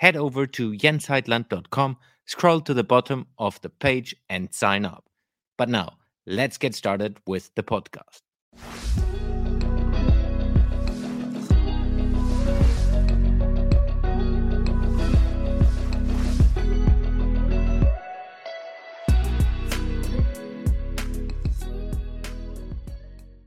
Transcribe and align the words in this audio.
head 0.00 0.16
over 0.16 0.46
to 0.46 0.72
jensheitland.com, 0.72 1.94
scroll 2.24 2.62
to 2.62 2.72
the 2.72 2.82
bottom 2.82 3.26
of 3.38 3.60
the 3.60 3.68
page, 3.68 4.16
and 4.30 4.52
sign 4.54 4.86
up. 4.86 5.04
But 5.58 5.68
now, 5.68 5.98
let's 6.26 6.56
get 6.56 6.74
started 6.74 7.18
with 7.26 7.54
the 7.54 7.62
podcast. 7.62 8.22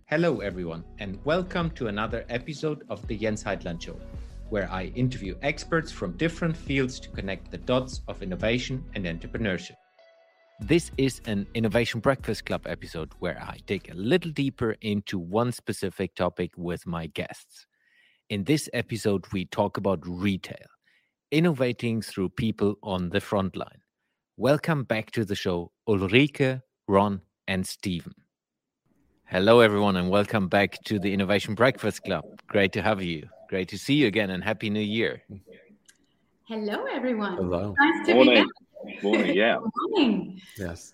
Hello, 0.05 0.41
everyone, 0.41 0.83
and 0.99 1.17
welcome 1.25 1.71
to 1.71 1.87
another 1.87 2.23
episode 2.29 2.83
of 2.91 3.07
the 3.07 3.17
Jens 3.17 3.43
Heitland 3.43 3.81
Show 3.81 3.97
where 4.49 4.69
I 4.71 4.85
interview 4.95 5.35
experts 5.41 5.91
from 5.91 6.17
different 6.17 6.55
fields 6.55 6.99
to 7.01 7.09
connect 7.09 7.51
the 7.51 7.57
dots 7.57 8.01
of 8.07 8.21
innovation 8.21 8.83
and 8.95 9.05
entrepreneurship. 9.05 9.75
This 10.59 10.91
is 10.97 11.21
an 11.25 11.47
Innovation 11.55 11.99
Breakfast 11.99 12.45
Club 12.45 12.67
episode 12.67 13.11
where 13.19 13.37
I 13.41 13.57
dig 13.65 13.89
a 13.89 13.95
little 13.95 14.31
deeper 14.31 14.75
into 14.81 15.17
one 15.19 15.51
specific 15.51 16.15
topic 16.15 16.51
with 16.57 16.85
my 16.85 17.07
guests. 17.07 17.65
In 18.29 18.43
this 18.43 18.69
episode, 18.73 19.25
we 19.33 19.45
talk 19.45 19.77
about 19.77 19.99
retail, 20.05 20.67
innovating 21.31 22.01
through 22.01 22.29
people 22.29 22.75
on 22.83 23.09
the 23.09 23.19
front 23.19 23.55
line. 23.55 23.81
Welcome 24.37 24.83
back 24.83 25.11
to 25.11 25.25
the 25.25 25.35
show, 25.35 25.71
Ulrike, 25.87 26.61
Ron, 26.87 27.21
and 27.47 27.67
Stephen. 27.67 28.13
Hello, 29.25 29.61
everyone, 29.61 29.95
and 29.95 30.09
welcome 30.09 30.47
back 30.47 30.77
to 30.85 30.99
the 30.99 31.11
Innovation 31.11 31.55
Breakfast 31.55 32.03
Club. 32.03 32.23
Great 32.47 32.71
to 32.73 32.81
have 32.81 33.01
you. 33.01 33.27
Great 33.53 33.69
to 33.69 33.77
see 33.77 33.93
you 33.93 34.07
again 34.07 34.31
and 34.31 34.43
Happy 34.43 34.71
New 34.71 34.79
Year. 34.79 35.21
Hello, 36.47 36.85
everyone. 36.91 37.35
Hello. 37.35 37.75
Nice 37.77 38.07
to 38.07 38.15
morning. 38.15 38.47
be 38.83 38.93
back. 38.93 39.03
Morning, 39.03 39.35
yeah. 39.35 39.57
Good 39.57 39.71
morning. 39.91 40.41
Yes. 40.57 40.93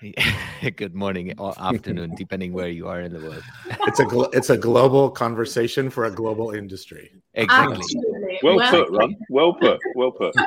Good 0.76 0.94
morning 0.94 1.34
or 1.38 1.54
afternoon, 1.58 2.14
depending 2.14 2.52
where 2.52 2.68
you 2.68 2.86
are 2.86 3.00
in 3.00 3.12
the 3.12 3.18
world. 3.18 3.42
it's 3.88 3.98
a 3.98 4.04
gl- 4.04 4.32
it's 4.32 4.50
a 4.50 4.56
global 4.56 5.10
conversation 5.10 5.90
for 5.90 6.04
a 6.04 6.10
global 6.12 6.52
industry. 6.52 7.10
Exactly. 7.34 7.78
Absolutely. 7.78 8.38
Well, 8.44 8.56
well 8.58 8.70
put, 8.70 8.90
Ron. 8.92 9.16
Well 9.30 9.52
put. 9.54 9.80
Well 9.96 10.12
put. 10.12 10.36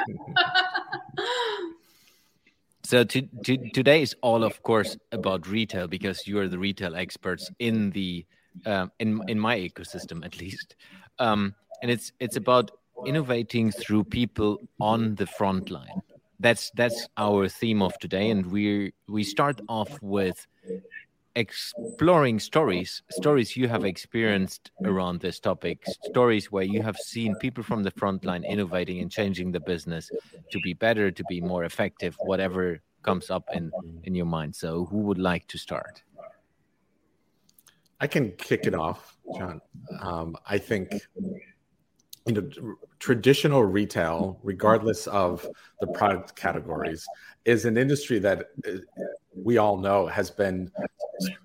so 2.84 3.04
to, 3.04 3.22
to, 3.44 3.58
today 3.72 4.04
is 4.04 4.16
all, 4.22 4.46
of 4.46 4.64
course, 4.64 4.96
about 5.12 5.50
retail 5.50 5.90
because 5.90 6.26
you 6.26 6.40
are 6.40 6.48
the 6.48 6.58
retail 6.58 6.96
experts 6.96 7.52
in 7.60 7.90
the 7.90 8.26
um, 8.66 8.92
in 9.00 9.22
in 9.28 9.40
my 9.40 9.58
ecosystem 9.58 10.26
at 10.26 10.40
least 10.40 10.76
um, 11.22 11.56
and 11.82 11.92
it's 11.92 12.12
it's 12.20 12.36
about 12.36 12.72
innovating 13.06 13.72
through 13.72 14.04
people 14.04 14.60
on 14.80 15.16
the 15.16 15.28
front 15.28 15.70
line. 15.70 16.02
That's 16.40 16.72
that's 16.72 17.08
our 17.18 17.48
theme 17.48 17.82
of 17.82 17.98
today, 18.00 18.30
and 18.32 18.46
we 18.48 18.94
we 19.08 19.24
start 19.24 19.62
off 19.70 20.02
with 20.02 20.48
exploring 21.36 22.38
stories 22.38 23.04
stories 23.10 23.56
you 23.56 23.66
have 23.66 23.86
experienced 23.86 24.70
around 24.84 25.22
this 25.22 25.40
topic 25.40 25.82
stories 26.04 26.52
where 26.52 26.66
you 26.66 26.82
have 26.82 26.98
seen 26.98 27.34
people 27.36 27.64
from 27.64 27.84
the 27.84 27.92
front 27.92 28.26
line 28.26 28.44
innovating 28.44 29.00
and 29.00 29.10
changing 29.10 29.50
the 29.50 29.60
business 29.62 30.12
to 30.52 30.60
be 30.60 30.74
better 30.74 31.10
to 31.10 31.24
be 31.30 31.40
more 31.40 31.64
effective 31.64 32.18
whatever 32.20 32.82
comes 33.02 33.30
up 33.30 33.46
in 33.54 33.72
in 34.04 34.14
your 34.16 34.26
mind. 34.26 34.56
So 34.56 34.86
who 34.86 34.98
would 35.08 35.18
like 35.18 35.48
to 35.48 35.58
start 35.58 36.04
I 38.02 38.08
can 38.08 38.32
kick 38.32 38.66
it 38.66 38.74
off, 38.74 39.16
John. 39.38 39.62
Um, 40.02 40.36
I 40.48 40.58
think 40.58 40.92
you 42.26 42.34
know 42.34 42.50
traditional 42.98 43.64
retail, 43.64 44.40
regardless 44.42 45.06
of 45.08 45.48
the 45.80 45.88
product 45.88 46.36
categories, 46.36 47.06
is 47.46 47.66
an 47.66 47.78
industry 47.78 48.18
that 48.20 48.50
uh, 48.68 48.72
we 49.36 49.60
all 49.60 49.78
know 49.78 50.08
has 50.08 50.32
been 50.32 50.72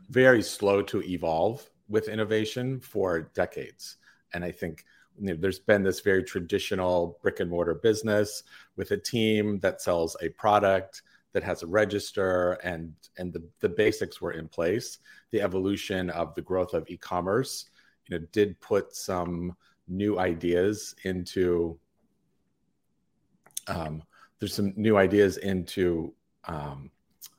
very 0.09 0.43
slow 0.43 0.81
to 0.83 1.03
evolve 1.03 1.69
with 1.89 2.09
innovation 2.09 2.81
for 2.81 3.31
decades. 3.35 3.99
And 4.33 4.43
I 4.43 4.51
think 4.51 4.85
you 5.19 5.27
know, 5.27 5.37
there's 5.39 5.59
been 5.59 5.83
this 5.83 6.01
very 6.01 6.25
traditional 6.25 7.19
brick 7.23 7.41
and 7.41 7.51
mortar 7.51 7.75
business 7.75 8.43
with 8.77 8.93
a 8.93 8.97
team 8.97 9.61
that 9.61 9.83
sells 9.83 10.17
a 10.23 10.31
product 10.31 11.03
that 11.33 11.43
has 11.43 11.63
a 11.63 11.67
register 11.67 12.53
and 12.65 12.93
and 13.19 13.33
the, 13.33 13.43
the 13.61 13.69
basics 13.69 14.21
were 14.21 14.33
in 14.33 14.49
place. 14.49 14.99
The 15.31 15.43
evolution 15.43 16.11
of 16.11 16.35
the 16.35 16.43
growth 16.43 16.75
of 16.75 16.89
e-commerce 16.89 17.67
you 18.09 18.19
know 18.19 18.27
did 18.33 18.61
put 18.61 18.95
some 18.95 19.57
new 19.89 20.19
ideas 20.19 20.95
into 21.05 21.79
um, 23.69 24.03
there's 24.39 24.55
some 24.55 24.73
new 24.77 24.97
ideas 24.97 25.39
into 25.39 26.13
um, 26.45 26.91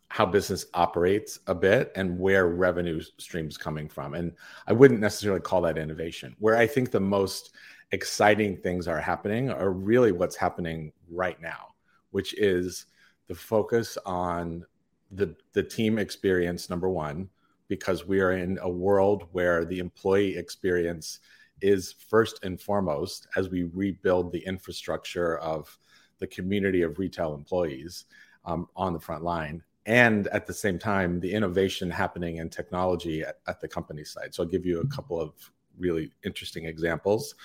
how 0.09 0.25
business 0.25 0.65
operates 0.73 1.39
a 1.47 1.55
bit 1.55 1.91
and 1.95 2.19
where 2.19 2.47
revenue 2.47 3.01
streams 3.17 3.57
coming 3.57 3.87
from. 3.87 4.13
And 4.13 4.33
i 4.67 4.73
wouldn't 4.73 4.99
necessarily 4.99 5.41
call 5.41 5.61
that 5.61 5.77
innovation. 5.77 6.35
Where 6.39 6.57
i 6.57 6.67
think 6.67 6.91
the 6.91 6.99
most 6.99 7.55
exciting 7.91 8.57
things 8.57 8.87
are 8.87 8.99
happening 8.99 9.49
are 9.49 9.71
really 9.71 10.11
what's 10.11 10.35
happening 10.35 10.91
right 11.09 11.41
now 11.41 11.67
which 12.11 12.33
is 12.37 12.85
the 13.27 13.35
focus 13.35 13.97
on 14.05 14.65
the 15.11 15.35
the 15.53 15.63
team 15.63 15.97
experience 15.97 16.69
number 16.69 16.89
one 16.89 17.29
because 17.67 18.05
we 18.05 18.19
are 18.21 18.31
in 18.31 18.57
a 18.61 18.69
world 18.69 19.25
where 19.31 19.65
the 19.65 19.79
employee 19.79 20.37
experience 20.37 21.19
is 21.61 21.93
first 22.09 22.43
and 22.43 22.61
foremost 22.61 23.27
as 23.35 23.49
we 23.49 23.63
rebuild 23.63 24.31
the 24.31 24.45
infrastructure 24.45 25.37
of 25.39 25.77
the 26.19 26.27
community 26.27 26.81
of 26.81 26.99
retail 26.99 27.33
employees 27.33 28.05
um, 28.45 28.67
on 28.75 28.93
the 28.93 28.99
front 28.99 29.23
line 29.23 29.61
and 29.85 30.27
at 30.27 30.45
the 30.45 30.53
same 30.53 30.77
time 30.77 31.19
the 31.19 31.31
innovation 31.31 31.89
happening 31.89 32.37
in 32.37 32.49
technology 32.49 33.21
at, 33.23 33.39
at 33.47 33.59
the 33.61 33.67
company 33.67 34.03
side. 34.03 34.33
So 34.33 34.43
i'll 34.43 34.49
give 34.49 34.65
you 34.65 34.81
a 34.81 34.87
couple 34.87 35.19
of 35.19 35.33
really 35.77 36.11
interesting 36.23 36.65
examples. 36.65 37.35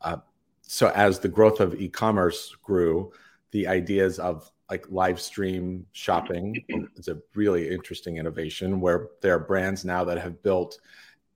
Uh, 0.00 0.16
so 0.62 0.90
as 0.94 1.18
the 1.18 1.28
growth 1.28 1.60
of 1.60 1.80
e-commerce 1.80 2.56
grew 2.62 3.12
the 3.52 3.68
ideas 3.68 4.18
of 4.18 4.50
like 4.70 4.86
live 4.90 5.20
stream 5.20 5.86
shopping 5.92 6.64
is 6.96 7.08
a 7.08 7.18
really 7.34 7.68
interesting 7.68 8.16
innovation 8.16 8.80
where 8.80 9.08
there 9.20 9.34
are 9.34 9.38
brands 9.38 9.84
now 9.84 10.02
that 10.02 10.18
have 10.18 10.42
built 10.42 10.78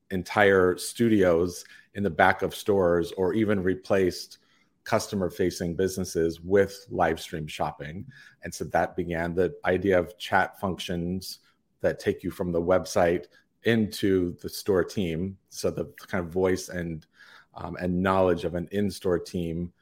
entire 0.09 0.77
studios 0.77 1.63
in 1.93 2.03
the 2.03 2.09
back 2.09 2.41
of 2.41 2.55
stores 2.55 3.11
or 3.13 3.33
even 3.33 3.61
replaced 3.61 4.39
customer 4.83 5.29
facing 5.29 5.75
businesses 5.75 6.41
with 6.41 6.87
live 6.89 7.19
stream 7.19 7.45
shopping. 7.45 8.05
And 8.43 8.53
so 8.53 8.63
that 8.65 8.95
began 8.95 9.35
the 9.35 9.53
idea 9.65 9.99
of 9.99 10.17
chat 10.17 10.59
functions 10.59 11.39
that 11.81 11.99
take 11.99 12.23
you 12.23 12.31
from 12.31 12.51
the 12.51 12.61
website 12.61 13.25
into 13.63 14.35
the 14.41 14.49
store 14.49 14.83
team. 14.83 15.37
So 15.49 15.69
the 15.69 15.93
kind 16.07 16.25
of 16.25 16.31
voice 16.31 16.69
and 16.69 17.05
um, 17.53 17.75
and 17.79 18.01
knowledge 18.01 18.45
of 18.45 18.53
an 18.53 18.67
in-store 18.71 19.19
team 19.19 19.73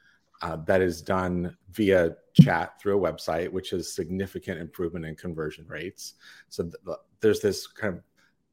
uh, 0.42 0.56
that 0.66 0.82
is 0.82 1.02
done 1.02 1.56
via 1.70 2.16
chat 2.34 2.80
through 2.80 2.98
a 2.98 3.12
website, 3.12 3.50
which 3.50 3.72
is 3.72 3.94
significant 3.94 4.60
improvement 4.60 5.04
in 5.04 5.16
conversion 5.16 5.66
rates. 5.66 6.14
So 6.48 6.64
th- 6.64 6.98
there's 7.20 7.40
this 7.40 7.66
kind 7.66 7.94
of 7.94 8.02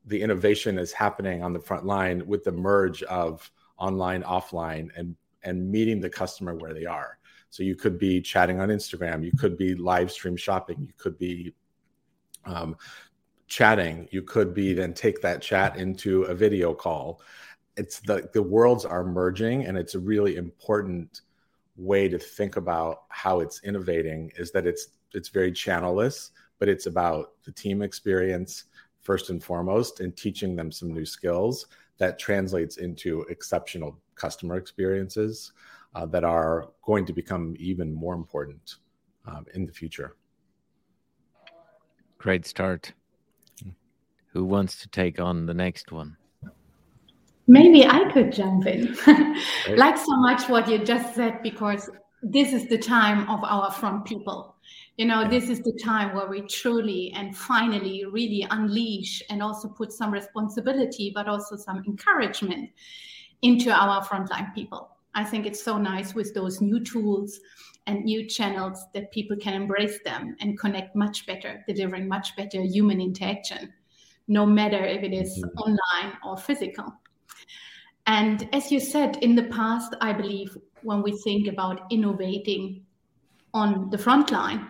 the 0.06 0.22
innovation 0.22 0.78
is 0.78 0.92
happening 0.92 1.44
on 1.44 1.54
the 1.54 1.60
front 1.60 1.86
line 1.86 2.25
with 2.28 2.44
the 2.44 2.52
merge 2.52 3.04
of 3.04 3.50
online, 3.78 4.24
offline, 4.24 4.90
and 4.96 5.16
and 5.44 5.69
meeting 5.69 6.00
the 6.00 6.10
customer 6.10 6.56
where 6.56 6.74
they 6.74 6.86
are. 6.86 7.18
So 7.50 7.63
you 7.63 7.75
could 7.75 8.00
be 8.00 8.22
chatting 8.22 8.60
on 8.60 8.69
Instagram, 8.69 9.24
you 9.24 9.31
could 9.38 9.57
be 9.57 9.75
live 9.75 10.12
stream 10.12 10.38
shopping, 10.38 10.81
you 10.81 10.94
could 10.98 11.18
be 11.18 11.54
um, 12.46 12.75
chatting, 13.48 14.07
you 14.12 14.22
could 14.22 14.54
be 14.54 14.74
then 14.74 14.94
take 14.94 15.22
that 15.22 15.42
chat 15.42 15.75
into 15.75 16.24
a 16.24 16.34
video 16.34 16.74
call. 16.74 17.22
It's 17.75 18.00
the 18.00 18.30
the 18.34 18.42
worlds 18.42 18.86
are 18.86 19.04
merging, 19.04 19.66
and 19.66 19.78
it's 19.78 19.96
a 19.96 20.00
really 20.00 20.38
important 20.38 21.22
way 21.75 22.08
to 22.08 22.20
think 22.20 22.56
about 22.56 23.04
how 23.10 23.40
it's 23.40 23.64
innovating 23.64 24.31
is 24.38 24.52
that 24.52 24.68
it's 24.68 24.90
it's 25.14 25.30
very 25.30 25.52
channelless, 25.52 26.31
but 26.60 26.70
it's 26.70 26.88
about 26.88 27.34
the 27.44 27.52
team 27.52 27.81
experience 27.81 28.66
first 29.02 29.30
and 29.30 29.44
foremost 29.44 30.00
and 30.00 30.16
teaching 30.16 30.56
them 30.56 30.72
some 30.72 30.92
new 30.94 31.06
skills 31.06 31.68
that 31.98 32.18
translates 32.18 32.78
into 32.78 33.22
exceptional 33.30 34.00
customer 34.16 34.58
experiences. 34.58 35.52
uh, 35.96 36.06
that 36.08 36.24
are 36.24 36.70
going 36.84 37.06
to 37.06 37.14
become 37.14 37.56
even 37.60 37.94
more 37.94 38.16
important 38.16 38.76
um, 39.28 39.46
in 39.54 39.66
the 39.66 39.72
future. 39.72 40.16
Great 42.18 42.46
start. 42.46 42.94
Who 44.31 44.46
wants 44.46 44.78
to 44.81 44.88
take 44.88 45.19
on 45.19 45.46
the 45.46 45.54
next 45.54 45.92
one? 45.92 46.18
Maybe 47.48 47.86
I 47.86 48.10
could 48.12 48.31
jump 48.31 48.66
in. 48.66 48.95
like 49.75 49.98
so 49.98 50.16
much 50.18 50.48
what 50.50 50.69
you 50.69 50.80
just 50.80 51.13
said, 51.13 51.42
because 51.44 51.90
this 52.22 52.54
is 52.54 52.68
the 52.69 52.78
time 52.78 53.30
of 53.30 53.44
our 53.44 53.72
front 53.72 54.06
people. 54.06 54.56
You 54.98 55.06
know, 55.06 55.28
this 55.28 55.50
is 55.50 55.60
the 55.62 55.78
time 55.84 56.16
where 56.16 56.28
we 56.30 56.42
truly 56.42 57.12
and 57.16 57.36
finally 57.36 58.06
really 58.06 58.48
unleash 58.50 59.22
and 59.30 59.44
also 59.44 59.68
put 59.68 59.92
some 59.92 60.12
responsibility, 60.12 61.12
but 61.13 61.28
also 61.28 61.56
some 61.56 61.84
encouragement 61.86 62.69
into 63.42 63.72
our 63.72 64.06
frontline 64.06 64.54
people. 64.54 64.90
I 65.16 65.24
think 65.24 65.45
it's 65.45 65.63
so 65.63 65.78
nice 65.78 66.16
with 66.16 66.34
those 66.34 66.62
new 66.62 66.80
tools 66.80 67.40
and 67.88 68.06
new 68.06 68.25
channels 68.25 68.86
that 68.94 69.12
people 69.12 69.36
can 69.36 69.54
embrace 69.54 70.00
them 70.06 70.36
and 70.40 70.57
connect 70.57 70.95
much 70.95 71.25
better, 71.25 71.63
delivering 71.68 72.07
much 72.07 72.36
better 72.38 72.62
human 72.62 73.01
interaction, 73.01 73.74
no 74.28 74.45
matter 74.45 74.84
if 74.84 75.04
it 75.04 75.13
is 75.13 75.38
mm-hmm. 75.38 75.57
online 75.57 76.18
or 76.25 76.38
physical. 76.38 76.94
And 78.06 78.50
as 78.54 78.72
you 78.72 78.80
said, 78.80 79.18
in 79.18 79.36
the 79.36 79.44
past, 79.44 79.95
I 80.01 80.13
believe 80.13 80.57
when 80.81 81.01
we 81.01 81.18
think 81.19 81.48
about 81.48 81.81
innovating 81.90 82.86
on 83.54 83.90
the 83.90 83.98
front 83.98 84.31
line, 84.31 84.68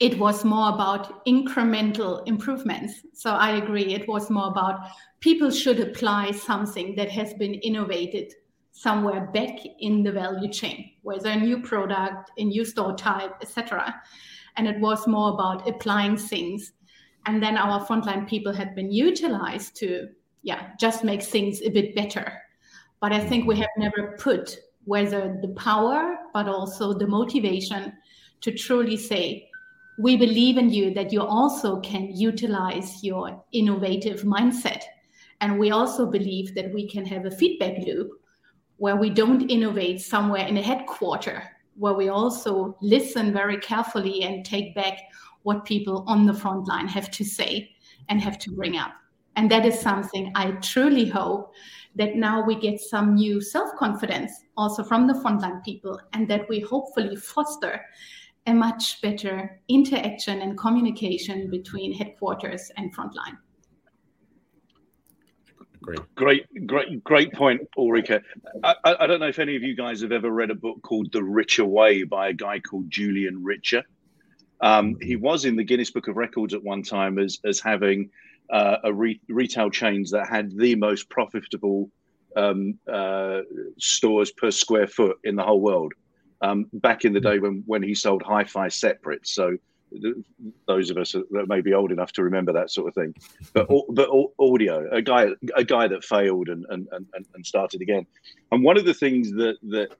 it 0.00 0.18
was 0.18 0.44
more 0.44 0.68
about 0.70 1.24
incremental 1.26 2.26
improvements. 2.26 2.94
So 3.12 3.30
I 3.30 3.56
agree, 3.56 3.94
it 3.94 4.08
was 4.08 4.30
more 4.30 4.48
about 4.48 4.80
people 5.20 5.50
should 5.50 5.80
apply 5.80 6.30
something 6.30 6.94
that 6.94 7.10
has 7.10 7.34
been 7.34 7.54
innovated 7.54 8.32
somewhere 8.70 9.26
back 9.34 9.58
in 9.80 10.04
the 10.04 10.12
value 10.12 10.50
chain, 10.52 10.92
whether 11.02 11.30
a 11.30 11.36
new 11.36 11.60
product, 11.60 12.30
a 12.38 12.44
new 12.44 12.64
store 12.64 12.94
type, 12.94 13.34
etc. 13.42 13.94
And 14.56 14.68
it 14.68 14.78
was 14.80 15.06
more 15.08 15.34
about 15.34 15.68
applying 15.68 16.16
things. 16.16 16.72
And 17.26 17.42
then 17.42 17.56
our 17.56 17.84
frontline 17.84 18.28
people 18.28 18.52
had 18.52 18.76
been 18.76 18.92
utilized 18.92 19.74
to, 19.76 20.08
yeah, 20.42 20.70
just 20.78 21.04
makes 21.04 21.26
things 21.26 21.60
a 21.62 21.70
bit 21.70 21.94
better. 21.94 22.32
But 23.00 23.12
I 23.12 23.20
think 23.20 23.46
we 23.46 23.56
have 23.56 23.68
never 23.76 24.16
put 24.18 24.58
whether 24.84 25.38
the 25.42 25.48
power, 25.48 26.16
but 26.32 26.48
also 26.48 26.94
the 26.94 27.06
motivation 27.06 27.92
to 28.40 28.52
truly 28.52 28.96
say, 28.96 29.48
we 29.98 30.16
believe 30.16 30.58
in 30.58 30.70
you 30.70 30.94
that 30.94 31.12
you 31.12 31.20
also 31.20 31.80
can 31.80 32.14
utilize 32.16 33.02
your 33.02 33.44
innovative 33.52 34.22
mindset. 34.22 34.82
And 35.40 35.58
we 35.58 35.72
also 35.72 36.06
believe 36.06 36.54
that 36.54 36.72
we 36.72 36.88
can 36.88 37.04
have 37.06 37.26
a 37.26 37.30
feedback 37.30 37.78
loop 37.78 38.10
where 38.76 38.96
we 38.96 39.10
don't 39.10 39.50
innovate 39.50 40.00
somewhere 40.00 40.46
in 40.46 40.56
a 40.56 40.62
headquarter, 40.62 41.42
where 41.76 41.94
we 41.94 42.08
also 42.08 42.76
listen 42.80 43.32
very 43.32 43.58
carefully 43.58 44.22
and 44.22 44.44
take 44.44 44.74
back 44.74 44.98
what 45.42 45.64
people 45.64 46.04
on 46.06 46.26
the 46.26 46.34
front 46.34 46.66
line 46.68 46.86
have 46.86 47.10
to 47.10 47.24
say 47.24 47.70
and 48.08 48.20
have 48.20 48.38
to 48.38 48.52
bring 48.52 48.76
up. 48.76 48.92
And 49.38 49.48
that 49.52 49.64
is 49.64 49.78
something 49.78 50.32
I 50.34 50.50
truly 50.50 51.06
hope 51.06 51.54
that 51.94 52.16
now 52.16 52.44
we 52.44 52.56
get 52.56 52.80
some 52.80 53.14
new 53.14 53.40
self 53.40 53.70
confidence 53.78 54.32
also 54.56 54.82
from 54.82 55.06
the 55.06 55.12
frontline 55.12 55.64
people, 55.64 56.00
and 56.12 56.26
that 56.26 56.48
we 56.48 56.58
hopefully 56.58 57.14
foster 57.14 57.80
a 58.48 58.52
much 58.52 59.00
better 59.00 59.60
interaction 59.68 60.42
and 60.42 60.58
communication 60.58 61.48
between 61.50 61.92
headquarters 61.92 62.72
and 62.76 62.94
frontline. 62.96 63.38
Great. 65.82 66.00
Great, 66.16 66.66
great, 66.66 67.04
great 67.04 67.32
point, 67.32 67.60
Ulrike. 67.78 68.20
I, 68.64 68.74
I, 68.84 69.06
don't 69.06 69.20
know 69.20 69.28
if 69.28 69.38
any 69.38 69.54
of 69.54 69.62
you 69.62 69.76
guys 69.76 70.00
have 70.00 70.10
ever 70.10 70.30
read 70.30 70.50
a 70.50 70.56
book 70.56 70.82
called 70.82 71.12
The 71.12 71.22
Richer 71.22 71.64
Way 71.64 72.02
by 72.02 72.30
a 72.30 72.32
guy 72.32 72.58
called 72.58 72.90
Julian 72.90 73.44
Richer. 73.44 73.84
Um, 74.60 74.96
he 75.00 75.14
was 75.14 75.44
in 75.44 75.54
the 75.54 75.62
Guinness 75.62 75.92
Book 75.92 76.08
of 76.08 76.16
Records 76.16 76.54
at 76.54 76.64
one 76.64 76.82
time 76.82 77.20
as, 77.20 77.38
as 77.44 77.60
having 77.60 78.10
uh, 78.50 78.76
a 78.84 78.92
re- 78.92 79.20
retail 79.28 79.70
chains 79.70 80.10
that 80.10 80.28
had 80.28 80.56
the 80.56 80.74
most 80.74 81.08
profitable 81.08 81.90
um, 82.36 82.78
uh, 82.90 83.40
stores 83.78 84.30
per 84.32 84.50
square 84.50 84.86
foot 84.86 85.18
in 85.24 85.36
the 85.36 85.42
whole 85.42 85.60
world. 85.60 85.92
Um, 86.40 86.66
back 86.72 87.04
in 87.04 87.12
the 87.12 87.20
day 87.20 87.38
when, 87.40 87.64
when 87.66 87.82
he 87.82 87.94
sold 87.94 88.22
hi-fi 88.22 88.68
separate. 88.68 89.26
So 89.26 89.56
those 90.66 90.90
of 90.90 90.98
us 90.98 91.12
that 91.12 91.48
may 91.48 91.60
be 91.60 91.74
old 91.74 91.92
enough 91.92 92.12
to 92.12 92.22
remember 92.22 92.52
that 92.52 92.70
sort 92.70 92.88
of 92.88 92.94
thing. 92.94 93.14
But 93.52 93.68
but 93.90 94.08
audio, 94.38 94.88
a 94.92 95.02
guy 95.02 95.28
a 95.56 95.64
guy 95.64 95.88
that 95.88 96.04
failed 96.04 96.48
and 96.48 96.64
and, 96.68 96.86
and, 96.92 97.06
and 97.34 97.46
started 97.46 97.80
again. 97.80 98.06
And 98.52 98.62
one 98.62 98.76
of 98.76 98.84
the 98.84 98.94
things 98.94 99.32
that 99.32 99.56
that 99.70 99.96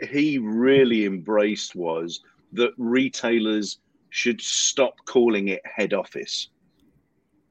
he 0.00 0.38
really 0.38 1.04
embraced 1.04 1.74
was 1.74 2.20
that 2.52 2.72
retailers 2.76 3.78
should 4.10 4.40
stop 4.40 4.94
calling 5.04 5.48
it 5.48 5.60
head 5.64 5.92
office, 5.92 6.48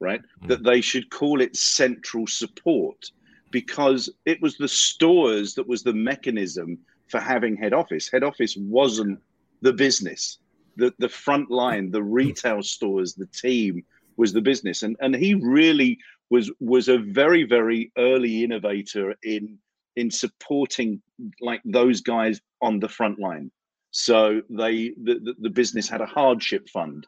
right? 0.00 0.20
Mm. 0.42 0.48
That 0.48 0.62
they 0.64 0.80
should 0.80 1.10
call 1.10 1.40
it 1.40 1.56
central 1.56 2.26
support 2.26 3.10
because 3.50 4.10
it 4.26 4.40
was 4.42 4.56
the 4.56 4.68
stores 4.68 5.54
that 5.54 5.66
was 5.66 5.82
the 5.82 5.92
mechanism 5.92 6.78
for 7.08 7.20
having 7.20 7.56
head 7.56 7.72
office. 7.72 8.10
Head 8.10 8.22
office 8.22 8.56
wasn't 8.56 9.20
the 9.62 9.72
business 9.72 10.38
the 10.78 10.94
the 10.98 11.08
front 11.08 11.50
line, 11.50 11.90
the 11.90 12.02
retail 12.02 12.62
stores, 12.62 13.14
the 13.14 13.26
team 13.26 13.84
was 14.16 14.32
the 14.32 14.40
business, 14.40 14.82
and 14.82 14.96
and 15.00 15.14
he 15.14 15.34
really 15.34 15.98
was 16.30 16.50
was 16.60 16.88
a 16.88 16.98
very 16.98 17.42
very 17.42 17.92
early 17.98 18.44
innovator 18.44 19.14
in 19.22 19.58
in 19.96 20.10
supporting 20.10 21.02
like 21.40 21.60
those 21.64 22.00
guys 22.00 22.40
on 22.62 22.78
the 22.78 22.88
front 22.88 23.18
line. 23.18 23.50
So 23.90 24.40
they 24.48 24.90
the, 25.02 25.14
the, 25.26 25.34
the 25.40 25.50
business 25.50 25.88
had 25.88 26.00
a 26.00 26.06
hardship 26.06 26.68
fund, 26.68 27.06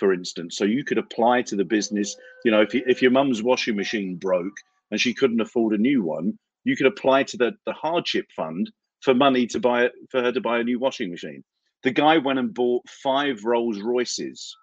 for 0.00 0.12
instance. 0.12 0.56
So 0.56 0.64
you 0.64 0.82
could 0.82 0.98
apply 0.98 1.42
to 1.42 1.54
the 1.54 1.64
business. 1.64 2.16
You 2.44 2.50
know, 2.50 2.62
if 2.62 2.74
you, 2.74 2.82
if 2.86 3.00
your 3.00 3.12
mum's 3.12 3.42
washing 3.42 3.76
machine 3.76 4.16
broke 4.16 4.56
and 4.90 5.00
she 5.00 5.14
couldn't 5.14 5.40
afford 5.40 5.74
a 5.74 5.78
new 5.78 6.02
one, 6.02 6.36
you 6.64 6.74
could 6.76 6.86
apply 6.86 7.22
to 7.24 7.36
the 7.36 7.52
the 7.66 7.72
hardship 7.72 8.26
fund 8.34 8.72
for 9.02 9.14
money 9.14 9.46
to 9.46 9.60
buy 9.60 9.84
it 9.84 9.92
for 10.10 10.20
her 10.22 10.32
to 10.32 10.40
buy 10.40 10.58
a 10.58 10.64
new 10.64 10.80
washing 10.80 11.10
machine. 11.10 11.44
The 11.84 11.92
guy 11.92 12.18
went 12.18 12.40
and 12.40 12.52
bought 12.52 12.88
five 12.88 13.44
Rolls 13.44 13.80
Royces 13.80 14.56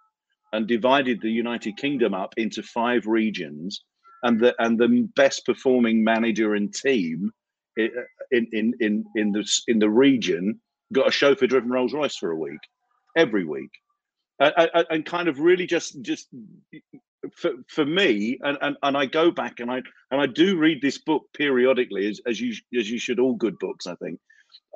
and 0.52 0.68
divided 0.68 1.22
the 1.22 1.32
United 1.32 1.78
Kingdom 1.78 2.14
up 2.14 2.34
into 2.38 2.62
five 2.64 3.08
regions. 3.08 3.84
And 4.24 4.40
the 4.40 4.56
and 4.60 4.80
the 4.80 5.08
best 5.16 5.46
performing 5.46 6.04
manager 6.04 6.56
and 6.56 6.74
team 6.74 7.32
in 7.78 7.92
in 8.32 8.74
in 8.80 9.06
in 9.16 9.32
the 9.32 9.44
in 9.68 9.78
the 9.80 9.90
region 9.90 10.60
got 10.94 11.08
a 11.08 11.12
chauffeur 11.12 11.48
driven 11.48 11.70
Rolls 11.70 11.94
Royce 11.94 12.16
for 12.16 12.32
a 12.32 12.36
week, 12.36 12.60
every 13.16 13.46
week, 13.46 13.70
and, 14.40 14.86
and 14.90 15.06
kind 15.06 15.28
of 15.28 15.40
really 15.40 15.66
just 15.66 16.02
just 16.02 16.28
for, 17.36 17.52
for 17.68 17.86
me 17.86 18.38
and, 18.42 18.58
and 18.62 18.78
and 18.84 18.96
I 18.96 19.06
go 19.06 19.32
back 19.32 19.60
and 19.60 19.72
I 19.72 19.82
and 20.12 20.22
I 20.22 20.28
do 20.28 20.58
read 20.58 20.82
this 20.82 21.00
book 21.00 21.24
periodically 21.36 22.08
as, 22.08 22.22
as 22.26 22.40
you 22.40 22.54
as 22.78 22.90
you 22.90 23.00
should 23.00 23.20
all 23.20 23.34
good 23.34 23.58
books 23.60 23.88
I 23.88 23.96
think 23.96 24.20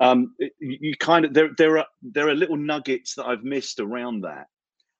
um, 0.00 0.34
you 0.58 0.96
kind 0.96 1.24
of 1.24 1.34
there 1.34 1.50
there 1.58 1.78
are 1.78 1.86
there 2.02 2.28
are 2.28 2.34
little 2.34 2.56
nuggets 2.56 3.14
that 3.14 3.26
I've 3.26 3.44
missed 3.44 3.80
around 3.80 4.22
that. 4.22 4.46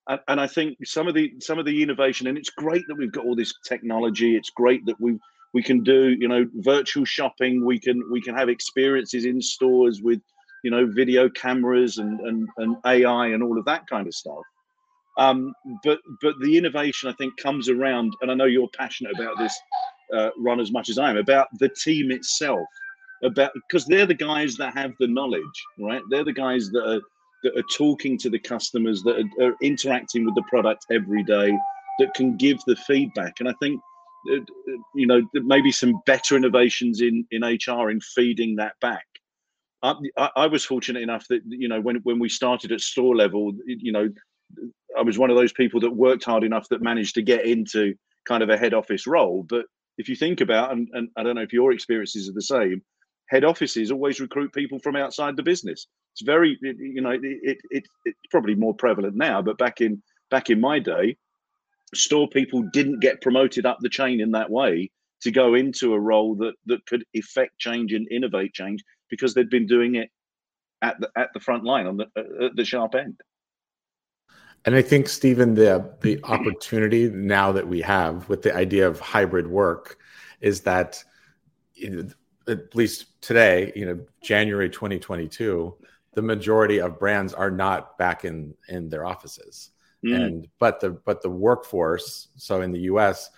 And, 0.08 0.20
and 0.28 0.40
I 0.40 0.46
think 0.46 0.78
some 0.84 1.08
of 1.08 1.14
the 1.14 1.32
some 1.40 1.58
of 1.58 1.64
the 1.64 1.82
innovation, 1.82 2.26
and 2.26 2.38
it's 2.38 2.50
great 2.50 2.84
that 2.88 2.96
we've 2.96 3.12
got 3.12 3.24
all 3.24 3.36
this 3.36 3.54
technology. 3.66 4.36
It's 4.36 4.50
great 4.50 4.84
that 4.86 5.00
we 5.00 5.18
we 5.54 5.62
can 5.62 5.82
do 5.82 6.10
you 6.18 6.28
know 6.28 6.46
virtual 6.54 7.04
shopping. 7.04 7.64
We 7.64 7.78
can 7.78 8.02
we 8.10 8.20
can 8.20 8.36
have 8.36 8.48
experiences 8.48 9.24
in 9.24 9.40
stores 9.40 10.02
with 10.02 10.20
you 10.62 10.70
know 10.70 10.86
video 10.86 11.28
cameras 11.28 11.98
and 11.98 12.20
and, 12.20 12.48
and 12.58 12.76
AI 12.86 13.28
and 13.28 13.42
all 13.42 13.58
of 13.58 13.64
that 13.64 13.86
kind 13.88 14.06
of 14.06 14.14
stuff. 14.14 14.42
Um, 15.18 15.52
but 15.84 16.00
but 16.20 16.34
the 16.40 16.56
innovation 16.56 17.08
I 17.08 17.12
think 17.12 17.36
comes 17.36 17.68
around, 17.68 18.14
and 18.22 18.30
I 18.30 18.34
know 18.34 18.46
you're 18.46 18.68
passionate 18.76 19.14
about 19.14 19.38
this, 19.38 19.58
uh, 20.14 20.30
Ron, 20.38 20.60
as 20.60 20.72
much 20.72 20.88
as 20.88 20.98
I 20.98 21.10
am 21.10 21.16
about 21.16 21.48
the 21.58 21.68
team 21.68 22.10
itself 22.10 22.66
about 23.22 23.52
because 23.54 23.86
they're 23.86 24.06
the 24.06 24.14
guys 24.14 24.56
that 24.56 24.74
have 24.74 24.92
the 24.98 25.06
knowledge, 25.06 25.42
right? 25.78 26.02
They're 26.10 26.24
the 26.24 26.32
guys 26.32 26.70
that 26.70 26.88
are 26.88 27.00
that 27.44 27.58
are 27.58 27.64
talking 27.76 28.16
to 28.18 28.30
the 28.30 28.38
customers, 28.38 29.02
that 29.02 29.16
are, 29.16 29.48
are 29.48 29.56
interacting 29.62 30.24
with 30.24 30.34
the 30.34 30.44
product 30.48 30.86
every 30.92 31.24
day, 31.24 31.56
that 31.98 32.14
can 32.14 32.36
give 32.36 32.58
the 32.66 32.76
feedback. 32.76 33.40
And 33.40 33.48
I 33.48 33.54
think 33.60 33.80
uh, 34.32 34.40
you 34.94 35.06
know 35.06 35.22
maybe 35.34 35.72
some 35.72 36.00
better 36.06 36.36
innovations 36.36 37.00
in 37.00 37.26
in 37.30 37.42
HR 37.42 37.90
in 37.90 38.00
feeding 38.00 38.56
that 38.56 38.78
back. 38.80 39.06
I, 39.84 39.96
I, 40.36 40.46
was 40.46 40.64
fortunate 40.64 41.02
enough 41.02 41.26
that 41.28 41.42
you 41.44 41.68
know 41.68 41.80
when 41.80 41.96
when 42.04 42.20
we 42.20 42.28
started 42.28 42.70
at 42.70 42.80
store 42.80 43.16
level, 43.16 43.52
you 43.66 43.90
know, 43.90 44.08
I 44.98 45.02
was 45.02 45.18
one 45.18 45.30
of 45.30 45.36
those 45.36 45.52
people 45.52 45.80
that 45.80 45.90
worked 45.90 46.24
hard 46.24 46.44
enough 46.44 46.68
that 46.68 46.82
managed 46.82 47.14
to 47.14 47.22
get 47.22 47.46
into 47.46 47.94
kind 48.26 48.42
of 48.42 48.50
a 48.50 48.56
head 48.56 48.74
office 48.74 49.06
role. 49.06 49.44
But 49.48 49.66
if 49.98 50.08
you 50.08 50.16
think 50.16 50.40
about, 50.40 50.72
and, 50.72 50.88
and 50.92 51.08
I 51.16 51.22
don't 51.22 51.36
know 51.36 51.42
if 51.42 51.52
your 51.52 51.72
experiences 51.72 52.28
are 52.28 52.32
the 52.32 52.42
same, 52.42 52.82
head 53.28 53.44
offices 53.44 53.90
always 53.90 54.20
recruit 54.20 54.52
people 54.52 54.78
from 54.78 54.96
outside 54.96 55.36
the 55.36 55.42
business. 55.42 55.86
It's 56.12 56.22
very, 56.22 56.58
you 56.60 57.00
know, 57.00 57.10
it, 57.10 57.20
it, 57.22 57.58
it, 57.70 57.84
it's 58.04 58.18
probably 58.30 58.54
more 58.54 58.74
prevalent 58.74 59.16
now, 59.16 59.40
but 59.40 59.58
back 59.58 59.80
in 59.80 60.02
back 60.30 60.50
in 60.50 60.60
my 60.60 60.78
day, 60.78 61.16
store 61.94 62.28
people 62.28 62.62
didn't 62.72 63.00
get 63.00 63.20
promoted 63.20 63.66
up 63.66 63.78
the 63.80 63.88
chain 63.88 64.20
in 64.20 64.32
that 64.32 64.50
way 64.50 64.90
to 65.22 65.30
go 65.30 65.54
into 65.54 65.94
a 65.94 66.00
role 66.00 66.34
that 66.36 66.54
that 66.66 66.84
could 66.86 67.04
effect 67.14 67.58
change 67.58 67.92
and 67.92 68.06
innovate 68.10 68.52
change 68.52 68.82
because 69.08 69.34
they'd 69.34 69.50
been 69.50 69.66
doing 69.66 69.94
it 69.94 70.10
at 70.82 71.00
the 71.00 71.10
at 71.16 71.30
the 71.32 71.40
front 71.40 71.64
line 71.64 71.86
on 71.86 71.96
the 71.96 72.06
at 72.42 72.56
the 72.56 72.64
sharp 72.64 72.94
end. 72.94 73.18
And 74.64 74.76
I 74.76 74.82
think 74.82 75.08
Stephen, 75.08 75.54
the 75.54 75.92
the 76.00 76.22
opportunity 76.24 77.08
now 77.08 77.52
that 77.52 77.66
we 77.66 77.80
have 77.80 78.28
with 78.28 78.42
the 78.42 78.54
idea 78.54 78.86
of 78.86 79.00
hybrid 79.00 79.46
work 79.46 79.98
is 80.40 80.60
that 80.62 81.02
at 82.48 82.74
least 82.74 83.20
today, 83.22 83.72
you 83.74 83.86
know, 83.86 84.00
January 84.22 84.68
2022, 84.68 85.74
the 86.14 86.22
majority 86.22 86.78
of 86.78 86.98
brands 86.98 87.32
are 87.32 87.50
not 87.50 87.98
back 87.98 88.24
in 88.24 88.54
in 88.68 88.88
their 88.88 89.04
offices. 89.04 89.70
Mm. 90.04 90.22
And 90.22 90.48
but 90.58 90.80
the 90.80 90.90
but 90.90 91.22
the 91.22 91.30
workforce, 91.30 92.28
so 92.36 92.60
in 92.60 92.72
the 92.72 92.80
US, 92.80 93.30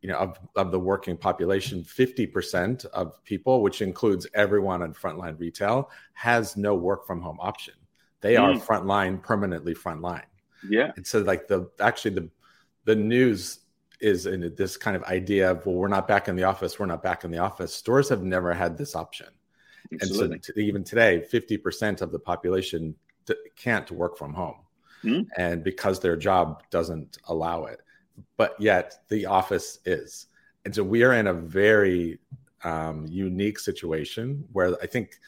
you 0.00 0.08
know, 0.08 0.16
of, 0.16 0.38
of 0.56 0.72
the 0.72 0.78
working 0.78 1.16
population, 1.16 1.82
50% 1.82 2.86
of 2.86 3.22
people, 3.24 3.62
which 3.62 3.82
includes 3.82 4.26
everyone 4.34 4.82
in 4.82 4.94
frontline 4.94 5.38
retail, 5.38 5.90
has 6.14 6.56
no 6.56 6.74
work 6.74 7.06
from 7.06 7.20
home 7.20 7.38
option. 7.40 7.74
They 8.20 8.34
mm. 8.34 8.40
are 8.40 8.54
frontline, 8.54 9.22
permanently 9.22 9.74
frontline. 9.74 10.24
Yeah. 10.68 10.92
And 10.96 11.06
so 11.06 11.20
like 11.20 11.48
the 11.48 11.70
actually 11.80 12.14
the 12.14 12.28
the 12.84 12.96
news 12.96 13.60
is 14.00 14.26
in 14.26 14.52
this 14.56 14.76
kind 14.76 14.96
of 14.96 15.04
idea 15.04 15.50
of 15.50 15.64
well, 15.64 15.76
we're 15.76 15.88
not 15.88 16.08
back 16.08 16.28
in 16.28 16.36
the 16.36 16.44
office, 16.44 16.78
we're 16.78 16.86
not 16.86 17.02
back 17.02 17.24
in 17.24 17.30
the 17.30 17.38
office. 17.38 17.74
Stores 17.74 18.08
have 18.08 18.22
never 18.22 18.52
had 18.52 18.76
this 18.76 18.96
option. 18.96 19.28
Absolutely. 19.92 20.36
And 20.36 20.44
so 20.44 20.52
t- 20.54 20.62
even 20.62 20.84
today, 20.84 21.24
50% 21.30 22.00
of 22.00 22.12
the 22.12 22.18
population 22.18 22.94
t- 23.26 23.34
can't 23.56 23.90
work 23.90 24.16
from 24.16 24.32
home. 24.32 24.56
Mm. 25.04 25.26
And 25.36 25.62
because 25.62 26.00
their 26.00 26.16
job 26.16 26.62
doesn't 26.70 27.18
allow 27.28 27.64
it 27.64 27.82
but 28.36 28.56
yet 28.60 29.00
the 29.08 29.26
office 29.26 29.78
is. 29.84 30.26
And 30.64 30.74
so 30.74 30.82
we 30.82 31.02
are 31.02 31.14
in 31.14 31.26
a 31.26 31.34
very 31.34 32.18
um, 32.64 33.06
unique 33.08 33.58
situation 33.58 34.44
where 34.52 34.76
I 34.82 34.86
think 34.86 35.18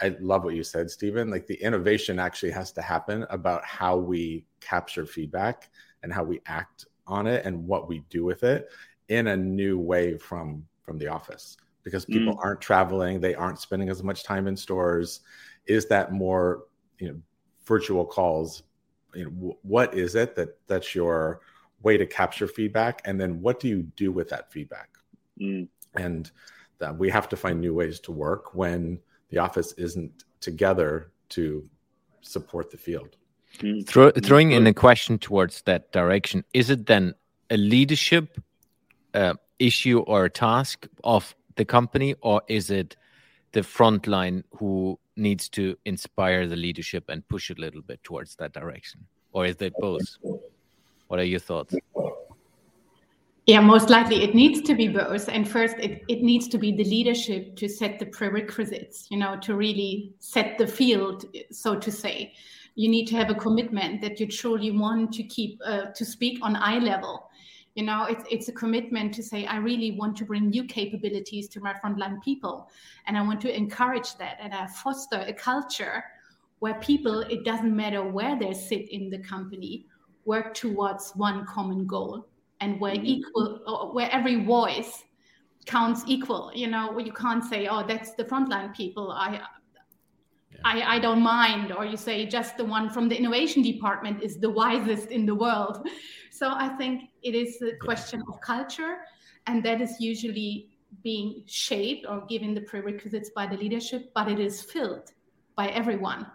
I 0.00 0.16
love 0.20 0.44
what 0.44 0.54
you 0.54 0.62
said, 0.62 0.90
Stephen. 0.90 1.30
Like 1.30 1.46
the 1.46 1.60
innovation 1.62 2.18
actually 2.18 2.52
has 2.52 2.72
to 2.72 2.82
happen 2.82 3.26
about 3.30 3.64
how 3.64 3.96
we 3.96 4.44
capture 4.60 5.06
feedback 5.06 5.70
and 6.02 6.12
how 6.12 6.24
we 6.24 6.40
act 6.46 6.86
on 7.06 7.26
it 7.26 7.44
and 7.44 7.66
what 7.66 7.88
we 7.88 8.04
do 8.10 8.24
with 8.24 8.44
it 8.44 8.68
in 9.08 9.28
a 9.28 9.36
new 9.36 9.78
way 9.78 10.16
from 10.16 10.64
from 10.82 10.98
the 10.98 11.08
office 11.08 11.56
because 11.82 12.04
people 12.04 12.34
mm. 12.34 12.38
aren't 12.44 12.60
traveling 12.60 13.20
they 13.20 13.34
aren't 13.34 13.58
spending 13.58 13.88
as 13.88 14.02
much 14.02 14.22
time 14.22 14.46
in 14.46 14.56
stores 14.56 15.20
is 15.66 15.86
that 15.86 16.12
more 16.12 16.64
you 16.98 17.08
know 17.08 17.20
virtual 17.66 18.04
calls 18.04 18.62
you 19.14 19.24
know 19.24 19.30
w- 19.30 19.56
what 19.62 19.94
is 19.94 20.14
it 20.14 20.36
that 20.36 20.58
that's 20.66 20.94
your 20.94 21.40
way 21.82 21.96
to 21.96 22.06
capture 22.06 22.46
feedback 22.46 23.00
and 23.04 23.20
then 23.20 23.40
what 23.40 23.60
do 23.60 23.68
you 23.68 23.82
do 23.96 24.12
with 24.12 24.28
that 24.28 24.52
feedback 24.52 24.90
mm. 25.40 25.66
and 25.94 26.30
that 26.78 26.96
we 26.96 27.08
have 27.08 27.28
to 27.28 27.36
find 27.36 27.60
new 27.60 27.74
ways 27.74 28.00
to 28.00 28.12
work 28.12 28.54
when 28.54 28.98
the 29.30 29.38
office 29.38 29.72
isn't 29.72 30.24
together 30.40 31.10
to 31.30 31.68
support 32.20 32.70
the 32.70 32.76
field 32.76 33.16
mm. 33.58 33.86
Throw, 33.86 34.10
throwing 34.10 34.52
in 34.52 34.66
a 34.66 34.74
question 34.74 35.18
towards 35.18 35.62
that 35.62 35.92
direction 35.92 36.44
is 36.54 36.70
it 36.70 36.86
then 36.86 37.14
a 37.50 37.56
leadership 37.56 38.38
uh, 39.14 39.34
issue 39.58 40.00
or 40.00 40.26
a 40.26 40.30
task 40.30 40.86
of 41.04 41.34
the 41.56 41.64
company 41.64 42.14
or 42.22 42.42
is 42.48 42.70
it 42.70 42.96
the 43.52 43.62
front 43.62 44.06
line 44.06 44.44
who 44.56 44.98
needs 45.16 45.48
to 45.48 45.76
inspire 45.84 46.46
the 46.46 46.56
leadership 46.56 47.04
and 47.08 47.26
push 47.28 47.50
it 47.50 47.58
a 47.58 47.60
little 47.60 47.82
bit 47.82 48.02
towards 48.04 48.36
that 48.36 48.52
direction 48.52 49.04
or 49.32 49.46
is 49.46 49.56
it 49.60 49.72
both 49.78 50.16
what 51.08 51.18
are 51.18 51.24
your 51.24 51.40
thoughts? 51.40 51.74
Yeah, 53.48 53.60
most 53.60 53.88
likely 53.88 54.22
it 54.22 54.34
needs 54.34 54.60
to 54.60 54.74
be 54.74 54.88
both. 54.88 55.26
And 55.26 55.48
first, 55.48 55.76
it, 55.78 56.02
it 56.06 56.20
needs 56.20 56.48
to 56.48 56.58
be 56.58 56.70
the 56.70 56.84
leadership 56.84 57.56
to 57.56 57.66
set 57.66 57.98
the 57.98 58.04
prerequisites, 58.04 59.06
you 59.10 59.16
know, 59.16 59.38
to 59.38 59.56
really 59.56 60.12
set 60.18 60.58
the 60.58 60.66
field, 60.66 61.24
so 61.50 61.74
to 61.74 61.90
say. 61.90 62.34
You 62.74 62.90
need 62.90 63.06
to 63.06 63.16
have 63.16 63.30
a 63.30 63.34
commitment 63.34 64.02
that 64.02 64.20
you 64.20 64.26
truly 64.26 64.70
want 64.70 65.14
to 65.14 65.22
keep, 65.22 65.58
uh, 65.64 65.86
to 65.94 66.04
speak 66.04 66.40
on 66.42 66.56
eye 66.56 66.78
level. 66.78 67.30
You 67.74 67.84
know, 67.84 68.04
it's, 68.04 68.22
it's 68.30 68.48
a 68.48 68.52
commitment 68.52 69.14
to 69.14 69.22
say, 69.22 69.46
I 69.46 69.56
really 69.56 69.92
want 69.92 70.14
to 70.18 70.26
bring 70.26 70.50
new 70.50 70.64
capabilities 70.64 71.48
to 71.48 71.60
my 71.60 71.72
frontline 71.82 72.22
people. 72.22 72.68
And 73.06 73.16
I 73.16 73.22
want 73.22 73.40
to 73.40 73.56
encourage 73.56 74.14
that. 74.18 74.36
And 74.42 74.52
I 74.52 74.66
foster 74.66 75.24
a 75.26 75.32
culture 75.32 76.04
where 76.58 76.74
people, 76.80 77.20
it 77.20 77.46
doesn't 77.46 77.74
matter 77.74 78.04
where 78.04 78.38
they 78.38 78.52
sit 78.52 78.90
in 78.90 79.08
the 79.08 79.20
company, 79.20 79.86
work 80.26 80.52
towards 80.52 81.12
one 81.12 81.46
common 81.46 81.86
goal 81.86 82.26
and 82.60 82.80
where 82.80 82.94
mm-hmm. 82.94 83.06
equal 83.06 83.90
where 83.92 84.10
every 84.10 84.44
voice 84.44 85.04
counts 85.66 86.02
equal 86.06 86.50
you 86.54 86.66
know 86.66 86.98
you 86.98 87.12
can't 87.12 87.44
say 87.44 87.68
oh 87.68 87.84
that's 87.86 88.14
the 88.14 88.24
frontline 88.24 88.74
people 88.74 89.12
i 89.12 89.32
yeah. 89.32 89.46
I, 90.64 90.96
I 90.96 90.98
don't 90.98 91.22
mind, 91.22 91.72
or 91.72 91.84
you 91.84 91.96
say 91.96 92.26
just 92.26 92.56
the 92.56 92.64
one 92.64 92.90
from 92.90 93.08
the 93.08 93.16
innovation 93.16 93.62
department 93.62 94.22
is 94.22 94.38
the 94.38 94.50
wisest 94.50 95.10
in 95.10 95.26
the 95.26 95.34
world. 95.34 95.88
So 96.30 96.52
I 96.52 96.68
think 96.76 97.10
it 97.22 97.34
is 97.34 97.60
a 97.62 97.74
question 97.84 98.20
yeah. 98.20 98.32
of 98.32 98.40
culture, 98.40 98.98
and 99.48 99.64
that 99.64 99.80
is 99.80 99.96
usually 99.98 100.68
being 101.02 101.42
shaped 101.46 102.06
or 102.08 102.24
given 102.26 102.54
the 102.54 102.60
prerequisites 102.60 103.30
by 103.30 103.46
the 103.46 103.56
leadership, 103.56 104.12
but 104.14 104.28
it 104.28 104.38
is 104.38 104.62
filled 104.62 105.10
by 105.56 105.68
everyone. 105.68 106.26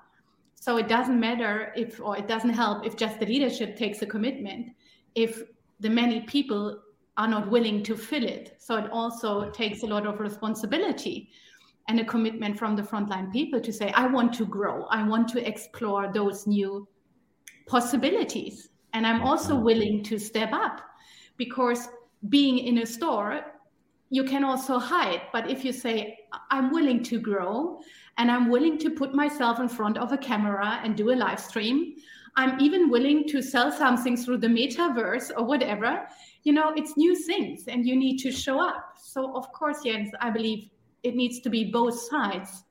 So 0.56 0.76
it 0.76 0.90
doesn't 0.90 1.18
matter 1.18 1.72
if, 1.78 2.02
or 2.02 2.18
it 2.18 2.28
doesn't 2.28 2.50
help 2.50 2.86
if 2.86 2.98
just 2.98 3.20
the 3.20 3.26
leadership 3.26 3.78
takes 3.78 4.02
a 4.02 4.06
commitment, 4.06 4.72
if 5.16 5.44
the 5.80 5.90
many 5.90 6.22
people 6.22 6.82
are 7.18 7.28
not 7.28 7.50
willing 7.50 7.84
to 7.84 7.96
fill 7.96 8.24
it. 8.24 8.56
So 8.60 8.76
it 8.78 8.90
also 8.92 9.50
takes 9.52 9.84
a 9.84 9.88
lot 9.88 10.08
of 10.08 10.20
responsibility 10.20 11.30
and 11.88 12.00
a 12.00 12.06
commitment 12.06 12.58
from 12.58 12.76
the 12.76 12.82
frontline 12.82 13.32
people 13.32 13.60
to 13.62 13.72
say, 13.72 13.92
I 13.92 14.08
want 14.08 14.34
to 14.36 14.46
grow, 14.46 14.86
I 14.86 15.08
want 15.08 15.28
to 15.30 15.48
explore 15.48 16.12
those 16.12 16.48
new 16.48 16.88
possibilities. 17.68 18.70
And 18.94 19.06
I'm 19.06 19.22
also 19.22 19.56
mm-hmm. 19.56 19.66
willing 19.66 20.04
to 20.04 20.18
step 20.18 20.54
up 20.54 20.82
because 21.38 21.90
being 22.30 22.60
in 22.60 22.80
a 22.80 22.86
store, 22.86 23.42
you 24.10 24.24
can 24.24 24.44
also 24.44 24.80
hide. 24.80 25.24
But 25.32 25.50
if 25.50 25.66
you 25.66 25.74
say, 25.74 26.18
I'm 26.52 26.72
willing 26.72 27.04
to 27.04 27.20
grow, 27.20 27.82
and 28.18 28.30
I'm 28.30 28.50
willing 28.50 28.78
to 28.80 28.90
put 28.92 29.14
myself 29.14 29.60
in 29.60 29.68
front 29.68 29.98
of 29.98 30.12
a 30.12 30.18
camera 30.18 30.80
and 30.84 30.96
do 30.96 31.12
a 31.12 31.16
live 31.16 31.40
stream. 31.40 31.96
I'm 32.36 32.60
even 32.60 32.90
willing 32.90 33.28
to 33.30 33.42
sell 33.42 33.72
something 33.72 34.18
through 34.18 34.40
the 34.40 34.48
metaverse 34.48 35.32
or 35.38 35.44
whatever. 35.46 36.08
You 36.44 36.54
know, 36.54 36.74
it's 36.76 36.98
new 36.98 37.16
things 37.16 37.68
and 37.68 37.86
you 37.86 37.96
need 37.96 38.18
to 38.20 38.32
show 38.32 38.60
up. 38.60 38.96
So, 38.98 39.36
of 39.36 39.52
course, 39.54 39.84
Jens, 39.84 40.12
I 40.20 40.30
believe 40.30 40.70
it 41.04 41.16
needs 41.16 41.40
to 41.42 41.50
be 41.50 41.66
both 41.66 42.00
sides 42.00 42.64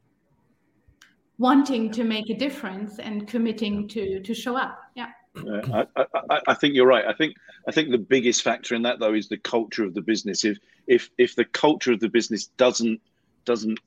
wanting 1.38 1.90
to 1.90 2.04
make 2.04 2.31
a 2.31 2.35
difference 2.35 2.99
and 2.99 3.26
committing 3.26 3.88
to 3.88 4.21
to 4.21 4.35
show 4.35 4.57
up. 4.57 4.78
Yeah. 4.95 5.11
I, 5.35 5.87
I, 5.97 6.40
I, 6.49 6.54
think 6.54 6.75
you're 6.75 6.87
right. 6.87 7.07
I 7.07 7.14
think 7.14 7.35
I 7.66 7.73
think 7.73 7.90
the 7.90 7.99
biggest 7.99 8.42
factor 8.42 8.75
in 8.75 8.83
that 8.83 8.99
though 8.99 9.14
is 9.14 9.28
the 9.28 9.38
culture 9.38 9.85
of 9.85 9.95
the 9.95 10.02
business. 10.02 10.45
If 10.45 10.59
if 10.87 11.11
if 11.19 11.35
the 11.35 11.47
culture 11.47 11.92
of 11.92 12.00
the 12.00 12.09
business 12.09 12.49
doesn't 12.59 13.00
doesn't 13.45 13.78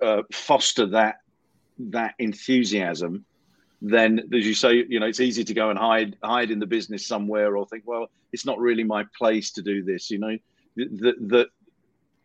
uh, 0.00 0.22
foster 0.32 0.86
that 0.86 1.16
that 1.78 2.14
enthusiasm, 2.18 3.24
then 3.90 4.20
as 4.32 4.46
you 4.46 4.54
say, 4.54 4.84
you 4.88 4.98
know, 4.98 5.06
it's 5.06 5.20
easy 5.20 5.44
to 5.44 5.54
go 5.54 5.70
and 5.70 5.78
hide 5.78 6.16
hide 6.22 6.50
in 6.50 6.58
the 6.58 6.66
business 6.66 7.06
somewhere 7.06 7.56
or 7.56 7.66
think, 7.66 7.84
well, 7.86 8.08
it's 8.32 8.46
not 8.46 8.58
really 8.58 8.84
my 8.84 9.04
place 9.16 9.52
to 9.52 9.62
do 9.62 9.82
this. 9.82 10.10
You 10.10 10.18
know, 10.18 10.38
that 10.76 11.16
that 11.28 11.48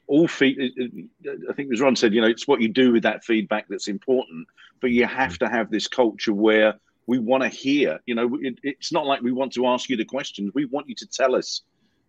all 0.07 0.27
feed. 0.27 0.57
Uh, 0.59 1.29
uh, 1.29 1.33
I 1.49 1.53
think 1.53 1.73
as 1.73 1.81
Ron 1.81 1.95
said, 1.95 2.13
you 2.13 2.21
know, 2.21 2.27
it's 2.27 2.47
what 2.47 2.61
you 2.61 2.69
do 2.69 2.93
with 2.93 3.03
that 3.03 3.23
feedback 3.25 3.67
that's 3.69 3.87
important. 3.87 4.47
But 4.81 4.91
you 4.91 5.05
have 5.05 5.37
to 5.39 5.49
have 5.49 5.69
this 5.69 5.87
culture 5.87 6.33
where 6.33 6.75
we 7.07 7.19
want 7.19 7.43
to 7.43 7.49
hear. 7.49 7.99
You 8.05 8.15
know, 8.15 8.37
it, 8.41 8.59
it's 8.63 8.93
not 8.93 9.05
like 9.05 9.21
we 9.21 9.33
want 9.33 9.53
to 9.53 9.67
ask 9.67 9.89
you 9.89 9.97
the 9.97 10.05
questions. 10.05 10.51
We 10.55 10.65
want 10.65 10.87
you 10.87 10.95
to 10.95 11.07
tell 11.07 11.35
us 11.35 11.61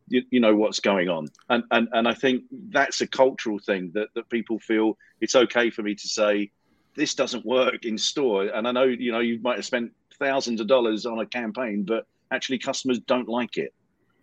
you, 0.07 0.23
you, 0.31 0.41
know 0.41 0.55
what's 0.55 0.81
going 0.81 1.09
on 1.09 1.29
and, 1.51 1.63
and 1.71 1.89
and 1.93 2.09
i 2.09 2.13
think 2.13 2.43
that's 2.71 3.01
a 3.01 3.07
cultural 3.07 3.61
thing 3.61 3.93
that 3.95 4.09
that 4.17 4.29
people 4.29 4.59
feel 4.59 4.99
it's 5.21 5.37
okay 5.37 5.71
for 5.71 5.83
me 5.83 5.95
to 5.95 6.09
say 6.09 6.51
this 6.97 7.15
doesn't 7.15 7.45
work 7.45 7.85
in 7.85 7.97
store 7.97 8.45
and 8.45 8.67
i 8.67 8.73
know 8.73 8.85
you 8.85 9.13
know 9.13 9.21
you 9.21 9.41
might 9.41 9.57
have 9.57 9.65
spent 9.65 9.93
thousands 10.19 10.61
of 10.61 10.67
dollars 10.67 11.07
on 11.07 11.19
a 11.21 11.27
campaign 11.27 11.83
but 11.83 12.07
actually 12.31 12.59
customers 12.59 12.99
don't 13.01 13.29
like 13.29 13.57
it 13.57 13.73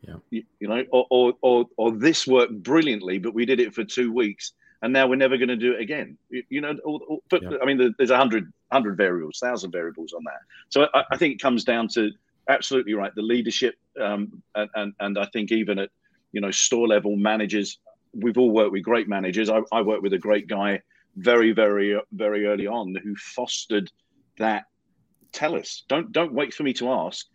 yeah 0.02 0.16
you, 0.30 0.44
you 0.60 0.68
know 0.68 0.84
or, 0.92 1.06
or 1.10 1.34
or 1.42 1.66
or 1.78 1.92
this 1.92 2.28
worked 2.28 2.64
brilliantly 2.64 3.18
but 3.18 3.34
we 3.34 3.46
did 3.46 3.60
it 3.60 3.74
for 3.74 3.84
two 3.84 4.14
weeks 4.14 4.54
and 4.82 4.94
now 4.94 5.08
we're 5.08 5.16
never 5.16 5.38
going 5.38 5.50
to 5.50 5.56
do 5.56 5.74
it 5.74 5.82
again. 5.82 6.18
You, 6.30 6.44
you 6.50 6.62
know, 6.62 6.76
or, 6.84 7.00
or, 7.08 7.20
but 7.30 7.42
yeah. 7.42 7.58
I 7.62 7.66
mean, 7.66 7.94
there's 7.98 8.12
a 8.12 8.18
hundred 8.18 8.52
hundred 8.72 8.98
variables, 8.98 9.40
thousand 9.40 9.72
variables 9.72 10.14
on 10.14 10.24
that. 10.26 10.40
So 10.70 10.88
I, 10.94 11.04
I, 11.12 11.18
think 11.18 11.34
it 11.34 11.42
comes 11.42 11.64
down 11.64 11.88
to 11.90 12.12
absolutely 12.48 12.94
right. 12.94 13.14
The 13.16 13.22
leadership, 13.22 13.76
um, 14.00 14.42
and, 14.56 14.70
and, 14.76 14.94
and 15.00 15.18
I 15.18 15.26
think 15.26 15.52
even 15.52 15.80
at 15.80 15.90
you 16.32 16.42
know 16.42 16.52
store 16.52 16.88
level 16.88 17.16
managers, 17.16 17.80
we've 18.14 18.38
all 18.38 18.52
worked 18.52 18.72
with 18.72 18.84
great 18.84 19.08
managers. 19.08 19.50
I, 19.50 19.62
I 19.72 19.82
worked 19.82 20.04
with 20.04 20.14
a 20.14 20.20
great 20.20 20.48
guy 20.48 20.82
very, 21.18 21.52
very, 21.52 22.00
very 22.12 22.46
early 22.46 22.68
on 22.68 22.96
who 22.96 23.16
fostered 23.16 23.92
that. 24.38 24.66
Tell 25.34 25.56
us. 25.56 25.84
Don't 25.90 26.12
don't 26.12 26.34
wait 26.34 26.54
for 26.54 26.64
me 26.64 26.74
to 26.74 26.90
ask. 26.90 27.26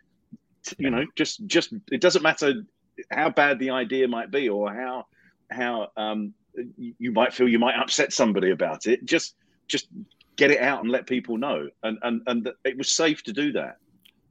You 0.79 0.91
know, 0.91 1.05
just 1.15 1.47
just 1.47 1.75
it 1.91 2.01
doesn't 2.01 2.23
matter 2.23 2.65
how 3.11 3.31
bad 3.31 3.59
the 3.59 3.71
idea 3.71 4.09
might 4.09 4.31
be 4.31 4.49
or 4.49 4.73
how 4.73 5.07
how 5.51 5.89
um, 5.97 6.33
you 6.77 7.13
might 7.13 7.35
feel 7.35 7.49
you 7.49 7.59
might 7.59 7.79
upset 7.79 8.13
somebody 8.13 8.51
about 8.51 8.87
it. 8.87 9.05
Just 9.05 9.35
just 9.69 9.89
get 10.37 10.51
it 10.51 10.61
out 10.61 10.81
and 10.83 10.91
let 10.91 11.07
people 11.07 11.37
know, 11.37 11.69
and 11.83 11.99
and 12.03 12.23
and 12.27 12.49
it 12.65 12.79
was 12.79 12.89
safe 12.89 13.23
to 13.25 13.33
do 13.33 13.53
that. 13.53 13.77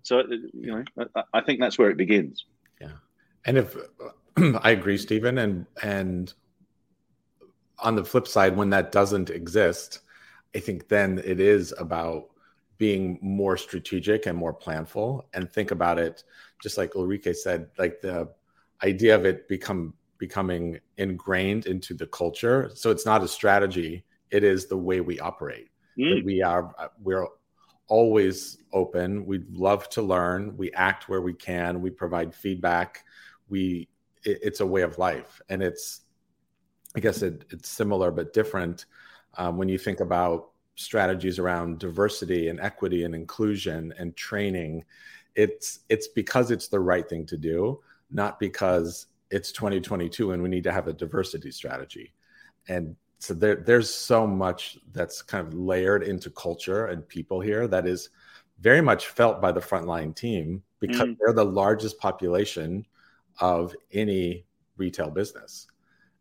So 0.03 0.19
uh, 0.19 0.23
you 0.53 0.83
know, 0.97 1.05
I, 1.15 1.23
I 1.35 1.41
think 1.41 1.59
that's 1.59 1.77
where 1.77 1.89
it 1.89 1.97
begins. 1.97 2.45
Yeah, 2.79 2.93
and 3.45 3.57
if 3.57 3.75
I 4.37 4.71
agree, 4.71 4.97
Stephen, 4.97 5.37
and 5.37 5.65
and 5.83 6.33
on 7.81 7.95
the 7.95 8.05
flip 8.05 8.27
side, 8.27 8.55
when 8.55 8.69
that 8.71 8.91
doesn't 8.91 9.29
exist, 9.29 9.99
I 10.55 10.59
think 10.59 10.87
then 10.87 11.21
it 11.23 11.39
is 11.39 11.73
about 11.77 12.29
being 12.77 13.19
more 13.21 13.57
strategic 13.57 14.25
and 14.25 14.37
more 14.37 14.53
planful 14.53 15.23
and 15.33 15.51
think 15.51 15.71
about 15.71 15.99
it 15.99 16.23
just 16.61 16.77
like 16.77 16.93
Ulrike 16.93 17.35
said, 17.35 17.67
like 17.77 18.01
the 18.01 18.29
idea 18.83 19.15
of 19.15 19.25
it 19.25 19.47
become 19.47 19.93
becoming 20.17 20.79
ingrained 20.97 21.65
into 21.65 21.93
the 21.93 22.05
culture. 22.07 22.69
So 22.75 22.91
it's 22.91 23.05
not 23.05 23.23
a 23.23 23.27
strategy; 23.27 24.05
it 24.29 24.43
is 24.43 24.67
the 24.67 24.77
way 24.77 25.01
we 25.01 25.19
operate. 25.19 25.69
Mm. 25.97 26.23
We 26.23 26.41
are 26.41 26.73
we're 27.01 27.27
always 27.87 28.57
open. 28.71 29.25
We 29.25 29.43
love 29.51 29.89
to 29.89 30.01
learn. 30.01 30.55
We 30.55 30.71
act 30.73 31.09
where 31.09 31.21
we 31.21 31.33
can. 31.33 31.81
We 31.81 31.89
provide 31.89 32.33
feedback. 32.33 33.03
We 33.49 33.89
it, 34.23 34.39
it's 34.43 34.59
a 34.59 34.65
way 34.65 34.81
of 34.81 34.97
life, 34.97 35.41
and 35.49 35.61
it's 35.63 36.01
I 36.95 36.99
guess 36.99 37.21
it, 37.21 37.45
it's 37.49 37.69
similar 37.69 38.11
but 38.11 38.33
different 38.33 38.85
um, 39.37 39.57
when 39.57 39.69
you 39.69 39.77
think 39.77 39.99
about 39.99 40.49
strategies 40.75 41.39
around 41.39 41.79
diversity 41.79 42.49
and 42.49 42.59
equity 42.59 43.03
and 43.03 43.13
inclusion 43.13 43.93
and 43.97 44.15
training 44.15 44.83
it's 45.35 45.79
it's 45.89 46.07
because 46.07 46.51
it's 46.51 46.67
the 46.67 46.79
right 46.79 47.07
thing 47.07 47.25
to 47.25 47.37
do 47.37 47.79
not 48.09 48.39
because 48.39 49.07
it's 49.29 49.51
2022 49.51 50.31
and 50.31 50.43
we 50.43 50.49
need 50.49 50.63
to 50.63 50.71
have 50.71 50.87
a 50.87 50.93
diversity 50.93 51.51
strategy 51.51 52.13
and 52.67 52.95
so 53.19 53.35
there, 53.35 53.55
there's 53.55 53.93
so 53.93 54.25
much 54.25 54.79
that's 54.93 55.21
kind 55.21 55.45
of 55.45 55.53
layered 55.53 56.03
into 56.03 56.31
culture 56.31 56.87
and 56.87 57.07
people 57.07 57.39
here 57.39 57.67
that 57.67 57.85
is 57.85 58.09
very 58.59 58.81
much 58.81 59.07
felt 59.07 59.41
by 59.41 59.51
the 59.51 59.59
frontline 59.59 60.15
team 60.15 60.63
because 60.79 61.09
mm. 61.09 61.17
they're 61.19 61.33
the 61.33 61.45
largest 61.45 61.99
population 61.99 62.85
of 63.39 63.75
any 63.93 64.45
retail 64.77 65.09
business 65.09 65.67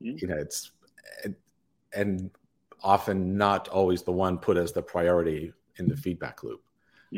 mm. 0.03 0.21
you 0.21 0.29
know 0.29 0.37
it's 0.37 0.73
and 1.95 2.31
often 2.83 3.37
not 3.37 3.69
always 3.69 4.03
the 4.03 4.13
one 4.13 4.39
put 4.39 4.57
as 4.57 4.73
the 4.73 4.83
priority 4.83 5.53
in 5.77 5.89
the 5.89 5.97
feedback 5.97 6.43
loop 6.43 6.63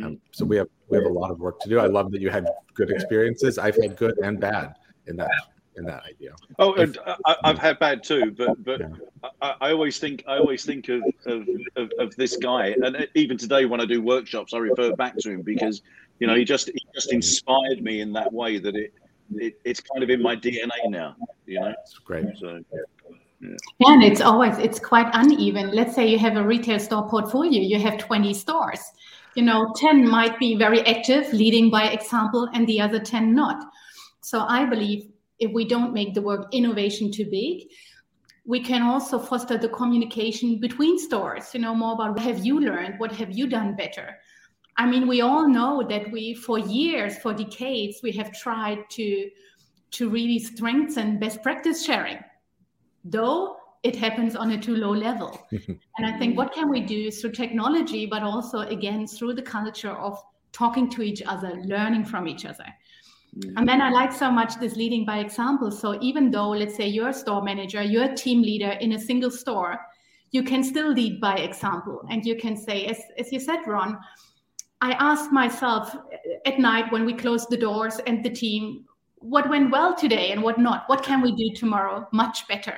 um, 0.03 0.21
so 0.31 0.45
we 0.45 0.57
have 0.57 0.69
we 0.89 0.97
have 0.97 1.07
a 1.07 1.13
lot 1.13 1.31
of 1.31 1.39
work 1.39 1.61
to 1.61 1.69
do. 1.69 1.79
I 1.79 1.87
love 1.87 2.11
that 2.13 2.21
you 2.21 2.31
had 2.31 2.49
good 2.75 2.91
experiences. 2.91 3.59
I've 3.59 3.77
had 3.77 3.97
good 3.97 4.17
and 4.23 4.41
bad 4.41 4.75
in 5.07 5.17
that 5.17 5.31
in 5.77 5.85
that 5.85 6.05
idea. 6.05 6.35
Oh, 6.59 6.75
and 6.75 6.97
I, 7.27 7.37
have 7.45 7.59
had 7.59 7.79
bad 7.79 8.03
too, 8.03 8.31
but 8.37 8.63
but 8.65 8.81
yeah. 8.81 9.31
I, 9.43 9.55
I, 9.61 9.73
always 9.73 9.99
think 9.99 10.25
I 10.27 10.39
always 10.39 10.65
think 10.65 10.89
of, 10.89 11.03
of, 11.27 11.47
of 11.77 11.91
of 11.99 12.17
this 12.17 12.37
guy, 12.37 12.75
and 12.83 13.07
even 13.15 13.37
today 13.37 13.67
when 13.67 13.81
I 13.81 13.85
do 13.85 14.01
workshops, 14.01 14.55
I 14.55 14.59
refer 14.59 14.95
back 14.97 15.17
to 15.19 15.31
him 15.31 15.43
because 15.43 15.83
you 16.21 16.27
know 16.27 16.35
he 16.35 16.45
just 16.45 16.69
he 16.69 16.87
just 16.95 17.13
inspired 17.13 17.83
me 17.83 18.01
in 18.01 18.13
that 18.15 18.33
way 18.33 18.59
that 18.59 18.75
it, 18.75 18.95
it 19.35 19.61
it's 19.65 19.81
kind 19.81 20.03
of 20.03 20.11
in 20.11 20.23
my 20.23 20.37
DNA 20.37 20.69
now. 20.89 21.17
You 21.47 21.61
know, 21.61 21.75
it's 21.83 21.99
great. 21.99 22.27
So, 22.39 22.63
yeah. 22.73 23.57
And 23.81 24.05
it's 24.05 24.21
always 24.21 24.59
it's 24.59 24.79
quite 24.79 25.11
uneven. 25.15 25.73
Let's 25.73 25.95
say 25.95 26.07
you 26.07 26.19
have 26.19 26.37
a 26.37 26.45
retail 26.45 26.79
store 26.79 27.09
portfolio, 27.09 27.61
you 27.61 27.79
have 27.79 27.99
20 27.99 28.35
stores 28.35 28.81
you 29.35 29.43
know 29.43 29.73
10 29.77 30.09
might 30.09 30.39
be 30.39 30.57
very 30.57 30.81
active 30.87 31.33
leading 31.33 31.71
by 31.71 31.89
example 31.89 32.49
and 32.53 32.67
the 32.67 32.81
other 32.81 32.99
10 32.99 33.35
not 33.35 33.65
so 34.21 34.41
i 34.49 34.65
believe 34.65 35.09
if 35.39 35.51
we 35.53 35.65
don't 35.65 35.93
make 35.93 36.15
the 36.15 36.23
word 36.23 36.45
innovation 36.53 37.11
too 37.11 37.25
big 37.25 37.69
we 38.45 38.61
can 38.61 38.83
also 38.83 39.19
foster 39.19 39.57
the 39.57 39.69
communication 39.69 40.59
between 40.59 40.99
stores 40.99 41.55
you 41.55 41.61
know 41.61 41.75
more 41.75 41.95
about 41.95 42.11
what 42.11 42.21
have 42.21 42.45
you 42.45 42.61
learned 42.61 42.99
what 42.99 43.13
have 43.13 43.31
you 43.31 43.47
done 43.47 43.75
better 43.75 44.19
i 44.83 44.87
mean 44.87 45.07
we 45.07 45.21
all 45.21 45.49
know 45.49 45.83
that 45.93 46.11
we 46.11 46.35
for 46.35 46.59
years 46.59 47.19
for 47.19 47.33
decades 47.33 48.01
we 48.03 48.13
have 48.13 48.31
tried 48.33 48.79
to 48.91 49.31
to 49.91 50.09
really 50.09 50.39
strengthen 50.39 51.19
best 51.19 51.43
practice 51.43 51.85
sharing 51.85 52.19
though 53.05 53.57
it 53.83 53.97
happens 53.97 54.37
on 54.37 54.53
a 54.53 54.61
too 54.61 54.77
low 54.77 54.93
level. 54.93 55.45
and 55.51 56.07
I 56.07 56.17
think 56.19 56.37
what 56.37 56.53
can 56.53 56.71
we 56.71 56.81
do 56.81 57.11
through 57.11 57.33
technology, 57.33 58.07
but 58.07 58.23
also 58.23 58.61
again 58.61 59.07
through 59.07 59.35
the 59.35 59.43
culture 59.43 59.91
of 59.91 60.23
talking 60.53 60.89
to 60.91 61.03
each 61.03 61.23
other, 61.27 61.61
learning 61.65 62.05
from 62.05 62.29
each 62.29 62.45
other. 62.45 62.67
Mm. 63.37 63.55
And 63.57 63.69
then 63.69 63.81
I 63.81 63.91
like 63.91 64.13
so 64.13 64.31
much 64.31 64.61
this 64.61 64.77
leading 64.77 65.05
by 65.05 65.19
example. 65.19 65.71
So 65.71 65.99
even 66.01 66.31
though, 66.31 66.51
let's 66.51 66.77
say, 66.77 66.87
you're 66.87 67.09
a 67.09 67.15
store 67.15 67.43
manager, 67.43 67.83
you're 67.83 68.05
a 68.05 68.15
team 68.15 68.43
leader 68.43 68.73
in 68.81 68.93
a 68.93 69.01
single 69.01 69.31
store, 69.31 69.79
you 70.31 70.43
can 70.43 70.63
still 70.63 70.93
lead 70.93 71.21
by 71.21 71.37
example. 71.37 72.03
And 72.11 72.25
you 72.25 72.37
can 72.37 72.57
say, 72.57 72.87
as, 72.87 72.99
as 73.19 73.33
you 73.33 73.41
said, 73.41 73.61
Ron, 73.67 73.99
I 74.83 74.93
ask 74.93 75.33
myself 75.33 75.97
at 76.45 76.59
night 76.59 76.93
when 76.93 77.07
we 77.07 77.15
close 77.15 77.47
the 77.47 77.57
doors 77.57 77.99
and 78.07 78.23
the 78.23 78.31
team, 78.31 78.85
what 79.17 79.49
went 79.49 79.71
well 79.71 79.95
today 79.95 80.33
and 80.33 80.43
what 80.43 80.59
not? 80.59 80.85
What 80.89 81.03
can 81.03 81.23
we 81.23 81.33
do 81.35 81.55
tomorrow 81.55 82.07
much 82.13 82.47
better? 82.49 82.77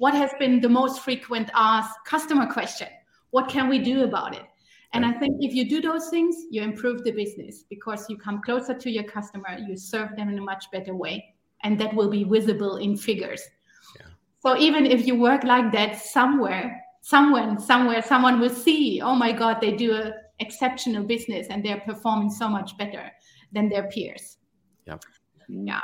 what 0.00 0.14
has 0.14 0.30
been 0.38 0.62
the 0.62 0.68
most 0.68 1.02
frequent 1.02 1.50
asked 1.54 1.94
customer 2.06 2.50
question 2.50 2.88
what 3.32 3.50
can 3.50 3.68
we 3.68 3.78
do 3.78 4.02
about 4.04 4.34
it 4.34 4.46
and 4.94 5.04
i 5.04 5.12
think 5.12 5.36
if 5.40 5.54
you 5.54 5.68
do 5.68 5.82
those 5.82 6.08
things 6.08 6.34
you 6.50 6.62
improve 6.62 7.04
the 7.04 7.10
business 7.10 7.64
because 7.68 8.06
you 8.08 8.16
come 8.16 8.40
closer 8.40 8.72
to 8.72 8.90
your 8.90 9.04
customer 9.04 9.58
you 9.68 9.76
serve 9.76 10.16
them 10.16 10.30
in 10.30 10.38
a 10.38 10.42
much 10.42 10.64
better 10.72 10.94
way 10.94 11.22
and 11.64 11.78
that 11.78 11.94
will 11.94 12.08
be 12.08 12.24
visible 12.24 12.78
in 12.78 12.96
figures 12.96 13.42
yeah. 13.98 14.06
so 14.38 14.56
even 14.56 14.86
if 14.86 15.06
you 15.06 15.14
work 15.14 15.44
like 15.44 15.70
that 15.70 15.98
somewhere 15.98 16.82
someone 17.02 17.60
somewhere 17.60 18.00
someone 18.00 18.40
will 18.40 18.56
see 18.66 19.02
oh 19.02 19.14
my 19.14 19.30
god 19.30 19.60
they 19.60 19.72
do 19.72 19.92
a 19.92 20.14
exceptional 20.40 21.04
business 21.04 21.46
and 21.50 21.64
they're 21.64 21.80
performing 21.80 22.30
so 22.30 22.48
much 22.48 22.76
better 22.76 23.10
than 23.52 23.68
their 23.68 23.88
peers 23.88 24.38
yeah 24.86 24.96
yeah 25.48 25.80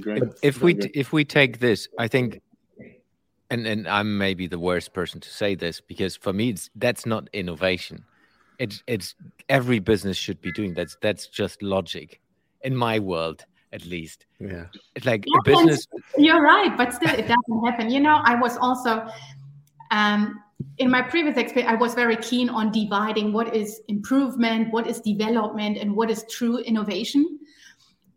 Great. 0.00 0.22
If 0.42 0.62
we 0.62 0.74
if 0.94 1.12
we 1.12 1.24
take 1.24 1.58
this, 1.58 1.88
I 1.98 2.06
think 2.08 2.40
and 3.50 3.66
and 3.66 3.88
I'm 3.88 4.18
maybe 4.18 4.46
the 4.46 4.58
worst 4.58 4.92
person 4.92 5.20
to 5.20 5.28
say 5.28 5.54
this 5.54 5.80
because 5.80 6.16
for 6.16 6.32
me 6.32 6.50
it's 6.50 6.70
that's 6.76 7.06
not 7.06 7.28
innovation. 7.32 8.04
It's 8.58 8.82
it's 8.86 9.14
every 9.48 9.78
business 9.78 10.16
should 10.16 10.40
be 10.40 10.52
doing 10.52 10.74
that's 10.74 10.96
that's 11.00 11.26
just 11.26 11.62
logic 11.62 12.20
in 12.62 12.76
my 12.76 12.98
world 12.98 13.44
at 13.72 13.86
least. 13.86 14.26
Yeah. 14.38 14.66
It's 14.94 15.06
like 15.06 15.24
yeah, 15.26 15.38
a 15.38 15.42
business 15.44 15.86
You're 16.18 16.42
right, 16.42 16.76
but 16.76 16.92
still 16.92 17.10
it 17.10 17.26
doesn't 17.26 17.64
happen. 17.64 17.90
You 17.90 18.00
know, 18.00 18.20
I 18.22 18.34
was 18.34 18.58
also 18.58 19.06
um 19.90 20.40
in 20.78 20.90
my 20.90 21.02
previous 21.02 21.36
experience, 21.36 21.70
I 21.70 21.76
was 21.76 21.94
very 21.94 22.16
keen 22.16 22.48
on 22.48 22.72
dividing 22.72 23.32
what 23.32 23.54
is 23.54 23.80
improvement, 23.88 24.72
what 24.72 24.86
is 24.86 25.00
development, 25.00 25.78
and 25.78 25.94
what 25.94 26.10
is 26.10 26.24
true 26.30 26.58
innovation. 26.58 27.38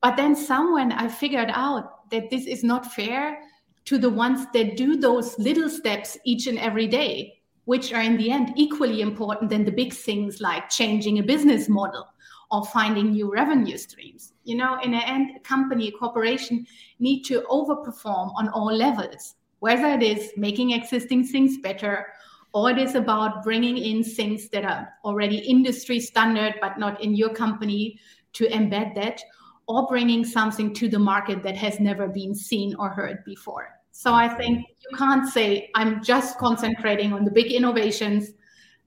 But 0.02 0.18
then 0.18 0.36
someone 0.36 0.92
I 0.92 1.08
figured 1.08 1.52
out 1.54 2.10
that 2.10 2.30
this 2.30 2.46
is 2.46 2.64
not 2.64 2.92
fair 2.94 3.40
to 3.86 3.98
the 3.98 4.10
ones 4.10 4.48
that 4.54 4.78
do 4.78 4.96
those 4.96 5.38
little 5.38 5.70
steps 5.70 6.18
each 6.26 6.48
and 6.48 6.58
every 6.58 6.88
day, 6.88 7.42
which 7.66 7.94
are 7.94 8.02
in 8.02 8.18
the 8.18 8.32
end 8.32 8.54
equally 8.56 9.02
important 9.02 9.50
than 9.50 9.66
the 9.66 9.72
big 9.72 9.94
things 9.94 10.42
like 10.42 10.70
changing 10.70 11.20
a 11.20 11.24
business 11.24 11.68
model 11.68 12.08
or 12.52 12.66
finding 12.66 13.12
new 13.12 13.32
revenue 13.32 13.78
streams. 13.78 14.34
You 14.44 14.56
know, 14.56 14.80
in 14.82 14.92
the 14.92 15.10
end, 15.10 15.32
a 15.36 15.40
company, 15.40 15.88
a 15.88 15.92
corporation 15.92 16.66
need 17.00 17.24
to 17.24 17.42
overperform 17.50 18.32
on 18.36 18.50
all 18.50 18.74
levels, 18.74 19.36
whether 19.60 19.88
it 19.88 20.04
is 20.04 20.32
making 20.38 20.72
existing 20.72 21.26
things 21.26 21.58
better 21.58 22.08
or 22.54 22.70
it 22.70 22.78
is 22.78 22.96
about 22.96 23.44
bringing 23.44 23.78
in 23.78 24.04
things 24.04 24.48
that 24.50 24.64
are 24.64 24.90
already 25.04 25.38
industry 25.38 26.00
standard 26.00 26.56
but 26.62 26.78
not 26.78 27.04
in 27.04 27.16
your 27.16 27.30
company 27.30 28.00
to 28.34 28.48
embed 28.50 28.96
that 28.96 29.22
or 29.68 29.88
bringing 29.88 30.26
something 30.26 30.74
to 30.74 30.90
the 30.90 31.00
market 31.00 31.42
that 31.44 31.56
has 31.56 31.80
never 31.80 32.08
been 32.08 32.36
seen 32.36 32.76
or 32.76 32.90
heard 32.90 33.24
before. 33.26 33.70
So 33.92 34.14
I 34.14 34.28
think 34.28 34.66
you 34.68 34.98
can't 34.98 35.28
say, 35.30 35.70
I'm 35.76 36.04
just 36.04 36.38
concentrating 36.38 37.14
on 37.14 37.26
the 37.26 37.32
big 37.32 37.52
innovations, 37.52 38.32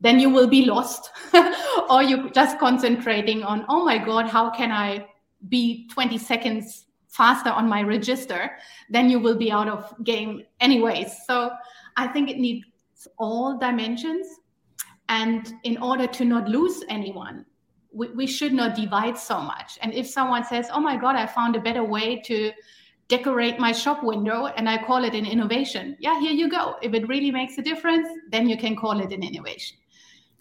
then 0.00 0.18
you 0.20 0.28
will 0.28 0.48
be 0.48 0.64
lost. 0.64 1.10
or 1.90 2.02
you're 2.02 2.28
just 2.30 2.58
concentrating 2.58 3.42
on, 3.42 3.64
oh 3.68 3.84
my 3.84 3.98
God, 3.98 4.28
how 4.28 4.50
can 4.50 4.70
I 4.70 5.06
be 5.48 5.88
20 5.88 6.18
seconds 6.18 6.86
faster 7.08 7.50
on 7.50 7.68
my 7.68 7.82
register? 7.82 8.50
Then 8.90 9.08
you 9.08 9.18
will 9.18 9.36
be 9.36 9.50
out 9.50 9.68
of 9.68 9.94
game 10.04 10.42
anyways. 10.60 11.16
So 11.26 11.50
I 11.96 12.08
think 12.08 12.28
it 12.28 12.38
needs 12.38 12.66
all 13.18 13.58
dimensions. 13.58 14.26
And 15.08 15.52
in 15.62 15.78
order 15.78 16.06
to 16.06 16.24
not 16.24 16.48
lose 16.48 16.82
anyone, 16.88 17.44
we, 17.92 18.08
we 18.10 18.26
should 18.26 18.52
not 18.52 18.74
divide 18.74 19.16
so 19.16 19.40
much. 19.40 19.78
And 19.82 19.92
if 19.94 20.06
someone 20.06 20.44
says, 20.44 20.68
oh 20.72 20.80
my 20.80 20.96
God, 20.96 21.16
I 21.16 21.26
found 21.26 21.56
a 21.56 21.60
better 21.60 21.84
way 21.84 22.20
to 22.22 22.52
decorate 23.08 23.58
my 23.60 23.72
shop 23.72 24.02
window 24.02 24.46
and 24.46 24.68
I 24.68 24.84
call 24.84 25.04
it 25.04 25.14
an 25.14 25.24
innovation, 25.24 25.96
yeah, 26.00 26.18
here 26.20 26.32
you 26.32 26.50
go. 26.50 26.76
If 26.82 26.92
it 26.92 27.08
really 27.08 27.30
makes 27.30 27.56
a 27.58 27.62
difference, 27.62 28.08
then 28.30 28.48
you 28.48 28.56
can 28.56 28.76
call 28.76 29.00
it 29.00 29.12
an 29.12 29.22
innovation. 29.22 29.78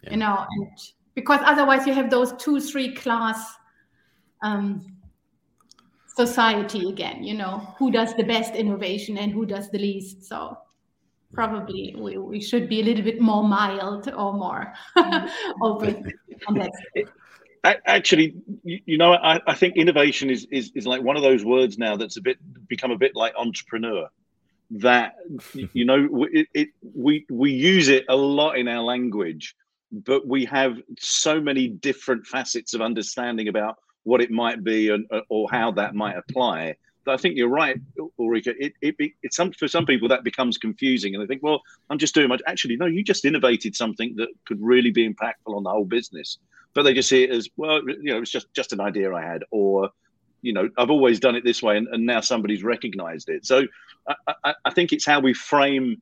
Yeah. 0.02 0.10
You 0.10 0.16
know, 0.18 0.46
and 0.50 0.68
because 1.14 1.40
otherwise 1.44 1.86
you 1.86 1.94
have 1.94 2.10
those 2.10 2.32
two, 2.34 2.60
three 2.60 2.94
class 2.94 3.54
um, 4.42 4.96
society 6.16 6.88
again, 6.88 7.22
you 7.22 7.34
know, 7.34 7.74
who 7.78 7.90
does 7.90 8.14
the 8.16 8.24
best 8.24 8.54
innovation 8.54 9.18
and 9.18 9.32
who 9.32 9.46
does 9.46 9.70
the 9.70 9.78
least. 9.78 10.24
So 10.24 10.58
probably 11.36 11.94
we, 11.96 12.16
we 12.16 12.40
should 12.40 12.68
be 12.68 12.80
a 12.80 12.84
little 12.84 13.04
bit 13.04 13.20
more 13.20 13.44
mild 13.44 14.08
or 14.08 14.32
more 14.32 14.72
open 15.62 16.12
on 16.48 16.54
that. 16.54 16.72
Actually, 17.86 18.34
you, 18.62 18.96
know, 18.96 19.14
I, 19.14 19.40
I 19.44 19.54
think 19.54 19.76
innovation 19.76 20.30
is, 20.30 20.46
is 20.52 20.70
is 20.76 20.86
like 20.86 21.02
one 21.02 21.16
of 21.16 21.22
those 21.22 21.44
words 21.44 21.78
now 21.78 21.96
that's 21.96 22.16
a 22.16 22.20
bit 22.20 22.38
become 22.68 22.92
a 22.92 22.96
bit 22.96 23.16
like 23.16 23.34
entrepreneur. 23.36 24.08
That 24.70 25.14
you 25.72 25.84
know, 25.84 26.26
it, 26.32 26.46
it 26.54 26.68
we 26.94 27.26
we 27.28 27.50
use 27.50 27.88
it 27.88 28.04
a 28.08 28.14
lot 28.14 28.56
in 28.56 28.68
our 28.68 28.82
language, 28.82 29.56
but 29.90 30.26
we 30.26 30.44
have 30.44 30.78
so 30.98 31.40
many 31.40 31.66
different 31.66 32.24
facets 32.26 32.72
of 32.72 32.80
understanding 32.80 33.48
about 33.48 33.76
what 34.04 34.20
it 34.20 34.30
might 34.30 34.62
be 34.62 34.90
and 34.90 35.04
uh, 35.10 35.22
or 35.28 35.48
how 35.50 35.72
that 35.72 35.94
might 35.94 36.16
apply 36.16 36.76
I 37.12 37.16
think 37.16 37.36
you're 37.36 37.48
right, 37.48 37.80
Ulrika. 38.18 38.54
It, 38.58 38.74
it, 38.80 38.94
it, 38.98 39.32
some, 39.32 39.52
for 39.52 39.68
some 39.68 39.86
people 39.86 40.08
that 40.08 40.24
becomes 40.24 40.58
confusing, 40.58 41.14
and 41.14 41.22
they 41.22 41.26
think, 41.26 41.42
well, 41.42 41.62
I'm 41.90 41.98
just 41.98 42.14
doing 42.14 42.28
much. 42.28 42.42
Actually, 42.46 42.76
no, 42.76 42.86
you 42.86 43.02
just 43.02 43.24
innovated 43.24 43.76
something 43.76 44.14
that 44.16 44.28
could 44.44 44.60
really 44.60 44.90
be 44.90 45.08
impactful 45.08 45.56
on 45.56 45.62
the 45.62 45.70
whole 45.70 45.84
business. 45.84 46.38
But 46.74 46.82
they 46.82 46.94
just 46.94 47.08
see 47.08 47.24
it 47.24 47.30
as, 47.30 47.48
well, 47.56 47.80
you 47.88 48.12
know, 48.12 48.20
it's 48.20 48.30
just 48.30 48.52
just 48.54 48.72
an 48.72 48.80
idea 48.80 49.12
I 49.14 49.22
had, 49.22 49.44
or 49.50 49.90
you 50.42 50.52
know, 50.52 50.68
I've 50.78 50.90
always 50.90 51.18
done 51.18 51.34
it 51.34 51.44
this 51.44 51.62
way, 51.62 51.76
and, 51.76 51.88
and 51.88 52.04
now 52.04 52.20
somebody's 52.20 52.62
recognised 52.62 53.28
it. 53.28 53.46
So 53.46 53.66
I, 54.08 54.34
I, 54.44 54.54
I 54.66 54.70
think 54.70 54.92
it's 54.92 55.06
how 55.06 55.20
we 55.20 55.32
frame 55.32 56.00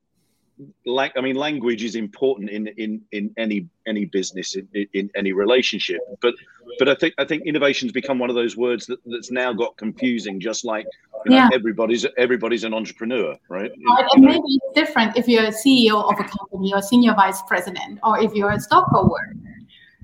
like 0.87 1.13
I 1.17 1.21
mean, 1.21 1.37
language 1.37 1.83
is 1.83 1.97
important 1.97 2.51
in 2.51 2.69
in 2.69 3.03
in 3.13 3.35
any 3.37 3.69
any 3.87 4.05
business 4.05 4.55
in, 4.55 4.69
in 4.93 5.11
any 5.17 5.33
relationship. 5.33 6.01
But 6.21 6.35
but 6.79 6.89
I 6.89 6.95
think 6.95 7.15
I 7.19 7.25
think 7.25 7.45
innovation's 7.47 7.93
become 7.93 8.19
one 8.19 8.31
of 8.31 8.37
those 8.37 8.57
words 8.57 8.87
that, 8.87 8.99
that's 9.07 9.31
now 9.31 9.53
got 9.53 9.77
confusing. 9.77 10.39
Just 10.39 10.65
like 10.65 10.87
you 11.25 11.33
know, 11.33 11.37
yeah. 11.37 11.49
everybody's 11.53 12.07
everybody's 12.17 12.65
an 12.65 12.73
entrepreneur, 12.73 13.37
right? 13.49 13.71
and 14.15 14.25
maybe 14.25 14.45
it's 14.47 14.75
different 14.75 15.17
if 15.17 15.27
you're 15.27 15.45
a 15.45 15.53
CEO 15.53 16.11
of 16.11 16.21
a 16.21 16.25
company 16.25 16.73
or 16.73 16.81
senior 16.81 17.15
vice 17.15 17.43
president, 17.43 17.99
or 18.03 18.21
if 18.21 18.33
you're 18.35 18.53
a 18.53 18.61
stockholder. 18.61 19.35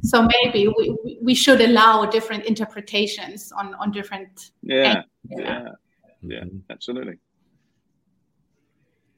So 0.03 0.27
maybe 0.43 0.67
we, 0.67 1.19
we 1.21 1.35
should 1.35 1.61
allow 1.61 2.07
different 2.07 2.45
interpretations 2.47 3.53
on 3.53 3.75
on 3.75 3.93
different. 3.93 4.51
Yeah, 4.63 5.03
yeah, 5.29 5.69
yeah, 6.23 6.41
mm-hmm. 6.41 6.59
absolutely 6.71 7.19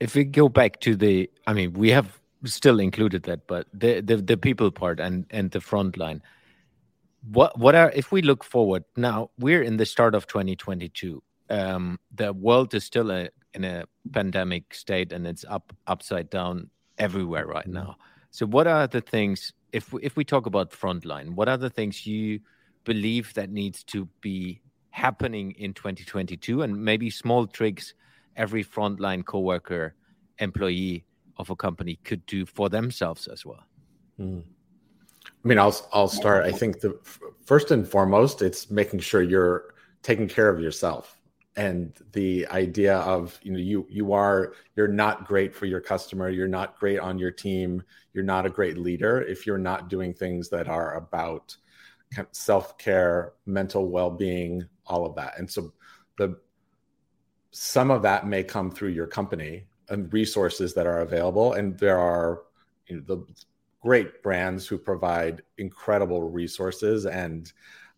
if 0.03 0.17
we 0.17 0.25
go 0.25 0.49
back 0.49 0.81
to 0.81 0.97
the, 0.97 1.31
I 1.47 1.53
mean, 1.53 1.75
we 1.75 1.91
have 1.91 2.21
still 2.45 2.81
included 2.81 3.23
that, 3.23 3.47
but 3.47 3.69
the 3.73 4.01
the, 4.01 4.17
the 4.17 4.37
people 4.37 4.71
part 4.73 4.99
and 4.99 5.27
and 5.31 5.53
the 5.53 5.61
front 5.61 5.97
line. 5.97 6.21
What 7.31 7.57
what 7.57 7.77
are 7.77 7.93
if 7.95 8.11
we 8.11 8.21
look 8.21 8.43
forward 8.43 8.83
now? 8.97 9.31
We're 9.39 9.63
in 9.63 9.77
the 9.77 9.87
start 9.87 10.17
of 10.17 10.27
2022. 10.27 11.23
Um, 11.51 12.01
the 12.13 12.33
world 12.33 12.75
is 12.75 12.85
still 12.85 13.13
a, 13.13 13.29
in 13.55 13.65
a 13.65 13.85
pandemic 14.11 14.75
state, 14.75 15.13
and 15.13 15.25
it's 15.25 15.45
up 15.49 15.73
upside 15.87 16.31
down 16.31 16.71
everywhere 16.99 17.47
right 17.47 17.69
now. 17.69 17.97
So, 18.33 18.45
what 18.47 18.67
are 18.67 18.89
the 18.89 19.03
things 19.03 19.53
if 19.73 19.93
we, 19.93 20.03
if 20.03 20.17
we 20.17 20.25
talk 20.25 20.47
about 20.47 20.73
frontline? 20.73 21.37
What 21.37 21.49
are 21.49 21.59
the 21.59 21.71
things 21.71 22.07
you 22.07 22.41
believe 22.83 23.35
that 23.35 23.51
needs 23.51 23.85
to 23.85 24.09
be 24.21 24.63
happening 24.91 25.53
in 25.53 25.75
2022, 25.75 26.63
and 26.63 26.85
maybe 26.85 27.09
small 27.09 27.47
tricks 27.47 27.95
every 28.37 28.65
frontline 28.65 29.25
coworker, 29.25 29.95
employee 30.39 31.05
of 31.37 31.51
a 31.51 31.57
company 31.57 31.99
could 32.05 32.25
do 32.27 32.47
for 32.47 32.69
themselves 32.69 33.29
as 33.29 33.45
well? 33.45 33.65
Mm. 34.19 34.43
I 35.45 35.49
mean, 35.49 35.59
I'll 35.59 35.77
I'll 35.93 36.09
start. 36.09 36.45
I 36.45 36.53
think 36.53 36.81
the 36.81 36.99
first 37.45 37.71
and 37.71 37.87
foremost, 37.87 38.43
it's 38.43 38.71
making 38.71 39.01
sure 39.01 39.23
you're 39.23 39.75
taking 40.03 40.29
care 40.29 40.49
of 40.49 40.61
yourself 40.61 41.23
and 41.57 41.93
the 42.13 42.47
idea 42.49 42.97
of 42.99 43.39
you 43.43 43.53
know 43.53 43.59
you 43.59 43.87
you 43.91 44.13
are 44.13 44.55
you're 44.75 44.89
not 44.89 45.27
great 45.27 45.55
for 45.55 45.67
your 45.67 45.81
customer 45.81 46.31
you're 46.31 46.49
not 46.49 46.79
great 46.79 46.99
on 46.99 47.19
your 47.19 47.31
team 47.31 47.83
you're 48.15 48.25
not 48.25 48.47
a 48.47 48.51
great 48.51 48.79
leader 48.79 49.21
if 49.21 49.47
you're 49.47 49.59
not 49.59 49.89
doing 49.89 50.15
things 50.15 50.49
that 50.49 50.67
are 50.67 50.97
about 50.97 51.55
self-care 52.31 53.35
mental 53.45 53.89
well-being 53.89 54.65
all 54.87 55.05
of 55.05 55.15
that 55.15 55.39
and 55.39 55.51
so 55.51 55.73
the 56.17 56.37
some 57.53 57.91
of 57.91 58.03
that 58.03 58.27
may 58.27 58.43
come 58.43 58.71
through 58.71 58.89
your 58.91 59.07
company 59.07 59.65
and 59.89 60.13
resources 60.13 60.75
that 60.75 60.87
are 60.87 61.01
available. 61.01 61.53
And 61.53 61.79
there 61.79 61.99
are 61.99 62.43
you 62.87 62.97
know, 62.97 63.03
the 63.07 63.25
great 63.81 64.23
brands 64.23 64.67
who 64.67 64.79
provide 64.79 65.43
incredible 65.59 66.31
resources 66.31 67.07
and 67.07 67.53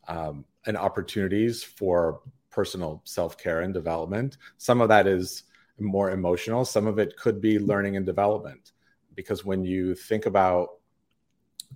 um, 0.09 0.45
and 0.67 0.77
opportunities 0.77 1.63
for 1.63 2.21
personal 2.51 3.01
self 3.05 3.39
care 3.39 3.61
and 3.61 3.73
development. 3.73 4.39
Some 4.59 4.81
of 4.81 4.89
that 4.89 5.07
is 5.07 5.45
more 5.79 6.11
emotional. 6.11 6.65
Some 6.65 6.87
of 6.87 6.99
it 6.99 7.17
could 7.17 7.41
be 7.41 7.59
learning 7.59 7.97
and 7.97 8.05
development, 8.05 8.73
because 9.15 9.45
when 9.45 9.65
you 9.65 9.95
think 9.95 10.27
about 10.27 10.69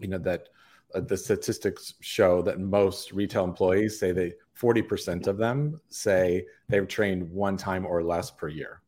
you 0.00 0.08
know 0.08 0.18
that 0.18 0.48
uh, 0.94 1.00
the 1.00 1.16
statistics 1.16 1.94
show 2.00 2.42
that 2.42 2.60
most 2.60 3.12
retail 3.12 3.44
employees 3.44 3.98
say 3.98 4.12
they 4.12 4.32
40% 4.60 5.26
of 5.26 5.36
them 5.36 5.80
say 5.88 6.44
they've 6.68 6.88
trained 6.88 7.30
one 7.30 7.56
time 7.56 7.86
or 7.86 8.02
less 8.02 8.30
per 8.30 8.48
year 8.48 8.82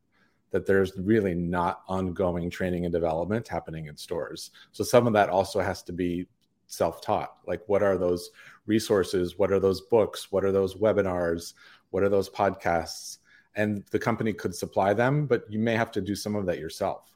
that 0.51 0.65
there's 0.65 0.91
really 0.97 1.33
not 1.33 1.81
ongoing 1.87 2.49
training 2.49 2.85
and 2.85 2.93
development 2.93 3.47
happening 3.47 3.87
in 3.87 3.95
stores. 3.95 4.51
So 4.73 4.83
some 4.83 5.07
of 5.07 5.13
that 5.13 5.29
also 5.29 5.61
has 5.61 5.81
to 5.83 5.93
be 5.93 6.27
self-taught 6.67 7.35
like 7.47 7.61
what 7.67 7.83
are 7.83 7.97
those 7.97 8.31
resources? 8.65 9.37
What 9.37 9.51
are 9.51 9.59
those 9.59 9.81
books? 9.81 10.31
What 10.31 10.45
are 10.45 10.51
those 10.51 10.75
webinars? 10.75 11.53
What 11.89 12.03
are 12.03 12.09
those 12.09 12.29
podcasts? 12.29 13.17
And 13.55 13.83
the 13.91 13.99
company 13.99 14.31
could 14.31 14.55
supply 14.55 14.93
them 14.93 15.25
but 15.25 15.43
you 15.49 15.59
may 15.59 15.75
have 15.75 15.91
to 15.91 16.01
do 16.01 16.15
some 16.15 16.35
of 16.35 16.45
that 16.45 16.59
yourself. 16.59 17.13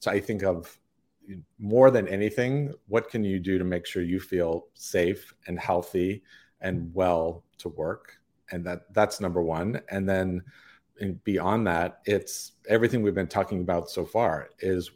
So 0.00 0.10
i 0.10 0.20
think 0.20 0.42
of 0.42 0.78
more 1.58 1.90
than 1.90 2.08
anything, 2.08 2.72
what 2.86 3.10
can 3.10 3.22
you 3.22 3.38
do 3.38 3.58
to 3.58 3.64
make 3.64 3.84
sure 3.84 4.02
you 4.02 4.18
feel 4.18 4.68
safe 4.72 5.34
and 5.46 5.58
healthy 5.58 6.22
and 6.62 6.90
well 6.94 7.44
to 7.58 7.68
work? 7.68 8.18
And 8.50 8.64
that 8.66 8.92
that's 8.92 9.20
number 9.20 9.42
one. 9.42 9.80
And 9.90 10.08
then 10.08 10.42
beyond 11.24 11.66
that, 11.66 12.00
it's 12.04 12.52
everything 12.68 13.02
we've 13.02 13.14
been 13.14 13.26
talking 13.26 13.60
about 13.60 13.90
so 13.90 14.04
far 14.04 14.50
is 14.60 14.90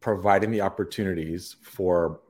providing 0.00 0.50
the 0.50 0.62
opportunities 0.62 1.56
for 1.62 2.20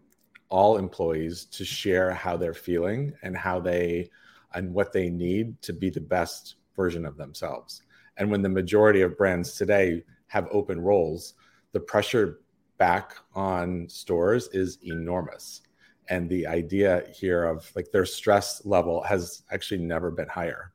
all 0.48 0.78
employees 0.78 1.44
to 1.44 1.64
share 1.64 2.12
how 2.12 2.36
they're 2.36 2.54
feeling 2.54 3.12
and 3.22 3.36
how 3.36 3.60
they 3.60 4.10
and 4.54 4.74
what 4.74 4.92
they 4.92 5.08
need 5.08 5.60
to 5.62 5.72
be 5.72 5.90
the 5.90 6.00
best 6.00 6.56
version 6.74 7.06
of 7.06 7.16
themselves. 7.16 7.82
And 8.16 8.30
when 8.30 8.42
the 8.42 8.48
majority 8.48 9.02
of 9.02 9.16
brands 9.16 9.54
today 9.54 10.02
have 10.26 10.48
open 10.50 10.80
roles, 10.80 11.34
the 11.72 11.80
pressure 11.80 12.40
back 12.78 13.14
on 13.34 13.88
stores 13.88 14.48
is 14.48 14.78
enormous. 14.82 15.62
And 16.10 16.28
the 16.28 16.46
idea 16.46 17.04
here 17.14 17.44
of 17.44 17.70
like 17.74 17.90
their 17.92 18.04
stress 18.04 18.64
level 18.66 19.02
has 19.02 19.42
actually 19.50 19.80
never 19.80 20.10
been 20.10 20.28
higher. 20.28 20.72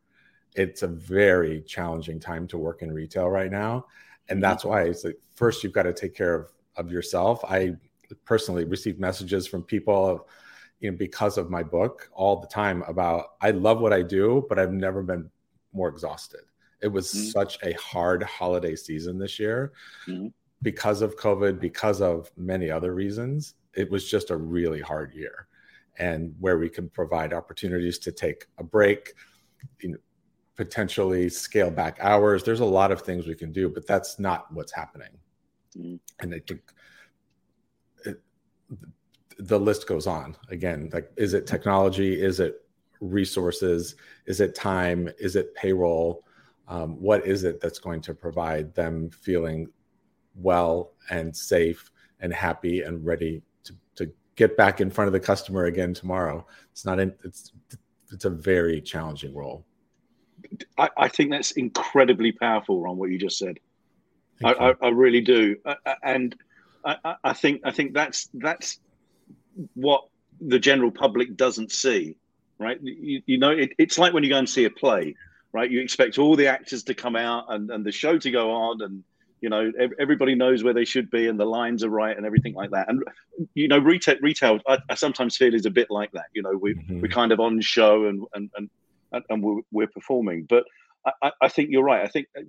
It's 0.55 0.81
a 0.81 0.87
very 0.87 1.61
challenging 1.61 2.19
time 2.19 2.47
to 2.47 2.57
work 2.57 2.81
in 2.81 2.91
retail 2.91 3.29
right 3.29 3.51
now. 3.51 3.85
And 4.29 4.41
that's 4.41 4.65
why 4.65 4.83
it's 4.83 5.03
like 5.03 5.19
first 5.35 5.63
you've 5.63 5.73
got 5.73 5.83
to 5.83 5.93
take 5.93 6.15
care 6.15 6.33
of, 6.33 6.51
of 6.77 6.91
yourself. 6.91 7.43
I 7.45 7.75
personally 8.23 8.63
received 8.63 8.99
messages 8.99 9.45
from 9.45 9.63
people 9.63 10.27
you 10.79 10.91
know 10.91 10.97
because 10.97 11.37
of 11.37 11.49
my 11.49 11.63
book 11.63 12.09
all 12.13 12.39
the 12.39 12.47
time 12.47 12.83
about 12.87 13.35
I 13.41 13.51
love 13.51 13.81
what 13.81 13.93
I 13.93 14.01
do, 14.01 14.45
but 14.49 14.57
I've 14.57 14.73
never 14.73 15.03
been 15.03 15.29
more 15.73 15.89
exhausted. 15.89 16.41
It 16.81 16.87
was 16.87 17.11
mm-hmm. 17.11 17.25
such 17.27 17.59
a 17.63 17.73
hard 17.73 18.23
holiday 18.23 18.75
season 18.75 19.19
this 19.19 19.37
year. 19.37 19.73
Mm-hmm 20.07 20.27
because 20.65 21.01
of 21.03 21.15
COVID, 21.15 21.59
because 21.59 22.01
of 22.01 22.31
many 22.37 22.71
other 22.71 22.93
reasons, 22.93 23.53
it 23.75 23.89
was 23.89 24.09
just 24.09 24.29
a 24.29 24.37
really 24.37 24.81
hard 24.81 25.13
year. 25.13 25.47
And 25.97 26.35
where 26.39 26.57
we 26.57 26.69
can 26.69 26.89
provide 26.89 27.33
opportunities 27.33 27.99
to 27.99 28.11
take 28.11 28.47
a 28.57 28.63
break, 28.63 29.13
you 29.81 29.89
know, 29.89 29.97
potentially 30.55 31.29
scale 31.29 31.71
back 31.71 31.97
hours. 32.01 32.43
There's 32.43 32.59
a 32.59 32.65
lot 32.65 32.91
of 32.91 33.01
things 33.01 33.27
we 33.27 33.35
can 33.35 33.51
do, 33.51 33.69
but 33.69 33.87
that's 33.87 34.19
not 34.19 34.51
what's 34.53 34.73
happening. 34.73 35.09
Mm-hmm. 35.77 35.95
And 36.19 36.33
I 36.33 36.41
think 36.47 36.61
it, 38.05 38.21
the 39.37 39.59
list 39.59 39.87
goes 39.87 40.07
on. 40.07 40.35
Again, 40.49 40.89
like, 40.93 41.11
is 41.17 41.33
it 41.33 41.47
technology? 41.47 42.21
Is 42.21 42.39
it 42.39 42.65
resources? 43.01 43.95
Is 44.25 44.39
it 44.39 44.55
time? 44.55 45.09
Is 45.19 45.35
it 45.35 45.53
payroll? 45.55 46.23
Um, 46.67 47.01
what 47.01 47.25
is 47.25 47.43
it 47.43 47.61
that's 47.61 47.79
going 47.79 48.01
to 48.01 48.13
provide 48.13 48.73
them 48.73 49.09
feeling 49.11 49.67
well 50.35 50.93
and 51.09 51.35
safe 51.35 51.91
and 52.19 52.33
happy 52.33 52.81
and 52.81 53.05
ready 53.05 53.43
get 54.35 54.57
back 54.57 54.81
in 54.81 54.89
front 54.89 55.07
of 55.07 55.13
the 55.13 55.19
customer 55.19 55.65
again 55.65 55.93
tomorrow. 55.93 56.45
It's 56.71 56.85
not 56.85 56.99
in, 56.99 57.13
it's 57.23 57.51
it's 58.11 58.25
a 58.25 58.29
very 58.29 58.81
challenging 58.81 59.33
role. 59.33 59.65
I, 60.77 60.89
I 60.97 61.07
think 61.07 61.31
that's 61.31 61.51
incredibly 61.51 62.31
powerful, 62.31 62.81
Ron. 62.81 62.97
What 62.97 63.09
you 63.09 63.17
just 63.17 63.37
said, 63.37 63.57
I, 64.43 64.53
I, 64.53 64.73
I, 64.81 64.87
really 64.89 65.21
do, 65.21 65.55
uh, 65.65 65.75
uh, 65.85 65.95
and 66.03 66.35
I, 66.83 67.15
I 67.23 67.33
think 67.33 67.61
I 67.63 67.71
think 67.71 67.93
that's 67.93 68.29
that's 68.33 68.79
what 69.73 70.05
the 70.39 70.59
general 70.59 70.91
public 70.91 71.35
doesn't 71.35 71.71
see, 71.71 72.17
right? 72.59 72.77
You, 72.81 73.21
you 73.25 73.37
know, 73.37 73.51
it, 73.51 73.71
it's 73.77 73.97
like 73.97 74.13
when 74.13 74.23
you 74.23 74.29
go 74.29 74.37
and 74.37 74.49
see 74.49 74.65
a 74.65 74.69
play, 74.69 75.15
right? 75.51 75.69
You 75.69 75.81
expect 75.81 76.19
all 76.19 76.35
the 76.35 76.47
actors 76.47 76.83
to 76.83 76.93
come 76.93 77.15
out 77.15 77.45
and, 77.49 77.71
and 77.71 77.85
the 77.85 77.91
show 77.91 78.17
to 78.17 78.31
go 78.31 78.51
on 78.51 78.81
and 78.81 79.03
You 79.45 79.49
know, 79.51 79.71
everybody 79.99 80.33
knows 80.33 80.63
where 80.63 80.73
they 80.73 80.85
should 80.85 81.11
be, 81.11 81.27
and 81.27 81.39
the 81.39 81.45
lines 81.45 81.83
are 81.83 81.89
right, 81.91 82.17
and 82.17 82.25
everything 82.25 82.55
like 82.55 82.71
that. 82.71 82.89
And 82.89 83.03
you 83.53 83.67
know, 83.67 83.77
retail, 83.77 84.15
retail, 84.19 84.59
I, 84.67 84.79
I 84.89 84.95
sometimes 84.95 85.37
feel 85.37 85.53
is 85.53 85.67
a 85.67 85.69
bit 85.69 85.91
like 85.91 86.11
that. 86.13 86.25
You 86.33 86.41
know, 86.41 86.57
we 86.59 86.73
mm-hmm. 86.73 87.01
we're 87.01 87.09
kind 87.09 87.31
of 87.31 87.39
on 87.39 87.61
show 87.61 88.05
and 88.05 88.25
and 88.33 88.49
and 88.57 88.69
and 89.29 89.43
we're, 89.43 89.61
we're 89.71 89.93
performing, 89.97 90.47
but 90.49 90.63
I, 91.21 91.31
I 91.43 91.47
think 91.47 91.69
you're 91.69 91.83
right. 91.83 92.01
I 92.01 92.07
think 92.07 92.25
uh, 92.35 92.41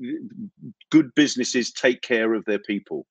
good 0.90 1.14
businesses 1.14 1.70
take 1.70 2.00
care 2.00 2.32
of 2.32 2.46
their 2.46 2.60
people 2.60 3.04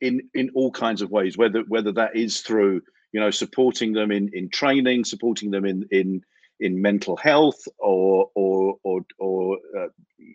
in 0.00 0.28
in 0.34 0.50
all 0.56 0.72
kinds 0.72 1.02
of 1.02 1.12
ways. 1.12 1.38
Whether 1.38 1.60
whether 1.68 1.92
that 1.92 2.16
is 2.16 2.40
through 2.40 2.82
you 3.12 3.20
know 3.20 3.30
supporting 3.30 3.92
them 3.92 4.10
in 4.10 4.30
in 4.32 4.48
training, 4.48 5.04
supporting 5.04 5.52
them 5.52 5.64
in 5.64 5.86
in 5.92 6.22
in 6.60 6.80
mental 6.80 7.16
health, 7.16 7.60
or 7.78 8.30
or 8.34 8.76
or 8.82 9.00
or 9.18 9.58
uh, 9.78 9.88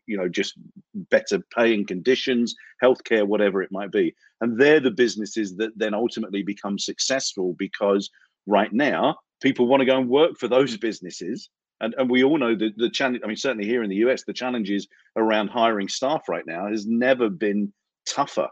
you 0.06 0.18
know 0.18 0.28
just 0.28 0.54
better 0.94 1.40
paying 1.56 1.86
conditions, 1.86 2.56
healthcare, 2.84 3.26
whatever 3.26 3.62
it 3.62 3.72
might 3.72 3.92
be. 3.92 4.14
And 4.42 4.60
they're 4.60 4.80
the 4.80 4.92
businesses 4.92 5.56
that 5.58 5.72
then 5.78 5.94
ultimately 5.94 6.44
become 6.44 6.80
successful 6.80 7.56
because 7.58 8.10
right 8.48 8.72
now 8.74 9.18
people 9.42 9.68
want 9.68 9.82
to 9.82 9.86
go 9.86 9.98
and 9.98 10.10
work 10.10 10.38
for 10.40 10.48
those 10.48 10.78
businesses 10.78 11.50
and, 11.82 11.96
and 11.98 12.10
we 12.10 12.24
all 12.24 12.38
know 12.38 12.56
that 12.56 12.78
the 12.78 12.90
challenge, 12.90 13.22
I 13.24 13.28
mean, 13.28 13.36
certainly 13.36 13.66
here 13.66 13.84
in 13.84 13.90
the 13.90 13.98
US, 14.08 14.24
the 14.24 14.34
challenges 14.34 14.88
around 15.18 15.50
hiring 15.50 15.88
staff 15.90 16.30
right 16.30 16.46
now 16.46 16.68
has 16.70 16.86
never 16.86 17.28
been 17.28 17.74
tougher. 18.06 18.48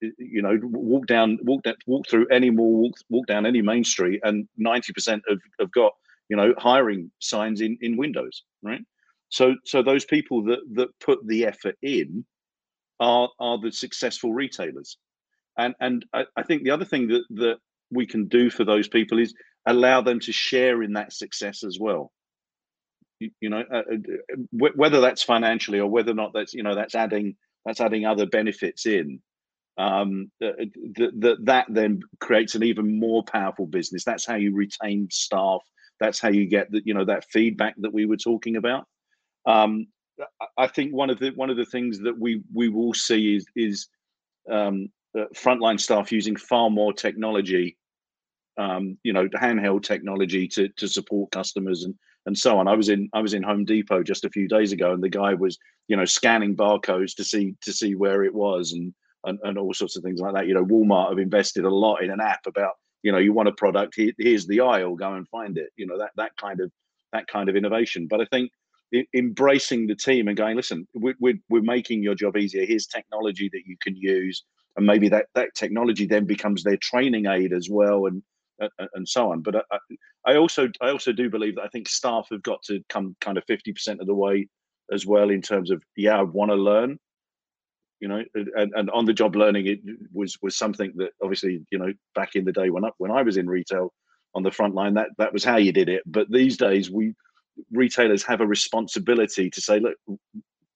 You 0.00 0.42
know, 0.42 0.58
walk 0.62 1.06
down, 1.06 1.38
walk 1.42 1.62
down, 1.62 1.76
walk 1.86 2.08
through 2.08 2.26
any 2.28 2.50
mall, 2.50 2.82
walk, 2.82 2.94
walk 3.08 3.26
down 3.26 3.46
any 3.46 3.62
main 3.62 3.84
street, 3.84 4.20
and 4.24 4.48
90% 4.60 5.20
have, 5.28 5.38
have 5.60 5.70
got, 5.70 5.92
you 6.30 6.36
know, 6.36 6.54
hiring 6.56 7.10
signs 7.18 7.60
in, 7.60 7.76
in 7.82 7.96
windows, 7.96 8.44
right? 8.62 8.80
So, 9.28 9.54
so 9.64 9.82
those 9.82 10.04
people 10.04 10.42
that, 10.44 10.60
that 10.74 10.88
put 11.00 11.18
the 11.26 11.44
effort 11.44 11.76
in 11.82 12.24
are, 13.00 13.28
are 13.38 13.58
the 13.58 13.72
successful 13.72 14.32
retailers. 14.32 14.96
And, 15.58 15.74
and 15.80 16.06
I, 16.14 16.24
I 16.36 16.42
think 16.42 16.62
the 16.62 16.70
other 16.70 16.86
thing 16.86 17.08
that, 17.08 17.24
that 17.30 17.58
we 17.90 18.06
can 18.06 18.28
do 18.28 18.48
for 18.48 18.64
those 18.64 18.88
people 18.88 19.18
is 19.18 19.34
allow 19.66 20.00
them 20.00 20.20
to 20.20 20.32
share 20.32 20.82
in 20.82 20.94
that 20.94 21.12
success 21.12 21.64
as 21.64 21.78
well 21.78 22.10
you 23.40 23.50
know 23.50 23.62
uh, 23.72 23.78
uh 23.78 24.68
whether 24.74 25.00
that's 25.00 25.22
financially 25.22 25.78
or 25.78 25.88
whether 25.88 26.12
or 26.12 26.14
not 26.14 26.32
that's 26.32 26.54
you 26.54 26.62
know 26.62 26.74
that's 26.74 26.94
adding 26.94 27.36
that's 27.66 27.80
adding 27.80 28.06
other 28.06 28.26
benefits 28.26 28.86
in 28.86 29.20
um 29.78 30.30
that 30.40 30.54
that 30.94 31.36
that 31.42 31.66
then 31.68 32.00
creates 32.20 32.54
an 32.54 32.62
even 32.62 32.98
more 32.98 33.22
powerful 33.24 33.66
business 33.66 34.04
that's 34.04 34.26
how 34.26 34.36
you 34.36 34.54
retain 34.54 35.06
staff 35.10 35.60
that's 36.00 36.20
how 36.20 36.28
you 36.28 36.46
get 36.46 36.70
the 36.70 36.82
you 36.84 36.94
know 36.94 37.04
that 37.04 37.24
feedback 37.30 37.74
that 37.78 37.92
we 37.92 38.06
were 38.06 38.16
talking 38.16 38.56
about 38.56 38.86
um 39.46 39.86
i 40.58 40.66
think 40.66 40.92
one 40.92 41.10
of 41.10 41.18
the 41.18 41.30
one 41.30 41.50
of 41.50 41.56
the 41.56 41.64
things 41.64 41.98
that 42.00 42.18
we 42.18 42.42
we 42.52 42.68
will 42.68 42.94
see 42.94 43.36
is 43.36 43.46
is 43.56 43.88
um 44.50 44.88
uh, 45.18 45.24
frontline 45.34 45.78
staff 45.78 46.12
using 46.12 46.36
far 46.36 46.70
more 46.70 46.92
technology 46.92 47.76
um, 48.58 48.98
you 49.02 49.12
know 49.12 49.26
handheld 49.28 49.82
technology 49.82 50.46
to 50.48 50.68
to 50.76 50.86
support 50.86 51.30
customers 51.30 51.84
and 51.84 51.94
and 52.26 52.36
so 52.36 52.58
on. 52.58 52.68
I 52.68 52.74
was 52.74 52.88
in 52.88 53.08
I 53.12 53.20
was 53.20 53.34
in 53.34 53.42
Home 53.42 53.64
Depot 53.64 54.02
just 54.02 54.24
a 54.24 54.30
few 54.30 54.48
days 54.48 54.72
ago, 54.72 54.92
and 54.92 55.02
the 55.02 55.08
guy 55.08 55.34
was 55.34 55.58
you 55.88 55.96
know 55.96 56.04
scanning 56.04 56.54
barcodes 56.54 57.14
to 57.16 57.24
see 57.24 57.54
to 57.62 57.72
see 57.72 57.94
where 57.94 58.22
it 58.24 58.34
was 58.34 58.72
and 58.72 58.92
and, 59.24 59.38
and 59.42 59.58
all 59.58 59.74
sorts 59.74 59.96
of 59.96 60.02
things 60.02 60.20
like 60.20 60.34
that. 60.34 60.46
You 60.46 60.54
know, 60.54 60.64
Walmart 60.64 61.10
have 61.10 61.18
invested 61.18 61.64
a 61.64 61.74
lot 61.74 62.02
in 62.02 62.10
an 62.10 62.20
app 62.20 62.46
about 62.46 62.74
you 63.02 63.12
know 63.12 63.18
you 63.18 63.32
want 63.32 63.48
a 63.48 63.52
product 63.52 63.94
here, 63.96 64.12
here's 64.18 64.46
the 64.46 64.60
aisle 64.60 64.94
go 64.94 65.14
and 65.14 65.28
find 65.28 65.58
it. 65.58 65.70
You 65.76 65.86
know 65.86 65.98
that 65.98 66.10
that 66.16 66.36
kind 66.36 66.60
of 66.60 66.70
that 67.12 67.26
kind 67.26 67.48
of 67.48 67.56
innovation. 67.56 68.06
But 68.08 68.20
I 68.20 68.26
think 68.26 68.50
embracing 69.14 69.86
the 69.86 69.94
team 69.94 70.26
and 70.26 70.36
going 70.36 70.56
listen 70.56 70.84
we're, 70.94 71.14
we're, 71.20 71.38
we're 71.48 71.62
making 71.62 72.02
your 72.02 72.16
job 72.16 72.36
easier 72.36 72.66
here's 72.66 72.88
technology 72.88 73.48
that 73.52 73.62
you 73.64 73.76
can 73.80 73.94
use 73.94 74.42
and 74.76 74.84
maybe 74.84 75.08
that 75.08 75.26
that 75.34 75.54
technology 75.54 76.06
then 76.06 76.24
becomes 76.24 76.62
their 76.62 76.76
training 76.78 77.26
aid 77.26 77.52
as 77.52 77.68
well 77.70 78.06
and 78.06 78.22
uh, 78.60 78.68
uh, 78.78 78.86
and 78.94 79.08
so 79.08 79.32
on. 79.32 79.40
But 79.40 79.56
I, 79.56 79.78
I, 80.26 80.36
also 80.36 80.68
I 80.80 80.90
also 80.90 81.12
do 81.12 81.30
believe 81.30 81.56
that 81.56 81.64
I 81.64 81.68
think 81.68 81.88
staff 81.88 82.28
have 82.30 82.42
got 82.42 82.62
to 82.64 82.82
come 82.88 83.16
kind 83.20 83.38
of 83.38 83.44
fifty 83.44 83.72
percent 83.72 84.00
of 84.00 84.06
the 84.06 84.14
way 84.14 84.48
as 84.92 85.06
well 85.06 85.30
in 85.30 85.40
terms 85.40 85.70
of 85.70 85.82
yeah 85.96 86.18
I 86.18 86.22
want 86.22 86.50
to 86.50 86.56
learn, 86.56 86.98
you 88.00 88.08
know, 88.08 88.22
and, 88.34 88.72
and 88.74 88.90
on 88.90 89.04
the 89.04 89.12
job 89.12 89.36
learning 89.36 89.66
it 89.66 89.80
was 90.12 90.36
was 90.42 90.56
something 90.56 90.92
that 90.96 91.10
obviously 91.22 91.62
you 91.70 91.78
know 91.78 91.92
back 92.14 92.34
in 92.34 92.44
the 92.44 92.52
day 92.52 92.70
when 92.70 92.84
I, 92.84 92.90
when 92.98 93.10
I 93.10 93.22
was 93.22 93.36
in 93.36 93.48
retail 93.48 93.92
on 94.34 94.42
the 94.42 94.50
front 94.50 94.74
line 94.74 94.94
that 94.94 95.08
that 95.18 95.32
was 95.32 95.44
how 95.44 95.56
you 95.56 95.72
did 95.72 95.88
it. 95.88 96.02
But 96.06 96.30
these 96.30 96.56
days 96.56 96.90
we 96.90 97.14
retailers 97.72 98.22
have 98.24 98.40
a 98.40 98.46
responsibility 98.46 99.50
to 99.50 99.60
say 99.60 99.80
look 99.80 99.96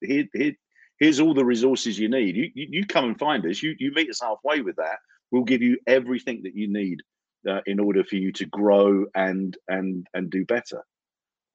here 0.00 0.26
here 0.34 0.52
here's 0.98 1.20
all 1.20 1.34
the 1.34 1.44
resources 1.44 1.98
you 1.98 2.08
need. 2.08 2.36
You, 2.36 2.50
you, 2.54 2.68
you 2.70 2.86
come 2.86 3.06
and 3.06 3.18
find 3.18 3.44
us. 3.46 3.62
You 3.62 3.74
you 3.78 3.92
meet 3.94 4.10
us 4.10 4.20
halfway 4.20 4.60
with 4.60 4.76
that. 4.76 4.98
We'll 5.30 5.44
give 5.44 5.62
you 5.62 5.78
everything 5.86 6.42
that 6.44 6.54
you 6.54 6.68
need 6.68 7.00
uh, 7.48 7.60
in 7.66 7.80
order 7.80 8.04
for 8.04 8.16
you 8.16 8.32
to 8.32 8.46
grow 8.46 9.06
and 9.14 9.56
and 9.68 10.06
and 10.14 10.30
do 10.30 10.44
better 10.44 10.82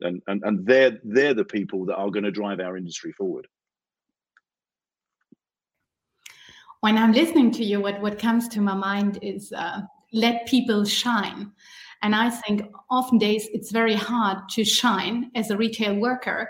and 0.02 0.22
and, 0.28 0.42
and 0.44 0.66
they're 0.66 1.00
they're 1.04 1.34
the 1.34 1.46
people 1.46 1.86
that 1.86 1.96
are 1.96 2.10
going 2.10 2.24
to 2.24 2.32
drive 2.32 2.60
our 2.60 2.78
industry 2.78 3.12
forward 3.14 3.48
when 6.82 6.98
i'm 6.98 7.12
listening 7.12 7.52
to 7.52 7.64
you 7.64 7.80
what 7.80 8.02
what 8.02 8.20
comes 8.20 8.48
to 8.48 8.62
my 8.62 8.74
mind 8.74 9.20
is 9.22 9.52
uh, 9.54 9.82
let 10.14 10.46
people 10.48 10.84
shine 10.86 11.52
and 12.02 12.16
i 12.16 12.30
think 12.30 12.62
often 12.90 13.18
days 13.18 13.48
it's 13.54 13.72
very 13.72 13.96
hard 13.96 14.38
to 14.50 14.64
shine 14.64 15.32
as 15.36 15.50
a 15.50 15.58
retail 15.58 15.96
worker 15.96 16.50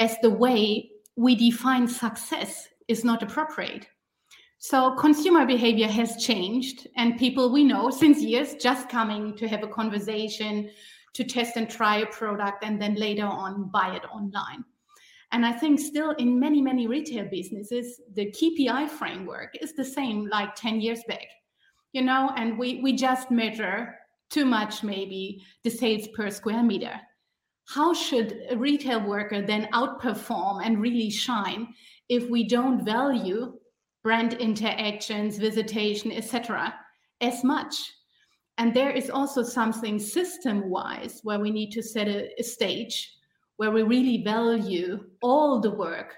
as 0.00 0.16
the 0.22 0.30
way 0.30 0.90
we 1.16 1.34
define 1.34 1.86
success 1.88 2.68
is 2.88 3.04
not 3.04 3.22
appropriate 3.22 3.86
so 4.58 4.96
consumer 4.96 5.46
behavior 5.46 5.86
has 5.86 6.16
changed, 6.16 6.88
and 6.96 7.18
people 7.18 7.52
we 7.52 7.62
know 7.62 7.90
since 7.90 8.22
years 8.22 8.54
just 8.54 8.88
coming 8.88 9.36
to 9.36 9.46
have 9.46 9.62
a 9.62 9.68
conversation, 9.68 10.70
to 11.12 11.24
test 11.24 11.56
and 11.56 11.68
try 11.68 11.98
a 11.98 12.06
product, 12.06 12.64
and 12.64 12.80
then 12.80 12.94
later 12.94 13.26
on 13.26 13.70
buy 13.70 13.94
it 13.94 14.04
online. 14.06 14.64
And 15.32 15.44
I 15.44 15.52
think 15.52 15.80
still 15.80 16.12
in 16.12 16.38
many, 16.38 16.62
many 16.62 16.86
retail 16.86 17.28
businesses, 17.30 18.00
the 18.14 18.30
KPI 18.30 18.88
framework 18.88 19.56
is 19.60 19.74
the 19.74 19.84
same 19.84 20.28
like 20.28 20.54
10 20.54 20.80
years 20.80 21.00
back, 21.08 21.26
you 21.92 22.02
know, 22.02 22.32
and 22.36 22.58
we, 22.58 22.80
we 22.80 22.92
just 22.92 23.30
measure 23.30 23.96
too 24.30 24.44
much 24.44 24.82
maybe 24.82 25.42
the 25.64 25.70
sales 25.70 26.08
per 26.14 26.30
square 26.30 26.62
meter. 26.62 27.00
How 27.68 27.92
should 27.92 28.38
a 28.50 28.56
retail 28.56 29.04
worker 29.04 29.42
then 29.42 29.68
outperform 29.72 30.64
and 30.64 30.80
really 30.80 31.10
shine 31.10 31.68
if 32.08 32.30
we 32.30 32.46
don't 32.46 32.84
value 32.84 33.52
brand 34.06 34.34
interactions, 34.34 35.36
visitation, 35.36 36.12
etc., 36.12 36.72
as 37.20 37.42
much. 37.42 37.74
And 38.56 38.72
there 38.72 38.92
is 38.92 39.10
also 39.10 39.42
something 39.42 39.98
system 39.98 40.70
wise 40.70 41.18
where 41.24 41.40
we 41.40 41.50
need 41.50 41.72
to 41.72 41.82
set 41.82 42.06
a, 42.06 42.30
a, 42.38 42.44
stage 42.44 43.15
where 43.56 43.70
we 43.70 43.82
really 43.82 44.22
value 44.22 45.04
all 45.22 45.60
the 45.60 45.70
work 45.70 46.14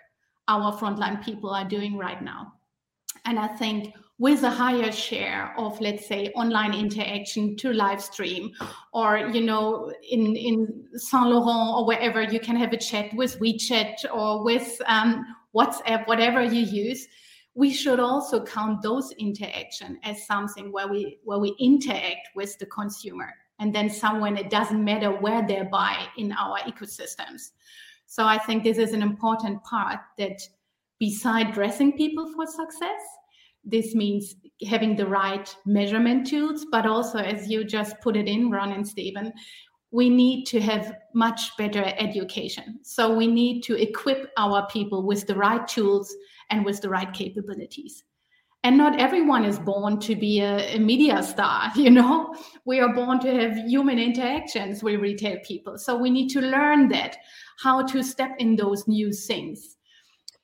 our 0.48 0.72
frontline 0.72 1.22
people 1.22 1.50
are 1.50 1.68
doing 1.68 1.96
right 1.96 2.22
now. 2.22 2.54
And 3.26 3.38
I 3.38 3.48
think 3.48 3.94
with 4.18 4.42
a 4.42 4.50
higher 4.50 4.90
share 4.90 5.54
of 5.56 5.80
let's 5.80 6.06
say 6.06 6.28
online 6.34 6.74
interaction 6.74 7.56
to 7.56 7.72
live 7.72 8.02
stream 8.02 8.50
or 8.92 9.18
you 9.18 9.40
know 9.40 9.92
in 10.10 10.34
in 10.34 10.88
saint 10.96 11.28
laurent 11.28 11.76
or 11.76 11.86
wherever 11.86 12.22
you 12.22 12.40
can 12.40 12.56
have 12.56 12.72
a 12.72 12.76
chat 12.76 13.14
with 13.14 13.38
wechat 13.38 13.94
or 14.12 14.44
with 14.44 14.80
um, 14.86 15.24
whatsapp 15.54 16.06
whatever 16.08 16.42
you 16.42 16.62
use 16.62 17.06
we 17.54 17.72
should 17.72 18.00
also 18.00 18.44
count 18.44 18.82
those 18.82 19.12
interaction 19.18 19.98
as 20.02 20.26
something 20.26 20.72
where 20.72 20.88
we 20.88 21.18
where 21.22 21.38
we 21.38 21.54
interact 21.60 22.28
with 22.34 22.58
the 22.58 22.66
consumer 22.66 23.32
and 23.58 23.74
then 23.74 23.90
someone 23.90 24.36
it 24.36 24.50
doesn't 24.50 24.82
matter 24.82 25.10
where 25.10 25.46
they 25.46 25.62
buy 25.70 26.06
in 26.16 26.32
our 26.32 26.58
ecosystems. 26.60 27.50
So 28.06 28.24
i 28.24 28.38
think 28.38 28.64
this 28.64 28.78
is 28.78 28.92
an 28.92 29.02
important 29.02 29.62
part 29.64 30.00
that 30.16 30.40
beside 30.98 31.52
dressing 31.52 31.92
people 31.92 32.32
for 32.32 32.46
success 32.46 33.02
this 33.64 33.94
means 33.94 34.36
having 34.66 34.96
the 34.96 35.06
right 35.06 35.54
measurement 35.66 36.26
tools 36.26 36.64
but 36.70 36.86
also 36.86 37.18
as 37.18 37.48
you 37.48 37.64
just 37.64 38.00
put 38.00 38.16
it 38.16 38.26
in 38.26 38.50
ron 38.50 38.72
and 38.72 38.86
stephen 38.86 39.32
we 39.90 40.10
need 40.10 40.44
to 40.44 40.60
have 40.60 40.96
much 41.14 41.56
better 41.56 41.84
education. 41.98 42.80
So 42.82 43.14
we 43.14 43.26
need 43.26 43.62
to 43.64 43.74
equip 43.74 44.30
our 44.36 44.66
people 44.66 45.02
with 45.02 45.26
the 45.26 45.34
right 45.34 45.66
tools 45.66 46.14
and 46.50 46.64
with 46.64 46.80
the 46.80 46.88
right 46.88 47.12
capabilities 47.12 48.04
and 48.68 48.76
not 48.76 49.00
everyone 49.00 49.46
is 49.46 49.58
born 49.58 49.98
to 49.98 50.14
be 50.14 50.40
a, 50.40 50.76
a, 50.76 50.78
media 50.78 51.22
star 51.22 51.72
you 51.74 51.88
know? 51.88 52.34
We 52.66 52.80
are 52.80 52.92
born 52.92 53.18
to 53.20 53.32
have 53.32 53.56
human 53.66 53.98
interactions 53.98 54.82
with 54.82 55.00
retail 55.00 55.38
people. 55.42 55.78
So 55.78 55.96
we 55.96 56.10
need 56.10 56.28
to 56.28 56.42
learn 56.42 56.90
that 56.90 57.16
how 57.62 57.86
to 57.86 58.02
step 58.02 58.32
in 58.38 58.56
those 58.56 58.86
new 58.86 59.10
things. 59.10 59.76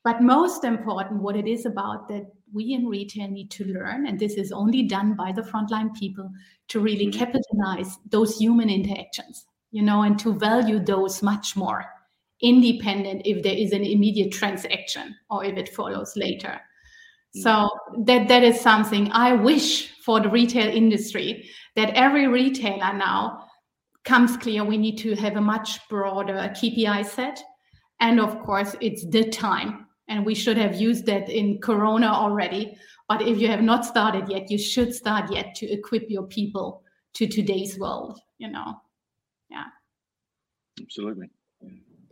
But 0.04 0.22
most 0.22 0.64
important 0.64 1.20
what 1.20 1.36
it 1.36 1.46
is 1.46 1.66
about 1.66 2.08
that 2.08 2.24
we 2.50 2.72
in 2.72 2.86
retail 2.86 3.28
need 3.28 3.50
to 3.50 3.66
learn 3.66 4.06
and 4.06 4.18
this 4.18 4.34
is 4.34 4.52
only 4.52 4.84
done 4.84 5.14
by 5.14 5.30
the 5.30 5.42
frontline 5.42 5.94
people 5.94 6.30
to 6.68 6.80
really 6.80 7.08
mm-hmm. 7.08 7.18
capitalize 7.18 7.98
those 8.08 8.38
human 8.38 8.70
interactions 8.70 9.46
you 9.72 9.82
know 9.82 10.02
and 10.02 10.20
to 10.20 10.32
value 10.32 10.78
those 10.78 11.20
much 11.20 11.56
more 11.56 11.84
independent 12.40 13.22
if 13.24 13.42
there 13.42 13.56
is 13.56 13.72
an 13.72 13.82
immediate 13.82 14.30
transaction 14.30 15.14
or 15.30 15.44
if 15.44 15.56
it 15.56 15.74
follows 15.74 16.12
later. 16.14 16.60
So 17.34 17.68
that 18.04 18.28
that 18.28 18.44
is 18.44 18.60
something 18.60 19.10
I 19.10 19.32
wish 19.32 19.92
for 20.04 20.20
the 20.20 20.28
retail 20.28 20.68
industry 20.68 21.48
that 21.74 21.90
every 21.94 22.28
retailer 22.28 22.92
now 22.92 23.46
comes 24.04 24.36
clear 24.36 24.62
we 24.64 24.76
need 24.76 24.98
to 24.98 25.16
have 25.16 25.36
a 25.36 25.40
much 25.40 25.80
broader 25.88 26.34
KPI 26.34 27.04
set. 27.04 27.42
And 28.00 28.20
of 28.20 28.38
course, 28.40 28.76
it's 28.80 29.04
the 29.06 29.28
time. 29.30 29.86
And 30.08 30.24
we 30.24 30.34
should 30.34 30.58
have 30.58 30.80
used 30.80 31.06
that 31.06 31.28
in 31.28 31.58
Corona 31.60 32.08
already. 32.08 32.76
But 33.08 33.22
if 33.22 33.40
you 33.40 33.48
have 33.48 33.62
not 33.62 33.84
started 33.84 34.28
yet, 34.28 34.50
you 34.50 34.58
should 34.58 34.94
start 34.94 35.32
yet 35.32 35.54
to 35.56 35.66
equip 35.66 36.08
your 36.08 36.24
people 36.24 36.82
to 37.14 37.26
today's 37.26 37.78
world, 37.78 38.20
you 38.38 38.48
know. 38.48 38.74
Yeah. 39.50 39.64
Absolutely. 40.80 41.30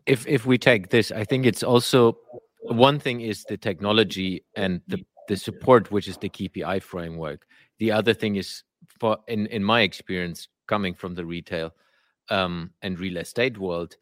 If 0.06 0.26
if 0.26 0.46
we 0.46 0.58
take 0.58 0.90
this, 0.90 1.12
I 1.12 1.24
think 1.24 1.46
it's 1.46 1.62
also 1.62 2.16
one 2.62 2.98
thing 2.98 3.20
is 3.20 3.44
the 3.44 3.56
technology 3.56 4.44
and 4.56 4.80
the 4.88 4.98
mm. 4.98 5.04
The 5.28 5.36
support, 5.36 5.90
which 5.90 6.08
is 6.08 6.16
the 6.18 6.28
KPI 6.28 6.82
framework. 6.82 7.46
The 7.78 7.92
other 7.92 8.14
thing 8.14 8.36
is, 8.36 8.62
for 8.98 9.18
in 9.28 9.46
in 9.46 9.62
my 9.64 9.82
experience, 9.82 10.48
coming 10.66 10.94
from 10.94 11.14
the 11.14 11.24
retail 11.24 11.72
um, 12.30 12.70
and 12.82 12.98
real 12.98 13.18
estate 13.18 13.58
world, 13.58 13.96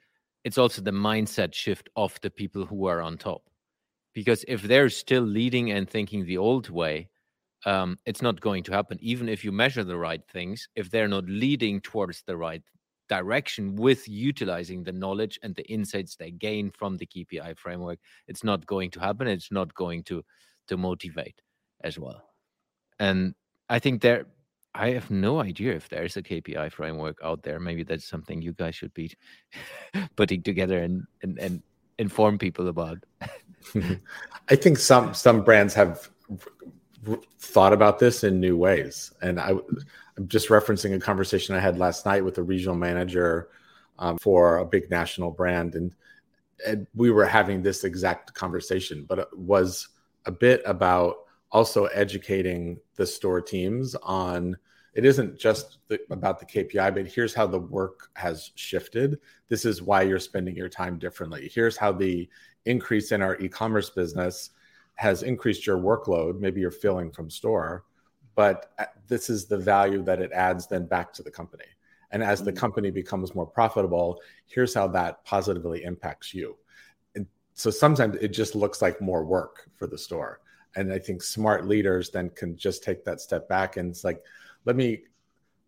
it's 0.44 0.58
also 0.58 0.82
the 0.82 0.90
mindset 0.90 1.54
shift 1.54 1.88
of 1.96 2.18
the 2.22 2.30
people 2.30 2.64
who 2.64 2.86
are 2.86 3.00
on 3.00 3.18
top. 3.18 3.42
Because 4.12 4.44
if 4.48 4.62
they're 4.62 4.90
still 4.90 5.22
leading 5.22 5.70
and 5.70 5.88
thinking 5.88 6.24
the 6.24 6.38
old 6.38 6.68
way, 6.68 7.10
um, 7.66 7.98
it's 8.06 8.22
not 8.22 8.40
going 8.40 8.62
to 8.64 8.72
happen. 8.72 8.98
Even 9.00 9.28
if 9.28 9.44
you 9.44 9.52
measure 9.52 9.84
the 9.84 9.96
right 9.96 10.22
things, 10.28 10.68
if 10.74 10.90
they're 10.90 11.08
not 11.08 11.26
leading 11.26 11.80
towards 11.80 12.22
the 12.22 12.36
right 12.36 12.62
direction 13.08 13.76
with 13.76 14.08
utilizing 14.08 14.82
the 14.82 14.92
knowledge 14.92 15.38
and 15.42 15.54
the 15.54 15.68
insights 15.68 16.16
they 16.16 16.30
gain 16.30 16.70
from 16.70 16.96
the 16.96 17.06
KPI 17.06 17.58
framework, 17.58 17.98
it's 18.26 18.44
not 18.44 18.66
going 18.66 18.90
to 18.92 19.00
happen. 19.00 19.26
It's 19.28 19.52
not 19.52 19.74
going 19.74 20.04
to 20.04 20.24
to 20.70 20.76
motivate 20.76 21.42
as 21.84 21.98
well. 21.98 22.22
And 22.98 23.34
I 23.68 23.78
think 23.78 24.02
there, 24.02 24.26
I 24.74 24.90
have 24.90 25.10
no 25.10 25.40
idea 25.40 25.74
if 25.74 25.88
there's 25.88 26.16
a 26.16 26.22
KPI 26.22 26.72
framework 26.72 27.18
out 27.22 27.42
there. 27.42 27.60
Maybe 27.60 27.82
that's 27.82 28.06
something 28.06 28.40
you 28.40 28.52
guys 28.52 28.74
should 28.74 28.94
be 28.94 29.12
putting 30.16 30.42
together 30.42 30.78
and, 30.78 31.04
and, 31.22 31.38
and 31.38 31.62
inform 31.98 32.38
people 32.38 32.68
about. 32.68 32.98
I 34.48 34.56
think 34.56 34.78
some 34.78 35.12
some 35.12 35.44
brands 35.44 35.74
have 35.74 36.08
thought 37.38 37.72
about 37.72 37.98
this 37.98 38.24
in 38.24 38.40
new 38.40 38.56
ways, 38.56 39.12
and 39.20 39.38
I, 39.38 39.50
I'm 39.50 40.26
just 40.26 40.48
referencing 40.48 40.94
a 40.94 40.98
conversation 40.98 41.54
I 41.54 41.60
had 41.60 41.78
last 41.78 42.06
night 42.06 42.24
with 42.24 42.38
a 42.38 42.42
regional 42.42 42.74
manager 42.74 43.50
um, 43.98 44.16
for 44.16 44.58
a 44.58 44.64
big 44.64 44.90
national 44.90 45.30
brand, 45.30 45.74
and, 45.74 45.94
and 46.66 46.86
we 46.94 47.10
were 47.10 47.26
having 47.26 47.62
this 47.62 47.84
exact 47.84 48.32
conversation, 48.32 49.04
but 49.06 49.18
it 49.18 49.28
was 49.36 49.89
a 50.26 50.32
bit 50.32 50.62
about 50.66 51.24
also 51.52 51.86
educating 51.86 52.78
the 52.96 53.06
store 53.06 53.40
teams 53.40 53.94
on 54.02 54.56
it 54.94 55.04
isn't 55.04 55.38
just 55.38 55.78
the, 55.88 56.00
about 56.10 56.40
the 56.40 56.46
KPI, 56.46 56.94
but 56.94 57.06
here's 57.06 57.32
how 57.32 57.46
the 57.46 57.58
work 57.58 58.10
has 58.16 58.50
shifted. 58.56 59.20
This 59.48 59.64
is 59.64 59.82
why 59.82 60.02
you're 60.02 60.18
spending 60.18 60.56
your 60.56 60.68
time 60.68 60.98
differently. 60.98 61.50
Here's 61.52 61.76
how 61.76 61.92
the 61.92 62.28
increase 62.66 63.12
in 63.12 63.22
our 63.22 63.38
e 63.38 63.48
commerce 63.48 63.90
business 63.90 64.50
has 64.96 65.22
increased 65.22 65.66
your 65.66 65.78
workload. 65.78 66.40
Maybe 66.40 66.60
you're 66.60 66.70
filling 66.72 67.12
from 67.12 67.30
store, 67.30 67.84
but 68.34 68.72
uh, 68.78 68.86
this 69.06 69.30
is 69.30 69.46
the 69.46 69.56
value 69.56 70.02
that 70.02 70.20
it 70.20 70.32
adds 70.32 70.66
then 70.66 70.86
back 70.86 71.12
to 71.14 71.22
the 71.22 71.30
company. 71.30 71.64
And 72.10 72.22
as 72.22 72.42
the 72.42 72.50
mm-hmm. 72.50 72.58
company 72.58 72.90
becomes 72.90 73.34
more 73.34 73.46
profitable, 73.46 74.20
here's 74.46 74.74
how 74.74 74.88
that 74.88 75.24
positively 75.24 75.84
impacts 75.84 76.34
you 76.34 76.56
so 77.60 77.70
sometimes 77.70 78.16
it 78.16 78.28
just 78.28 78.54
looks 78.54 78.80
like 78.80 79.00
more 79.02 79.22
work 79.22 79.68
for 79.76 79.86
the 79.86 79.98
store. 79.98 80.40
And 80.76 80.92
i 80.92 80.98
think 80.98 81.22
smart 81.22 81.66
leaders 81.66 82.10
then 82.10 82.30
can 82.30 82.56
just 82.56 82.84
take 82.84 83.04
that 83.04 83.20
step 83.20 83.48
back 83.48 83.76
and 83.76 83.90
it's 83.90 84.04
like 84.04 84.22
let 84.64 84.76
me 84.76 85.02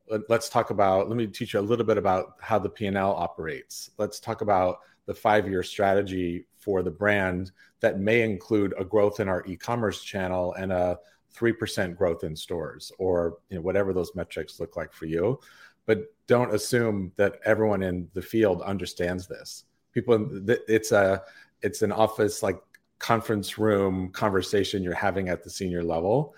let, 0.09 0.31
us 0.31 0.49
talk 0.49 0.71
about 0.71 1.09
let 1.09 1.17
me 1.17 1.27
teach 1.27 1.55
you 1.55 1.61
a 1.61 1.69
little 1.71 1.85
bit 1.85 1.99
about 1.99 2.35
how 2.41 2.59
the 2.59 2.69
p&l 2.69 2.97
operates. 2.97 3.91
Let's 3.99 4.21
talk 4.21 4.41
about 4.43 4.79
the 5.07 5.15
five 5.15 5.49
year 5.49 5.63
strategy 5.63 6.47
for 6.57 6.83
the 6.83 6.91
brand 6.91 7.51
that 7.81 7.99
may 7.99 8.23
include 8.23 8.75
a 8.79 8.85
growth 8.85 9.19
in 9.21 9.29
our 9.29 9.45
e-commerce 9.47 10.03
channel 10.03 10.55
and 10.55 10.71
a 10.71 10.99
3% 11.35 11.97
growth 11.97 12.25
in 12.25 12.37
stores 12.37 12.93
or 12.99 13.39
you 13.49 13.57
know 13.57 13.63
whatever 13.63 13.93
those 13.93 14.15
metrics 14.15 14.61
look 14.61 14.77
like 14.77 14.93
for 14.93 15.07
you. 15.07 15.41
But 15.87 16.15
don't 16.29 16.55
assume 16.55 17.13
that 17.17 17.41
everyone 17.45 17.83
in 17.83 18.09
the 18.15 18.23
field 18.23 18.63
understands 18.63 19.27
this. 19.27 19.65
People 19.93 20.29
it's 20.69 20.93
a 20.93 21.23
it's 21.63 21.83
an 21.83 21.93
office 21.93 22.43
like 22.43 22.61
conference 22.99 23.59
room 23.59 24.11
conversation 24.11 24.83
you're 24.83 24.95
having 24.95 25.29
at 25.29 25.43
the 25.43 25.51
senior 25.51 25.83
level. 25.83 26.35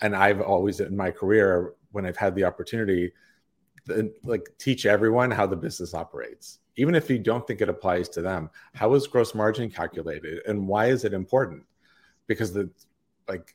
And 0.00 0.16
i've 0.16 0.40
always 0.40 0.80
in 0.80 0.96
my 0.96 1.10
career 1.10 1.74
when 1.92 2.04
i've 2.06 2.16
had 2.16 2.34
the 2.34 2.44
opportunity 2.44 3.12
like 4.24 4.46
teach 4.58 4.86
everyone 4.86 5.30
how 5.30 5.46
the 5.46 5.56
business 5.56 5.94
operates 5.94 6.58
even 6.76 6.94
if 6.94 7.10
you 7.10 7.18
don't 7.18 7.46
think 7.46 7.60
it 7.60 7.68
applies 7.68 8.08
to 8.10 8.22
them. 8.22 8.50
How 8.74 8.94
is 8.94 9.06
gross 9.06 9.34
margin 9.34 9.70
calculated 9.70 10.40
and 10.46 10.66
why 10.66 10.86
is 10.86 11.04
it 11.04 11.12
important? 11.12 11.64
Because 12.26 12.52
the 12.52 12.70
like 13.28 13.54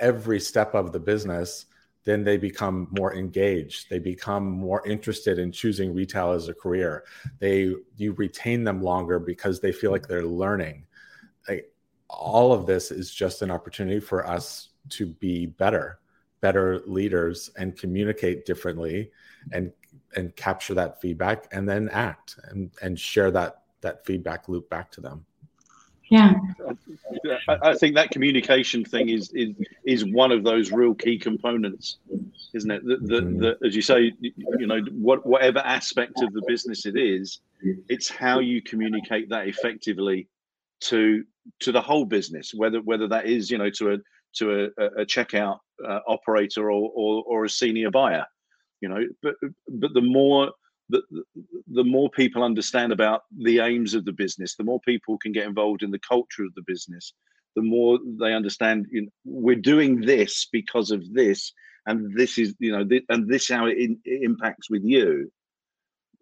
every 0.00 0.40
step 0.40 0.74
of 0.74 0.92
the 0.92 1.00
business 1.00 1.66
then 2.04 2.24
they 2.24 2.36
become 2.36 2.88
more 2.98 3.14
engaged. 3.14 3.88
They 3.88 3.98
become 3.98 4.50
more 4.50 4.86
interested 4.86 5.38
in 5.38 5.52
choosing 5.52 5.94
retail 5.94 6.32
as 6.32 6.48
a 6.48 6.54
career. 6.54 7.04
They 7.38 7.74
you 7.96 8.12
retain 8.12 8.64
them 8.64 8.82
longer 8.82 9.18
because 9.18 9.60
they 9.60 9.72
feel 9.72 9.90
like 9.90 10.08
they're 10.08 10.26
learning. 10.26 10.86
Like, 11.48 11.72
all 12.08 12.52
of 12.52 12.66
this 12.66 12.90
is 12.90 13.12
just 13.12 13.42
an 13.42 13.50
opportunity 13.50 14.00
for 14.00 14.26
us 14.28 14.70
to 14.90 15.06
be 15.06 15.46
better 15.46 15.98
better 16.42 16.80
leaders 16.86 17.50
and 17.56 17.78
communicate 17.78 18.44
differently 18.44 19.10
and 19.52 19.72
and 20.16 20.34
capture 20.36 20.74
that 20.74 21.00
feedback 21.00 21.46
and 21.52 21.66
then 21.66 21.88
act 21.90 22.38
and 22.48 22.70
and 22.82 22.98
share 22.98 23.30
that 23.30 23.62
that 23.80 24.04
feedback 24.04 24.48
loop 24.48 24.68
back 24.68 24.90
to 24.90 25.00
them 25.00 25.24
yeah. 26.12 26.34
I, 27.48 27.74
think 27.74 27.94
that 27.96 28.10
communication 28.10 28.84
thing 28.84 29.08
is, 29.08 29.30
is 29.32 29.54
is 29.84 30.04
one 30.04 30.32
of 30.32 30.44
those 30.44 30.70
real 30.70 30.94
key 30.94 31.18
components 31.18 31.98
isn't 32.54 32.70
it? 32.70 32.84
That, 32.84 33.06
that, 33.08 33.24
mm-hmm. 33.24 33.40
that 33.40 33.56
as 33.64 33.74
you 33.74 33.82
say 33.82 34.12
you 34.20 34.66
know 34.66 34.80
what, 34.92 35.26
whatever 35.26 35.60
aspect 35.60 36.22
of 36.22 36.32
the 36.32 36.42
business 36.46 36.86
it 36.86 36.96
is 36.96 37.40
it's 37.88 38.08
how 38.08 38.38
you 38.40 38.60
communicate 38.62 39.28
that 39.30 39.48
effectively 39.48 40.28
to 40.80 41.24
to 41.60 41.72
the 41.72 41.80
whole 41.80 42.04
business 42.04 42.52
whether 42.54 42.80
whether 42.82 43.08
that 43.08 43.26
is 43.26 43.50
you 43.50 43.58
know 43.58 43.70
to 43.70 43.94
a 43.94 43.96
to 44.34 44.70
a, 44.78 44.84
a 45.00 45.04
checkout 45.04 45.58
uh, 45.86 46.00
operator 46.06 46.70
or, 46.70 46.90
or 46.94 47.22
or 47.26 47.44
a 47.44 47.50
senior 47.50 47.90
buyer 47.90 48.26
you 48.82 48.88
know? 48.88 49.06
But 49.22 49.36
but 49.68 49.94
the 49.94 50.02
more 50.02 50.52
the, 50.92 51.24
the 51.68 51.84
more 51.84 52.10
people 52.10 52.42
understand 52.42 52.92
about 52.92 53.22
the 53.36 53.60
aims 53.60 53.94
of 53.94 54.04
the 54.04 54.12
business, 54.12 54.54
the 54.54 54.64
more 54.64 54.80
people 54.80 55.18
can 55.18 55.32
get 55.32 55.46
involved 55.46 55.82
in 55.82 55.90
the 55.90 55.98
culture 55.98 56.44
of 56.44 56.54
the 56.54 56.62
business, 56.66 57.14
the 57.56 57.62
more 57.62 57.98
they 58.20 58.34
understand 58.34 58.86
you 58.90 59.02
know, 59.02 59.08
we're 59.24 59.56
doing 59.56 60.00
this 60.00 60.48
because 60.52 60.90
of 60.90 61.12
this, 61.12 61.52
and 61.86 62.16
this 62.16 62.38
is 62.38 62.54
you 62.58 62.72
know, 62.72 62.84
th- 62.84 63.04
and 63.08 63.28
this 63.28 63.48
how 63.48 63.66
it, 63.66 63.78
in, 63.78 63.98
it 64.04 64.22
impacts 64.22 64.70
with 64.70 64.82
you. 64.84 65.30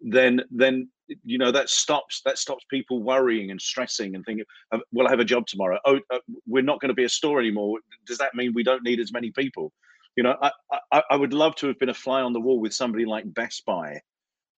Then, 0.01 0.41
then 0.49 0.89
you 1.23 1.37
know 1.37 1.51
that 1.51 1.69
stops 1.69 2.21
that 2.25 2.37
stops 2.37 2.65
people 2.71 3.03
worrying 3.03 3.51
and 3.51 3.61
stressing 3.61 4.15
and 4.15 4.25
thinking, 4.25 4.45
uh, 4.71 4.79
"Will 4.91 5.07
I 5.07 5.11
have 5.11 5.19
a 5.19 5.25
job 5.25 5.45
tomorrow? 5.45 5.77
Oh, 5.85 5.99
uh, 6.09 6.19
we're 6.47 6.63
not 6.63 6.79
going 6.79 6.89
to 6.89 6.95
be 6.95 7.03
a 7.03 7.09
store 7.09 7.39
anymore. 7.39 7.79
Does 8.07 8.17
that 8.17 8.33
mean 8.33 8.53
we 8.53 8.63
don't 8.63 8.83
need 8.83 8.99
as 8.99 9.11
many 9.11 9.31
people?" 9.31 9.71
You 10.15 10.23
know, 10.23 10.35
I, 10.41 10.51
I, 10.91 11.03
I 11.11 11.15
would 11.15 11.33
love 11.33 11.55
to 11.57 11.67
have 11.67 11.79
been 11.79 11.89
a 11.89 11.93
fly 11.93 12.21
on 12.21 12.33
the 12.33 12.39
wall 12.39 12.59
with 12.59 12.73
somebody 12.73 13.05
like 13.05 13.31
Best 13.33 13.63
Buy 13.65 14.01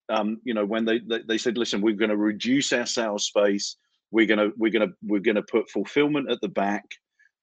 um, 0.09 0.39
you 0.43 0.53
know, 0.53 0.65
when 0.65 0.85
they, 0.85 0.99
they, 0.99 1.21
they 1.27 1.37
said, 1.37 1.57
listen, 1.57 1.81
we're 1.81 1.95
going 1.95 2.09
to 2.09 2.17
reduce 2.17 2.73
our 2.73 2.85
sales 2.85 3.25
space. 3.25 3.77
We're 4.11 4.27
going 4.27 4.39
to, 4.39 4.53
we're 4.57 4.71
going 4.71 4.87
to, 4.87 4.95
we're 5.03 5.19
going 5.19 5.35
to 5.35 5.43
put 5.43 5.69
fulfillment 5.69 6.29
at 6.29 6.41
the 6.41 6.49
back 6.49 6.85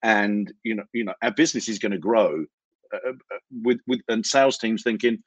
and, 0.03 0.53
you 0.63 0.75
know, 0.75 0.85
you 0.93 1.05
know, 1.05 1.15
our 1.23 1.33
business 1.33 1.69
is 1.69 1.79
going 1.79 1.93
to 1.93 1.99
grow 1.99 2.45
uh, 2.95 3.09
uh, 3.09 3.39
with, 3.63 3.79
with, 3.87 4.01
and 4.09 4.25
sales 4.25 4.59
teams 4.59 4.83
thinking, 4.83 5.23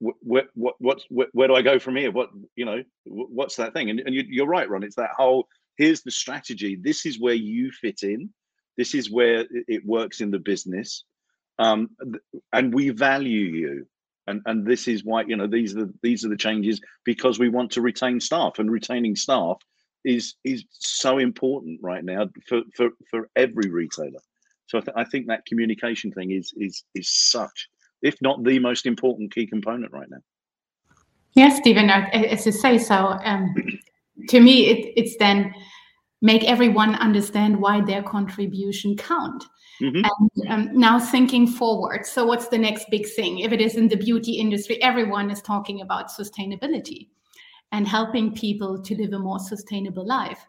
what, 0.00 0.46
what, 0.54 0.74
what, 0.78 1.02
where, 1.10 1.28
where 1.32 1.48
do 1.48 1.54
I 1.54 1.62
go 1.62 1.78
from 1.78 1.96
here? 1.96 2.10
What, 2.10 2.30
you 2.56 2.64
know, 2.64 2.82
what's 3.04 3.56
that 3.56 3.74
thing? 3.74 3.90
And, 3.90 4.00
and 4.00 4.14
you, 4.14 4.24
you're 4.26 4.46
right, 4.46 4.68
Ron. 4.68 4.82
It's 4.82 4.96
that 4.96 5.10
whole, 5.16 5.46
here's 5.76 6.02
the 6.02 6.10
strategy. 6.10 6.76
This 6.80 7.04
is 7.04 7.20
where 7.20 7.34
you 7.34 7.70
fit 7.70 8.02
in. 8.02 8.30
This 8.78 8.94
is 8.94 9.10
where 9.10 9.46
it 9.50 9.84
works 9.84 10.22
in 10.22 10.30
the 10.30 10.38
business. 10.38 11.04
Um, 11.58 11.90
and 12.54 12.72
we 12.72 12.88
value 12.90 13.40
you 13.40 13.86
and 14.30 14.40
and 14.46 14.66
this 14.66 14.88
is 14.88 15.04
why 15.04 15.22
you 15.22 15.36
know 15.36 15.46
these 15.46 15.76
are 15.76 15.84
the, 15.84 15.94
these 16.02 16.24
are 16.24 16.28
the 16.28 16.36
changes 16.36 16.80
because 17.04 17.38
we 17.38 17.48
want 17.48 17.70
to 17.72 17.80
retain 17.80 18.20
staff 18.20 18.58
and 18.58 18.70
retaining 18.70 19.16
staff 19.16 19.56
is 20.04 20.34
is 20.44 20.64
so 20.70 21.18
important 21.18 21.78
right 21.82 22.04
now 22.04 22.28
for 22.48 22.62
for 22.74 22.90
for 23.10 23.28
every 23.36 23.70
retailer. 23.70 24.20
So 24.66 24.78
I, 24.78 24.80
th- 24.80 24.96
I 24.96 25.04
think 25.04 25.26
that 25.26 25.44
communication 25.46 26.12
thing 26.12 26.30
is 26.30 26.52
is 26.56 26.84
is 26.94 27.08
such 27.10 27.68
if 28.02 28.16
not 28.22 28.42
the 28.44 28.58
most 28.58 28.86
important 28.86 29.34
key 29.34 29.46
component 29.46 29.92
right 29.92 30.08
now. 30.08 30.22
Yes 31.34 31.58
stephen 31.58 31.90
as 31.90 32.46
you 32.46 32.52
say 32.52 32.78
so 32.78 33.18
um, 33.24 33.54
to 34.28 34.40
me, 34.40 34.68
it, 34.68 34.92
it's 34.96 35.16
then 35.16 35.52
make 36.22 36.44
everyone 36.44 36.94
understand 36.96 37.60
why 37.60 37.80
their 37.80 38.02
contribution 38.02 38.96
count. 38.96 39.44
Mm-hmm. 39.82 40.04
And 40.34 40.68
um, 40.68 40.78
now 40.78 40.98
thinking 40.98 41.46
forward. 41.46 42.04
So, 42.04 42.26
what's 42.26 42.48
the 42.48 42.58
next 42.58 42.90
big 42.90 43.08
thing? 43.08 43.38
If 43.38 43.52
it 43.52 43.60
is 43.60 43.76
in 43.76 43.88
the 43.88 43.96
beauty 43.96 44.32
industry, 44.32 44.82
everyone 44.82 45.30
is 45.30 45.40
talking 45.40 45.80
about 45.80 46.10
sustainability 46.10 47.08
and 47.72 47.88
helping 47.88 48.34
people 48.34 48.82
to 48.82 48.94
live 48.96 49.12
a 49.12 49.18
more 49.18 49.38
sustainable 49.38 50.06
life. 50.06 50.44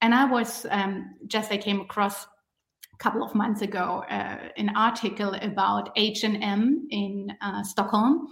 And 0.00 0.14
I 0.14 0.24
was 0.24 0.66
um, 0.70 1.14
just 1.26 1.52
I 1.52 1.58
came 1.58 1.80
across 1.80 2.24
a 2.24 2.96
couple 2.98 3.22
of 3.22 3.34
months 3.34 3.62
ago 3.62 4.04
uh, 4.10 4.48
an 4.56 4.70
article 4.74 5.34
about 5.42 5.90
H 5.96 6.24
and 6.24 6.42
M 6.42 6.86
in 6.90 7.32
uh, 7.40 7.62
Stockholm. 7.62 8.28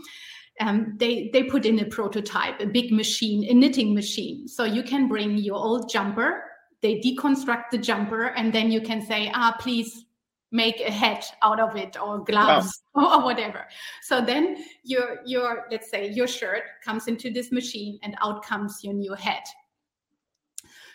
Um, 0.61 0.95
they 0.99 1.31
they 1.33 1.45
put 1.45 1.65
in 1.65 1.79
a 1.79 1.85
prototype, 1.87 2.61
a 2.61 2.67
big 2.67 2.93
machine, 2.93 3.45
a 3.49 3.55
knitting 3.55 3.95
machine. 3.95 4.49
So 4.49 4.65
you 4.65 4.83
can 4.83 5.09
bring 5.09 5.39
your 5.39 5.57
old 5.57 5.91
jumper. 5.91 6.45
They 6.83 6.99
deconstruct 7.01 7.71
the 7.71 7.79
jumper, 7.79 8.27
and 8.27 8.53
then 8.53 8.71
you 8.71 8.81
can 8.81 9.03
say, 9.03 9.31
"Ah, 9.35 9.57
please 9.59 10.07
make 10.53 10.81
a 10.81 10.91
hat 10.91 11.25
out 11.43 11.61
of 11.61 11.77
it 11.77 11.97
or 12.01 12.25
gloves 12.25 12.83
or 12.95 13.23
whatever. 13.23 13.67
So 14.03 14.21
then 14.21 14.65
your 14.83 15.21
your 15.25 15.67
let's 15.71 15.91
say 15.91 16.11
your 16.11 16.27
shirt 16.27 16.65
comes 16.85 17.07
into 17.07 17.31
this 17.31 17.53
machine 17.53 18.01
and 18.03 18.17
out 18.21 18.45
comes 18.45 18.81
your 18.83 18.95
new 18.95 19.15
hat 19.15 19.47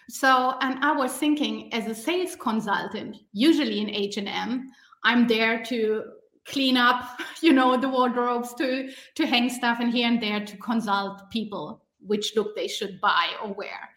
so, 0.09 0.55
and 0.61 0.83
I 0.83 0.91
was 0.91 1.13
thinking 1.13 1.73
as 1.73 1.88
a 1.88 1.95
sales 1.95 2.36
consultant, 2.36 3.17
usually 3.33 3.79
in 3.79 3.89
H&M, 3.89 4.69
I'm 5.03 5.27
there 5.27 5.63
to 5.65 6.03
clean 6.45 6.77
up, 6.77 7.19
you 7.41 7.53
know, 7.53 7.75
the 7.77 7.89
wardrobes, 7.89 8.53
to 8.55 8.91
to 9.15 9.25
hang 9.25 9.49
stuff 9.49 9.81
in 9.81 9.89
here 9.89 10.07
and 10.07 10.21
there 10.21 10.45
to 10.45 10.57
consult 10.57 11.29
people 11.31 11.81
which 12.07 12.36
look 12.36 12.55
they 12.55 12.67
should 12.67 13.01
buy 13.01 13.25
or 13.41 13.51
wear. 13.53 13.89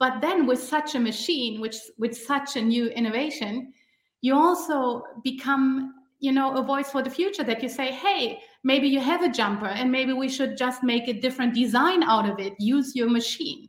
But 0.00 0.20
then 0.20 0.46
with 0.46 0.60
such 0.60 0.96
a 0.96 1.00
machine, 1.00 1.60
which 1.60 1.76
with 1.98 2.16
such 2.16 2.56
a 2.56 2.62
new 2.62 2.88
innovation, 2.88 3.72
you 4.22 4.34
also 4.34 5.04
become, 5.22 5.94
you 6.18 6.32
know, 6.32 6.56
a 6.56 6.62
voice 6.62 6.90
for 6.90 7.02
the 7.02 7.10
future 7.10 7.44
that 7.44 7.62
you 7.62 7.68
say, 7.68 7.92
hey, 7.92 8.40
maybe 8.64 8.88
you 8.88 8.98
have 8.98 9.22
a 9.22 9.28
jumper 9.28 9.66
and 9.66 9.92
maybe 9.92 10.12
we 10.12 10.28
should 10.28 10.56
just 10.56 10.82
make 10.82 11.06
a 11.06 11.12
different 11.12 11.54
design 11.54 12.02
out 12.02 12.28
of 12.28 12.40
it. 12.40 12.54
Use 12.58 12.96
your 12.96 13.08
machine 13.08 13.68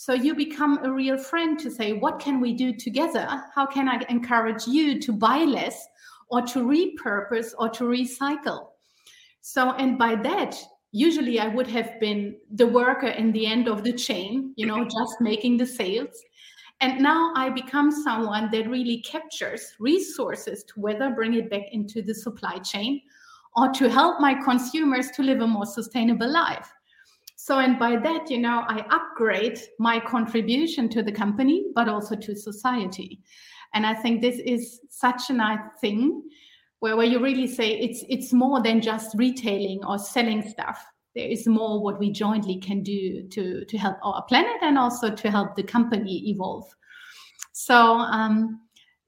so 0.00 0.12
you 0.12 0.32
become 0.32 0.78
a 0.84 0.92
real 0.92 1.18
friend 1.18 1.58
to 1.58 1.72
say, 1.72 1.92
what 1.92 2.20
can 2.20 2.40
we 2.40 2.52
do 2.52 2.72
together? 2.72 3.26
How 3.52 3.66
can 3.66 3.88
I 3.88 4.00
encourage 4.08 4.64
you 4.64 5.00
to 5.00 5.12
buy 5.12 5.38
less 5.38 5.88
or 6.28 6.40
to 6.42 6.60
repurpose 6.60 7.52
or 7.58 7.68
to 7.70 7.82
recycle? 7.82 8.68
So, 9.40 9.72
and 9.72 9.98
by 9.98 10.14
that, 10.14 10.56
usually 10.98 11.38
I 11.38 11.46
would 11.46 11.68
have 11.68 12.00
been 12.00 12.36
the 12.50 12.66
worker 12.66 13.06
in 13.06 13.30
the 13.30 13.46
end 13.46 13.68
of 13.68 13.84
the 13.84 13.92
chain, 13.92 14.52
you 14.56 14.66
know, 14.66 14.78
mm-hmm. 14.78 14.98
just 14.98 15.20
making 15.20 15.56
the 15.56 15.66
sales. 15.66 16.20
And 16.80 17.00
now 17.00 17.32
I 17.36 17.50
become 17.50 17.90
someone 17.90 18.50
that 18.52 18.68
really 18.68 19.00
captures 19.02 19.74
resources 19.78 20.64
to 20.64 20.80
whether 20.80 21.10
bring 21.10 21.34
it 21.34 21.50
back 21.50 21.66
into 21.72 22.02
the 22.02 22.14
supply 22.14 22.58
chain 22.58 23.00
or 23.56 23.68
to 23.74 23.88
help 23.88 24.20
my 24.20 24.34
consumers 24.34 25.10
to 25.12 25.22
live 25.22 25.40
a 25.40 25.46
more 25.46 25.66
sustainable 25.66 26.30
life. 26.30 26.68
So, 27.36 27.60
and 27.60 27.78
by 27.78 27.96
that, 27.96 28.28
you 28.28 28.38
know, 28.38 28.64
I 28.66 28.84
upgrade 28.90 29.58
my 29.78 30.00
contribution 30.00 30.88
to 30.90 31.02
the 31.02 31.12
company, 31.12 31.66
but 31.74 31.88
also 31.88 32.16
to 32.16 32.34
society. 32.34 33.20
And 33.72 33.86
I 33.86 33.94
think 33.94 34.20
this 34.20 34.38
is 34.38 34.80
such 34.90 35.30
a 35.30 35.32
nice 35.32 35.60
thing 35.80 36.22
where, 36.80 36.96
where 36.96 37.06
you 37.06 37.20
really 37.22 37.46
say 37.46 37.78
it's 37.78 38.04
it's 38.08 38.32
more 38.32 38.62
than 38.62 38.80
just 38.80 39.16
retailing 39.16 39.84
or 39.84 39.98
selling 39.98 40.48
stuff. 40.48 40.84
There 41.14 41.28
is 41.28 41.46
more 41.46 41.82
what 41.82 41.98
we 41.98 42.12
jointly 42.12 42.58
can 42.58 42.82
do 42.82 43.26
to, 43.28 43.64
to 43.64 43.78
help 43.78 43.96
our 44.02 44.22
planet 44.24 44.58
and 44.62 44.78
also 44.78 45.10
to 45.10 45.30
help 45.30 45.56
the 45.56 45.64
company 45.64 46.30
evolve. 46.30 46.64
So 47.52 47.74
um, 47.76 48.60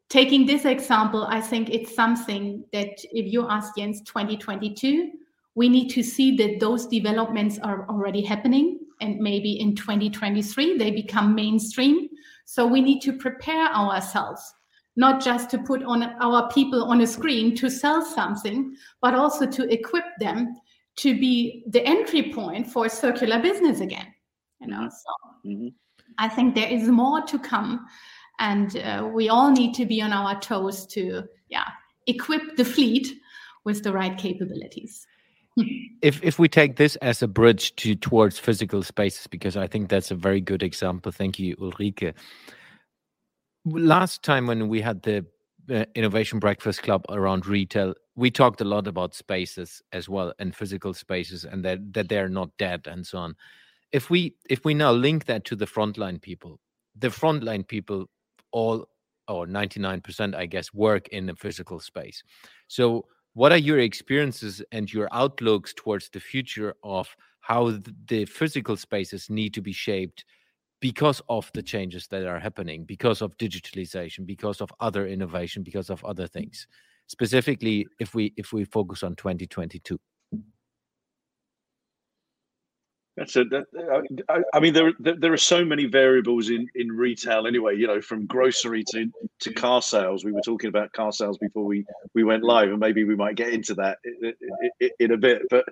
taking 0.08 0.44
this 0.44 0.64
example, 0.64 1.26
I 1.28 1.40
think 1.40 1.70
it's 1.70 1.94
something 1.94 2.64
that 2.72 2.98
if 3.12 3.32
you 3.32 3.46
ask 3.48 3.76
Jens 3.76 4.02
2022, 4.02 5.12
we 5.54 5.68
need 5.68 5.88
to 5.90 6.02
see 6.02 6.36
that 6.36 6.58
those 6.58 6.86
developments 6.86 7.58
are 7.60 7.86
already 7.88 8.22
happening 8.22 8.80
and 9.00 9.18
maybe 9.18 9.60
in 9.60 9.74
2023 9.74 10.78
they 10.78 10.90
become 10.90 11.34
mainstream 11.34 12.08
so 12.44 12.66
we 12.66 12.80
need 12.80 13.00
to 13.00 13.12
prepare 13.12 13.66
ourselves 13.68 14.54
not 14.96 15.22
just 15.22 15.50
to 15.50 15.58
put 15.58 15.82
on 15.84 16.02
our 16.20 16.48
people 16.50 16.84
on 16.84 17.00
a 17.00 17.06
screen 17.06 17.54
to 17.56 17.70
sell 17.70 18.04
something 18.04 18.74
but 19.00 19.14
also 19.14 19.46
to 19.46 19.72
equip 19.72 20.04
them 20.18 20.56
to 20.96 21.18
be 21.18 21.64
the 21.68 21.84
entry 21.86 22.32
point 22.32 22.66
for 22.66 22.88
circular 22.88 23.40
business 23.40 23.80
again 23.80 24.06
you 24.60 24.66
know 24.66 24.88
so 24.88 25.48
mm-hmm. 25.48 25.68
i 26.18 26.28
think 26.28 26.54
there 26.54 26.68
is 26.68 26.88
more 26.88 27.22
to 27.22 27.38
come 27.38 27.86
and 28.38 28.76
uh, 28.78 29.08
we 29.12 29.28
all 29.28 29.50
need 29.50 29.74
to 29.74 29.84
be 29.84 30.00
on 30.00 30.12
our 30.12 30.40
toes 30.40 30.86
to 30.86 31.22
yeah 31.48 31.68
equip 32.06 32.56
the 32.56 32.64
fleet 32.64 33.08
with 33.64 33.82
the 33.82 33.92
right 33.92 34.18
capabilities 34.18 35.06
if 36.02 36.22
if 36.22 36.38
we 36.38 36.48
take 36.48 36.76
this 36.76 36.96
as 36.96 37.22
a 37.22 37.28
bridge 37.28 37.74
to 37.76 37.94
towards 37.94 38.38
physical 38.38 38.82
spaces, 38.82 39.26
because 39.26 39.56
I 39.56 39.66
think 39.66 39.88
that's 39.88 40.10
a 40.10 40.14
very 40.14 40.40
good 40.40 40.62
example. 40.62 41.12
Thank 41.12 41.38
you, 41.38 41.56
Ulrike. 41.56 42.14
Last 43.64 44.22
time 44.22 44.46
when 44.46 44.68
we 44.68 44.80
had 44.80 45.02
the 45.02 45.24
uh, 45.70 45.84
Innovation 45.94 46.38
Breakfast 46.38 46.82
Club 46.82 47.04
around 47.08 47.46
retail, 47.46 47.94
we 48.16 48.30
talked 48.30 48.60
a 48.60 48.64
lot 48.64 48.86
about 48.86 49.14
spaces 49.14 49.82
as 49.92 50.08
well 50.08 50.32
and 50.38 50.54
physical 50.54 50.94
spaces, 50.94 51.44
and 51.44 51.64
that 51.64 51.92
that 51.92 52.08
they're 52.08 52.28
not 52.28 52.50
dead 52.58 52.86
and 52.86 53.06
so 53.06 53.18
on. 53.18 53.36
If 53.92 54.10
we 54.10 54.34
if 54.48 54.64
we 54.64 54.74
now 54.74 54.92
link 54.92 55.26
that 55.26 55.44
to 55.46 55.56
the 55.56 55.66
frontline 55.66 56.20
people, 56.20 56.58
the 56.98 57.08
frontline 57.08 57.66
people 57.66 58.08
all 58.52 58.88
or 59.28 59.46
99% 59.46 60.34
i 60.34 60.46
guess 60.46 60.74
work 60.74 61.08
in 61.08 61.30
a 61.30 61.34
physical 61.34 61.78
space 61.78 62.22
so 62.68 63.04
what 63.34 63.52
are 63.52 63.58
your 63.58 63.78
experiences 63.78 64.60
and 64.72 64.92
your 64.92 65.08
outlooks 65.12 65.72
towards 65.74 66.08
the 66.10 66.20
future 66.20 66.74
of 66.82 67.08
how 67.40 67.78
the 68.06 68.24
physical 68.24 68.76
spaces 68.76 69.30
need 69.30 69.54
to 69.54 69.62
be 69.62 69.72
shaped 69.72 70.24
because 70.80 71.20
of 71.28 71.50
the 71.52 71.62
changes 71.62 72.06
that 72.08 72.26
are 72.26 72.38
happening 72.38 72.84
because 72.84 73.22
of 73.22 73.36
digitalization 73.36 74.26
because 74.26 74.60
of 74.60 74.72
other 74.80 75.06
innovation 75.06 75.62
because 75.62 75.90
of 75.90 76.04
other 76.04 76.26
mm. 76.26 76.32
things 76.32 76.66
specifically 77.06 77.86
if 77.98 78.14
we 78.14 78.32
if 78.36 78.52
we 78.52 78.64
focus 78.64 79.02
on 79.02 79.14
2022 79.14 79.98
that's 83.16 83.36
a, 83.36 83.44
that, 83.44 83.66
uh, 83.76 84.32
I, 84.32 84.42
I, 84.54 84.60
mean, 84.60 84.72
there, 84.72 84.92
there 84.98 85.32
are 85.32 85.36
so 85.36 85.62
many 85.62 85.84
variables 85.84 86.48
in, 86.48 86.66
in 86.74 86.88
retail 86.88 87.46
anyway. 87.46 87.76
You 87.76 87.86
know, 87.86 88.00
from 88.00 88.24
grocery 88.24 88.82
to, 88.92 89.10
to 89.40 89.52
car 89.52 89.82
sales. 89.82 90.24
We 90.24 90.32
were 90.32 90.40
talking 90.40 90.68
about 90.68 90.92
car 90.94 91.12
sales 91.12 91.36
before 91.36 91.64
we, 91.66 91.84
we 92.14 92.24
went 92.24 92.44
live, 92.44 92.70
and 92.70 92.78
maybe 92.78 93.04
we 93.04 93.16
might 93.16 93.34
get 93.34 93.52
into 93.52 93.74
that 93.74 93.98
in, 94.04 94.32
in, 94.80 94.90
in 95.00 95.10
a 95.12 95.18
bit. 95.18 95.42
But 95.50 95.66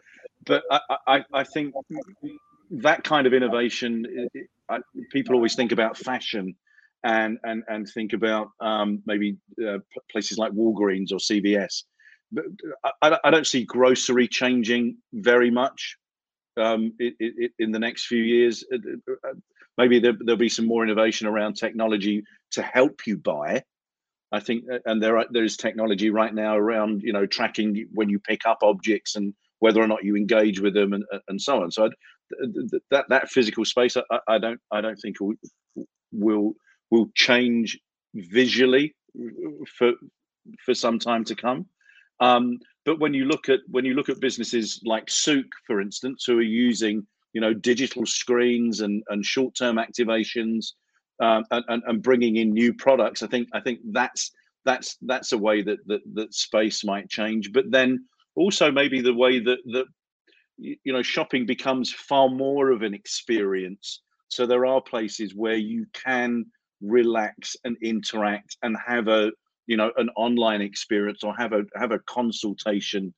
but 0.45 0.63
I, 0.71 0.81
I, 1.07 1.25
I, 1.33 1.45
think 1.45 1.75
that 2.71 3.05
kind 3.05 3.27
of 3.27 3.35
innovation, 3.35 4.29
I, 4.69 4.79
people 5.11 5.35
always 5.35 5.55
think 5.55 5.73
about 5.73 5.97
fashion, 5.97 6.55
and 7.05 7.39
and 7.45 7.63
and 7.69 7.89
think 7.89 8.13
about 8.13 8.51
um, 8.61 9.03
maybe 9.07 9.37
uh, 9.67 9.79
places 10.11 10.39
like 10.39 10.53
Walgreens 10.53 11.13
or 11.13 11.17
CVS. 11.19 11.85
But 12.31 12.45
I, 13.03 13.19
I 13.25 13.31
don't 13.31 13.47
see 13.47 13.65
grocery 13.65 14.29
changing 14.29 14.99
very 15.13 15.51
much 15.51 15.97
um, 16.59 16.93
it, 16.99 17.15
it, 17.19 17.53
in 17.59 17.73
the 17.73 17.79
next 17.79 18.07
few 18.07 18.23
years. 18.23 18.65
Uh, 18.73 18.77
uh, 18.77 19.29
uh, 19.29 19.35
maybe 19.79 19.99
there, 19.99 20.15
will 20.21 20.37
be 20.37 20.49
some 20.49 20.67
more 20.67 20.85
innovation 20.85 21.27
around 21.27 21.55
technology 21.55 22.23
to 22.53 22.63
help 22.63 23.07
you 23.07 23.17
buy. 23.17 23.63
I 24.31 24.41
think, 24.41 24.65
and 24.85 25.03
there 25.03 25.17
are, 25.17 25.27
there 25.31 25.45
is 25.45 25.57
technology 25.57 26.11
right 26.11 26.35
now 26.35 26.55
around 26.55 27.03
you 27.03 27.15
know 27.15 27.25
tracking 27.25 27.87
when 27.95 28.11
you 28.11 28.19
pick 28.19 28.45
up 28.45 28.59
objects 28.63 29.17
and 29.17 29.33
whether 29.61 29.83
or 29.83 29.89
not 29.89 30.05
you 30.05 30.17
engage 30.17 30.61
with 30.61 30.75
them 30.75 30.93
and, 30.93 31.05
and 31.29 31.41
so 31.41 31.63
on. 31.63 31.71
So 31.71 31.87
I'd, 31.87 31.93
that 32.91 33.05
that 33.09 33.31
physical 33.31 33.65
space, 33.65 33.97
I, 33.97 34.19
I 34.29 34.39
don't 34.39 34.61
I 34.71 34.81
don't 34.81 34.97
think 34.97 35.21
will 35.21 35.35
will 36.13 36.55
will 36.91 37.09
change 37.15 37.79
visually 38.15 38.95
for 39.77 39.93
for 40.65 40.75
some 40.75 40.99
time 40.99 41.25
to 41.25 41.35
come. 41.35 41.67
Um, 42.21 42.59
but 42.85 42.99
when 42.99 43.15
you 43.15 43.27
look 43.27 43.49
at 43.49 43.61
when 43.69 43.85
you 43.85 43.95
look 43.95 44.09
at 44.09 44.21
businesses 44.21 44.81
like 44.85 45.07
Souq, 45.07 45.45
for 45.67 45.81
instance, 45.81 46.25
who 46.27 46.39
are 46.39 46.43
using 46.43 47.07
you 47.33 47.41
know 47.41 47.55
digital 47.55 48.07
screens 48.07 48.81
and 48.81 49.03
and 49.09 49.25
short 49.25 49.55
term 49.55 49.77
activations 49.77 50.73
um, 51.21 51.45
and, 51.51 51.83
and 51.87 52.03
bringing 52.03 52.37
in 52.37 52.53
new 52.53 52.73
products, 52.75 53.23
I 53.23 53.27
think 53.27 53.49
I 53.53 53.61
think 53.61 53.81
that's 53.91 54.31
that's 54.65 54.97
that's 55.03 55.33
a 55.33 55.39
way 55.39 55.63
that 55.63 55.79
that 55.87 56.01
that 56.15 56.35
space 56.35 56.85
might 56.85 57.09
change. 57.09 57.53
But 57.53 57.71
then 57.71 58.07
also 58.37 58.71
maybe 58.71 59.01
the 59.01 59.15
way 59.15 59.39
that 59.41 59.59
that 59.73 59.87
you 60.59 60.93
know 60.93 61.03
shopping 61.03 61.47
becomes 61.47 61.93
far 61.93 62.29
more 62.29 62.71
of 62.71 62.83
an 62.83 62.95
experience. 62.95 64.03
So 64.29 64.47
there 64.47 64.67
are 64.67 64.81
places 64.81 65.35
where 65.35 65.57
you 65.57 65.87
can 65.93 66.47
relax 66.83 67.57
and 67.65 67.77
interact 67.83 68.57
and 68.63 68.77
have 68.87 69.09
a 69.09 69.33
you 69.67 69.77
know 69.77 69.93
an 69.97 70.11
online 70.17 70.61
experience 70.61 71.25
or 71.25 71.35
have 71.37 71.53
a 71.53 71.65
have 71.77 71.93
a 71.93 71.99
consultation 72.01 73.15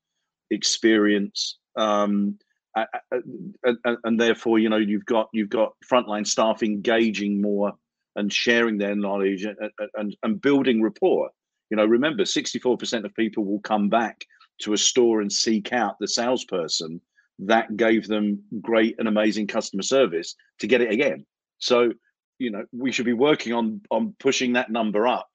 experience 0.51 1.59
um, 1.77 2.39
and, 2.77 3.99
and, 4.05 4.21
therefore, 4.21 4.59
you 4.59 4.69
know, 4.69 4.77
you've 4.77 5.07
got 5.07 5.29
you've 5.33 5.49
got 5.49 5.73
frontline 5.91 6.27
staff 6.27 6.63
engaging 6.63 7.41
more 7.41 7.73
and 8.17 8.33
sharing 8.33 8.79
their 8.79 8.95
knowledge 8.95 9.45
and, 9.45 9.57
and, 9.95 10.17
and 10.23 10.41
building 10.41 10.83
rapport. 10.83 11.31
You 11.71 11.77
know, 11.77 11.85
remember, 11.85 12.25
sixty 12.25 12.59
four 12.59 12.77
percent 12.77 13.05
of 13.05 13.15
people 13.15 13.45
will 13.45 13.61
come 13.61 13.89
back 13.89 14.25
to 14.63 14.73
a 14.73 14.79
store 14.79 15.21
and 15.21 15.33
seek 15.33 15.73
out 15.73 15.97
the 15.99 16.09
salesperson 16.09 17.01
that 17.47 17.77
gave 17.77 18.07
them 18.07 18.43
great 18.61 18.97
and 18.99 19.09
amazing 19.09 19.47
customer 19.47 19.83
service 19.83 20.35
to 20.61 20.67
get 20.67 20.81
it 20.81 20.93
again. 20.93 21.25
So, 21.59 21.93
you 22.39 22.51
know, 22.51 22.65
we 22.73 22.93
should 22.93 23.07
be 23.07 23.13
working 23.13 23.53
on 23.53 23.83
on 23.91 24.15
pushing 24.19 24.55
that 24.55 24.71
number 24.71 25.07
up, 25.07 25.29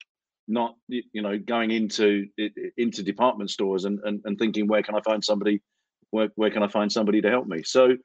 not 0.48 0.76
you 0.88 1.22
know 1.22 1.38
going 1.38 1.70
into 1.70 2.26
into 2.76 3.02
department 3.02 3.50
stores 3.50 3.84
and 3.84 4.00
and, 4.04 4.20
and 4.24 4.38
thinking 4.38 4.66
where 4.66 4.82
can 4.82 4.94
I 4.94 5.00
find 5.00 5.24
somebody 5.24 5.62
where, 6.10 6.28
where 6.36 6.50
can 6.50 6.62
I 6.62 6.68
find 6.68 6.90
somebody 6.90 7.20
to 7.20 7.30
help 7.30 7.46
me? 7.46 7.62
So 7.62 7.96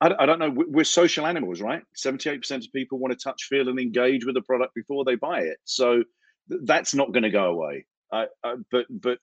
I, 0.00 0.14
I 0.18 0.26
don't 0.26 0.38
know. 0.38 0.52
We're 0.54 0.84
social 0.84 1.26
animals, 1.26 1.60
right? 1.60 1.82
78% 1.96 2.50
of 2.50 2.72
people 2.72 2.98
want 2.98 3.18
to 3.18 3.22
touch, 3.22 3.44
feel, 3.44 3.68
and 3.68 3.78
engage 3.78 4.24
with 4.24 4.34
the 4.34 4.42
product 4.42 4.74
before 4.74 5.04
they 5.04 5.14
buy 5.14 5.40
it. 5.40 5.58
So 5.64 6.02
th- 6.50 6.60
that's 6.64 6.94
not 6.94 7.12
going 7.12 7.22
to 7.22 7.30
go 7.30 7.44
away. 7.44 7.86
Uh, 8.12 8.26
uh, 8.42 8.56
but 8.70 8.86
but 8.90 9.18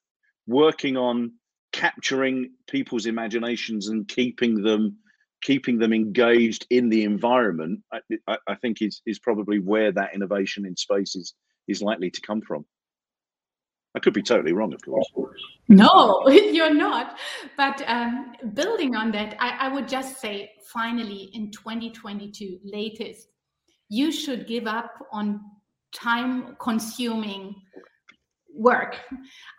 working 0.47 0.95
on 0.95 1.34
capturing 1.76 2.51
people's 2.67 3.05
imaginations 3.05 3.89
and 3.89 4.07
keeping 4.07 4.63
them 4.63 4.97
keeping 5.41 5.78
them 5.78 5.93
engaged 5.93 6.65
in 6.69 6.89
the 6.89 7.03
environment, 7.03 7.82
I, 8.28 8.38
I, 8.47 8.55
think 8.55 8.82
is 8.82 9.01
is 9.05 9.19
probably 9.19 9.59
where 9.59 9.91
that 9.91 10.15
innovation 10.15 10.65
in 10.65 10.78
space 10.78 11.15
is 11.15 11.34
is 11.67 11.82
likely 11.82 12.09
to 12.09 12.21
come 12.21 12.41
from. 12.41 12.65
I 13.93 13.99
could 13.99 14.13
be 14.13 14.23
totally 14.23 14.53
wrong, 14.53 14.73
of 14.73 14.82
course. 14.84 15.11
No, 15.67 16.28
you're 16.30 16.73
not. 16.73 17.17
But 17.57 17.84
um, 17.88 18.34
building 18.53 18.95
on 18.95 19.11
that, 19.11 19.36
I, 19.39 19.67
I 19.67 19.67
would 19.67 19.88
just 19.88 20.19
say 20.21 20.51
finally 20.73 21.30
in 21.34 21.51
2022, 21.51 22.59
latest, 22.63 23.28
you 23.89 24.11
should 24.11 24.47
give 24.47 24.65
up 24.65 24.91
on 25.11 25.41
time 25.93 26.55
consuming 26.59 27.55
work. 28.56 28.97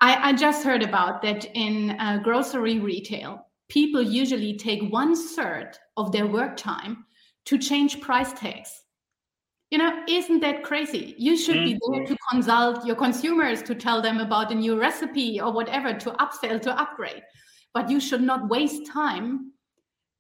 I, 0.01 0.31
I, 0.31 0.33
just 0.33 0.65
heard 0.65 0.83
about 0.83 1.23
that 1.23 1.45
in 1.55 1.91
uh, 2.01 2.19
grocery 2.23 2.79
retail. 2.79 3.47
People 3.69 4.03
usually 4.03 4.57
take 4.57 4.91
one 4.93 5.15
third 5.15 5.77
of 5.97 6.13
their 6.13 6.27
work 6.27 6.57
time 6.57 7.05
to 7.47 7.59
change 7.59 8.01
price 8.01 8.33
tags 8.33 8.83
you 9.71 9.79
know 9.79 10.03
isn't 10.09 10.41
that 10.41 10.63
crazy 10.63 11.15
you 11.19 11.37
should 11.37 11.65
be 11.65 11.79
there 11.89 12.01
mm-hmm. 12.01 12.13
to 12.13 12.17
consult 12.31 12.87
your 12.87 12.97
consumers 12.97 13.63
to 13.63 13.75
tell 13.75 14.01
them 14.01 14.19
about 14.19 14.53
a 14.53 14.55
new 14.55 14.79
recipe 14.79 15.41
or 15.41 15.53
whatever 15.53 15.93
to 15.93 16.11
upsell 16.13 16.61
to 16.61 16.81
upgrade 16.81 17.23
but 17.75 17.91
you 17.91 18.01
should 18.01 18.23
not 18.23 18.49
waste 18.49 18.87
time 18.87 19.53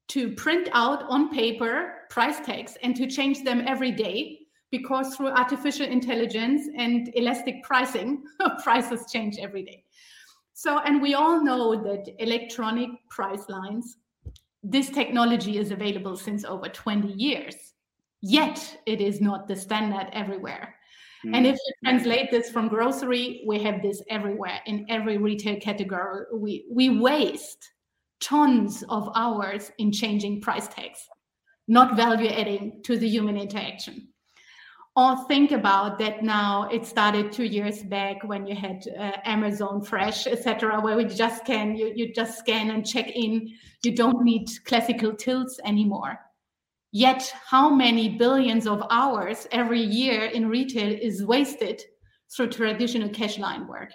to 0.09 0.33
print 0.35 0.69
out 0.73 1.03
on 1.09 1.31
paper 1.31 1.95
price 2.11 2.41
tags 2.41 2.77
and 2.83 2.97
to 2.97 3.07
change 3.07 3.45
them 3.45 3.63
every 3.67 3.93
day 3.93 4.39
because 4.71 5.15
through 5.15 5.29
artificial 5.29 5.87
intelligence 5.87 6.69
and 6.77 7.11
elastic 7.15 7.63
pricing 7.63 8.23
prices 8.63 9.11
change 9.11 9.37
every 9.39 9.63
day 9.63 9.85
so 10.55 10.81
and 10.81 11.01
we 11.01 11.15
all 11.15 11.43
know 11.43 11.75
that 11.75 12.05
electronic 12.19 12.91
price 13.11 13.49
lines 13.49 13.99
this 14.63 14.91
technology 14.91 15.59
is 15.59 15.71
available 15.71 16.17
since 16.17 16.45
over 16.45 16.69
20 16.69 17.13
years 17.13 17.75
Yet 18.23 18.81
it 18.87 19.01
is 19.01 19.21
not 19.21 19.47
the 19.47 19.57
standard 19.57 20.09
everywhere. 20.13 20.75
Mm. 21.25 21.37
And 21.37 21.47
if 21.47 21.55
you 21.55 21.75
translate 21.85 22.31
this 22.31 22.51
from 22.51 22.69
grocery, 22.69 23.45
we 23.47 23.63
have 23.63 23.83
this 23.83 24.03
everywhere 24.11 24.61
in 24.67 24.87
every 24.89 25.19
retail 25.19 25.61
category. 25.61 26.25
We 26.35 26.67
we 26.71 26.99
waste 26.99 27.71
tons 28.21 28.83
of 28.89 29.11
hours 29.15 29.71
in 29.79 29.93
changing 29.93 30.41
price 30.41 30.69
tags, 30.69 30.99
not 31.69 31.97
value 31.97 32.29
adding 32.29 32.83
to 32.85 32.99
the 32.99 33.09
human 33.09 33.37
interaction. 33.37 34.09
Or 34.97 35.25
think 35.29 35.53
about 35.53 35.99
that 35.99 36.23
now. 36.23 36.69
It 36.71 36.87
started 36.87 37.31
two 37.31 37.45
years 37.45 37.83
back 37.83 38.25
when 38.25 38.47
you 38.47 38.57
had 38.57 38.83
uh, 38.99 39.13
Amazon 39.25 39.83
Fresh, 39.83 40.27
etc., 40.27 40.81
where 40.81 40.97
we 40.97 41.05
just 41.05 41.45
can 41.45 41.77
you 41.77 41.93
you 41.95 42.15
just 42.15 42.39
scan 42.39 42.71
and 42.71 42.87
check 42.87 43.11
in. 43.15 43.53
You 43.85 43.95
don't 43.95 44.25
need 44.25 44.49
classical 44.65 45.15
tilts 45.15 45.61
anymore 45.65 46.19
Yet, 46.93 47.31
how 47.45 47.69
many 47.69 48.17
billions 48.17 48.67
of 48.67 48.83
hours 48.91 49.47
every 49.53 49.83
year 49.83 50.25
in 50.25 50.49
retail 50.49 50.91
is 50.91 51.23
wasted 51.23 51.83
through 52.35 52.49
traditional 52.49 53.11
cash 53.11 53.39
line 53.39 53.67
work? 53.67 53.93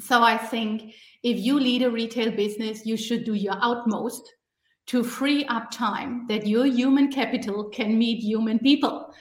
So, 0.00 0.22
I 0.22 0.36
think 0.36 0.92
if 1.22 1.38
you 1.38 1.58
lead 1.58 1.80
a 1.80 1.90
retail 1.90 2.30
business, 2.30 2.84
you 2.84 2.98
should 2.98 3.24
do 3.24 3.32
your 3.32 3.56
utmost 3.58 4.34
to 4.88 5.02
free 5.02 5.46
up 5.46 5.70
time 5.70 6.26
that 6.28 6.46
your 6.46 6.66
human 6.66 7.10
capital 7.10 7.70
can 7.70 7.96
meet 7.96 8.22
human 8.22 8.58
people 8.58 9.14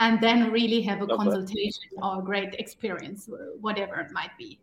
and 0.00 0.20
then 0.20 0.50
really 0.50 0.82
have 0.82 1.02
a 1.02 1.06
consultation 1.06 1.82
or 2.02 2.20
a 2.20 2.22
great 2.22 2.54
experience, 2.54 3.28
whatever 3.60 4.00
it 4.00 4.10
might 4.12 4.36
be. 4.38 4.58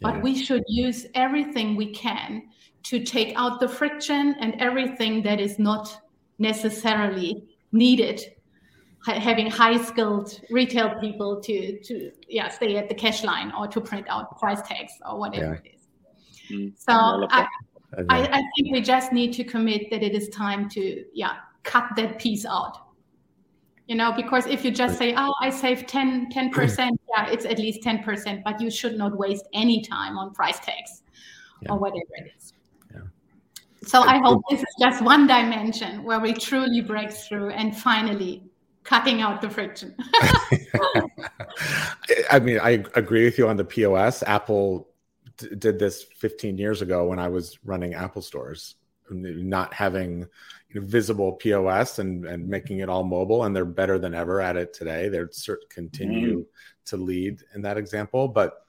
Yeah. 0.00 0.12
But 0.12 0.22
we 0.22 0.36
should 0.36 0.64
use 0.68 1.06
everything 1.14 1.76
we 1.76 1.92
can 1.92 2.48
to 2.84 3.04
take 3.04 3.36
out 3.36 3.60
the 3.60 3.68
friction 3.68 4.34
and 4.40 4.54
everything 4.60 5.22
that 5.22 5.40
is 5.40 5.58
not 5.58 6.00
necessarily 6.38 7.44
needed 7.72 8.22
having 9.06 9.50
high 9.50 9.82
skilled 9.82 10.40
retail 10.50 10.98
people 11.00 11.40
to 11.40 11.78
to 11.80 12.10
yeah 12.28 12.48
stay 12.48 12.76
at 12.76 12.88
the 12.88 12.94
cash 12.94 13.24
line 13.24 13.52
or 13.58 13.66
to 13.66 13.80
print 13.80 14.06
out 14.08 14.38
price 14.38 14.60
tags 14.62 14.92
or 15.08 15.18
whatever 15.18 15.60
yeah. 15.64 15.70
it 15.70 15.76
is 15.76 15.88
mm. 16.50 16.72
so 16.76 17.26
I, 17.30 17.46
I, 18.10 18.22
I, 18.26 18.42
think 18.54 18.72
we 18.72 18.80
just 18.82 19.12
need 19.12 19.32
to 19.34 19.44
commit 19.44 19.90
that 19.90 20.02
it 20.02 20.14
is 20.14 20.28
time 20.28 20.68
to 20.70 21.04
yeah 21.14 21.36
cut 21.62 21.90
that 21.96 22.18
piece 22.18 22.44
out 22.44 22.87
you 23.88 23.96
know 23.96 24.12
because 24.12 24.46
if 24.46 24.64
you 24.64 24.70
just 24.70 24.96
say 24.96 25.14
oh 25.16 25.34
i 25.40 25.50
save 25.50 25.86
10 25.86 26.30
10% 26.30 26.98
yeah 27.16 27.28
it's 27.30 27.44
at 27.44 27.58
least 27.58 27.82
10% 27.82 28.44
but 28.44 28.60
you 28.60 28.70
should 28.70 28.96
not 28.96 29.16
waste 29.16 29.48
any 29.52 29.82
time 29.82 30.16
on 30.16 30.32
price 30.32 30.60
tags 30.60 31.02
yeah. 31.62 31.72
or 31.72 31.78
whatever 31.78 32.14
it 32.18 32.32
is 32.36 32.52
so 33.88 34.02
I 34.02 34.18
hope 34.18 34.42
this 34.50 34.60
is 34.60 34.74
just 34.78 35.02
one 35.02 35.26
dimension 35.26 36.02
where 36.02 36.20
we 36.20 36.34
truly 36.34 36.80
break 36.80 37.10
through 37.10 37.50
and 37.50 37.74
finally 37.76 38.42
cutting 38.82 39.20
out 39.20 39.40
the 39.40 39.48
friction. 39.48 39.94
I 42.30 42.38
mean, 42.40 42.58
I 42.60 42.84
agree 42.96 43.24
with 43.24 43.38
you 43.38 43.48
on 43.48 43.56
the 43.56 43.64
POS. 43.64 44.22
Apple 44.24 44.88
d- 45.36 45.54
did 45.56 45.78
this 45.78 46.02
15 46.02 46.58
years 46.58 46.82
ago 46.82 47.06
when 47.06 47.18
I 47.18 47.28
was 47.28 47.58
running 47.64 47.94
Apple 47.94 48.20
stores, 48.20 48.74
not 49.10 49.72
having 49.74 50.26
you 50.70 50.80
know, 50.80 50.86
visible 50.86 51.32
POS 51.32 51.98
and, 51.98 52.24
and 52.26 52.48
making 52.48 52.80
it 52.80 52.88
all 52.88 53.04
mobile, 53.04 53.44
and 53.44 53.54
they're 53.54 53.64
better 53.64 53.98
than 53.98 54.14
ever 54.14 54.40
at 54.40 54.56
it 54.56 54.72
today. 54.72 55.08
They're 55.08 55.30
continue 55.70 56.40
mm. 56.40 56.46
to 56.86 56.96
lead 56.96 57.42
in 57.54 57.62
that 57.62 57.78
example, 57.78 58.28
but 58.28 58.66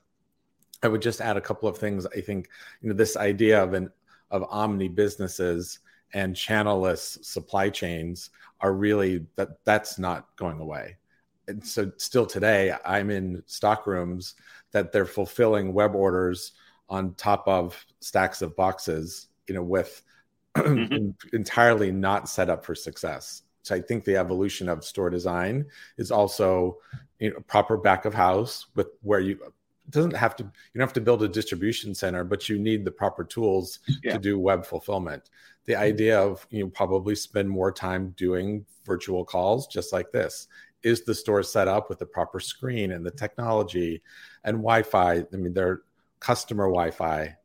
I 0.81 0.87
would 0.87 1.01
just 1.01 1.21
add 1.21 1.37
a 1.37 1.41
couple 1.41 1.67
of 1.67 1.77
things. 1.77 2.05
I 2.05 2.21
think 2.21 2.49
you 2.81 2.89
know 2.89 2.95
this 2.95 3.17
idea 3.17 3.61
of 3.61 3.73
an 3.73 3.89
of 4.31 4.45
omni 4.49 4.87
businesses 4.87 5.79
and 6.13 6.35
channelless 6.35 7.23
supply 7.23 7.69
chains 7.69 8.29
are 8.61 8.73
really 8.73 9.25
that 9.35 9.63
that's 9.65 9.99
not 9.99 10.27
going 10.35 10.59
away. 10.59 10.97
And 11.47 11.65
so 11.65 11.91
still 11.97 12.25
today, 12.25 12.75
I'm 12.85 13.09
in 13.09 13.41
stock 13.47 13.87
rooms 13.87 14.35
that 14.71 14.91
they're 14.91 15.05
fulfilling 15.05 15.73
web 15.73 15.95
orders 15.95 16.53
on 16.89 17.13
top 17.15 17.47
of 17.47 17.83
stacks 17.99 18.41
of 18.41 18.55
boxes, 18.55 19.27
you 19.47 19.55
know, 19.55 19.63
with 19.63 20.01
mm-hmm. 20.55 21.09
entirely 21.33 21.91
not 21.91 22.29
set 22.29 22.49
up 22.49 22.65
for 22.65 22.75
success. 22.75 23.43
So 23.63 23.75
I 23.75 23.81
think 23.81 24.03
the 24.03 24.17
evolution 24.17 24.69
of 24.69 24.83
store 24.83 25.09
design 25.09 25.65
is 25.97 26.11
also 26.11 26.77
you 27.19 27.31
know, 27.31 27.39
proper 27.47 27.77
back 27.77 28.05
of 28.05 28.13
house 28.13 28.67
with 28.75 28.87
where 29.01 29.19
you 29.19 29.39
doesn't 29.89 30.15
have 30.15 30.35
to 30.35 30.43
you 30.43 30.51
don't 30.75 30.87
have 30.87 30.93
to 30.93 31.01
build 31.01 31.23
a 31.23 31.27
distribution 31.27 31.95
center 31.95 32.23
but 32.23 32.47
you 32.47 32.59
need 32.59 32.85
the 32.85 32.91
proper 32.91 33.23
tools 33.23 33.79
yeah. 34.03 34.13
to 34.13 34.19
do 34.19 34.37
web 34.37 34.65
fulfillment 34.65 35.29
the 35.65 35.75
idea 35.75 36.19
of 36.19 36.45
you 36.51 36.63
know, 36.63 36.69
probably 36.69 37.15
spend 37.15 37.49
more 37.49 37.71
time 37.71 38.13
doing 38.17 38.65
virtual 38.85 39.25
calls 39.25 39.67
just 39.67 39.91
like 39.91 40.11
this 40.11 40.47
is 40.83 41.03
the 41.03 41.15
store 41.15 41.43
set 41.43 41.67
up 41.67 41.89
with 41.89 41.99
the 41.99 42.05
proper 42.05 42.39
screen 42.39 42.91
and 42.91 43.05
the 43.05 43.11
technology 43.11 44.01
and 44.43 44.57
wi-fi 44.57 45.23
i 45.33 45.35
mean 45.35 45.53
they're 45.53 45.81
customer 46.19 46.65
wi-fi 46.65 47.35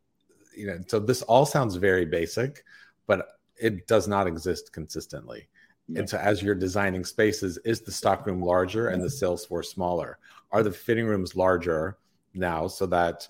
you 0.54 0.66
know 0.66 0.78
so 0.86 0.98
this 0.98 1.22
all 1.22 1.46
sounds 1.46 1.76
very 1.76 2.04
basic 2.04 2.64
but 3.06 3.28
it 3.56 3.86
does 3.86 4.08
not 4.08 4.26
exist 4.26 4.72
consistently 4.72 5.48
yeah. 5.88 6.00
and 6.00 6.10
so 6.10 6.18
as 6.18 6.42
you're 6.42 6.54
designing 6.54 7.04
spaces 7.04 7.58
is 7.64 7.80
the 7.80 7.92
stockroom 7.92 8.42
larger 8.42 8.88
and 8.88 9.02
the 9.02 9.10
sales 9.10 9.44
force 9.44 9.70
smaller 9.70 10.18
are 10.50 10.62
the 10.62 10.70
fitting 10.70 11.06
rooms 11.06 11.36
larger 11.36 11.98
now 12.34 12.66
so 12.66 12.86
that 12.86 13.28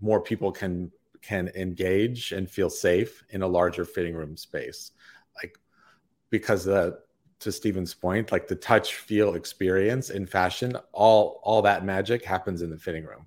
more 0.00 0.20
people 0.20 0.50
can 0.50 0.90
can 1.22 1.48
engage 1.56 2.32
and 2.32 2.48
feel 2.50 2.70
safe 2.70 3.24
in 3.30 3.42
a 3.42 3.46
larger 3.46 3.84
fitting 3.84 4.14
room 4.14 4.36
space 4.36 4.92
like 5.42 5.58
because 6.30 6.64
the 6.64 6.98
to 7.38 7.52
Stephen's 7.52 7.94
point, 7.94 8.32
like 8.32 8.48
the 8.48 8.56
touch 8.56 8.94
feel 8.94 9.34
experience 9.34 10.10
in 10.10 10.26
fashion, 10.26 10.76
all 10.92 11.40
all 11.42 11.62
that 11.62 11.84
magic 11.84 12.24
happens 12.24 12.62
in 12.62 12.70
the 12.70 12.78
fitting 12.78 13.04
room. 13.04 13.26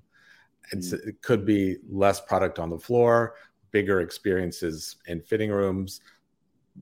It's, 0.71 0.93
mm-hmm. 0.93 1.09
It 1.09 1.21
could 1.21 1.45
be 1.45 1.77
less 1.89 2.19
product 2.19 2.59
on 2.59 2.69
the 2.69 2.77
floor, 2.77 3.35
bigger 3.71 4.01
experiences 4.01 4.97
in 5.07 5.21
fitting 5.21 5.51
rooms, 5.51 6.01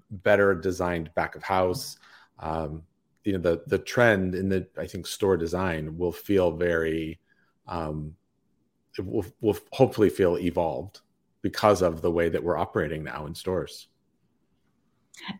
better 0.10 0.54
designed 0.56 1.14
back 1.16 1.36
of 1.36 1.44
house. 1.44 1.98
Um, 2.40 2.84
you 3.24 3.34
know, 3.34 3.40
the 3.40 3.64
the 3.68 3.80
trend 3.80 4.36
in 4.36 4.50
the 4.50 4.68
I 4.78 4.88
think 4.88 5.08
store 5.08 5.38
design 5.38 5.98
will 5.98 6.14
feel 6.14 6.52
very, 6.52 7.20
um, 7.68 8.16
will 8.98 9.26
will 9.42 9.58
hopefully 9.72 10.10
feel 10.10 10.38
evolved 10.38 11.02
because 11.42 11.82
of 11.82 12.02
the 12.02 12.12
way 12.12 12.30
that 12.30 12.44
we're 12.44 12.58
operating 12.58 13.04
now 13.04 13.26
in 13.26 13.36
stores. 13.36 13.88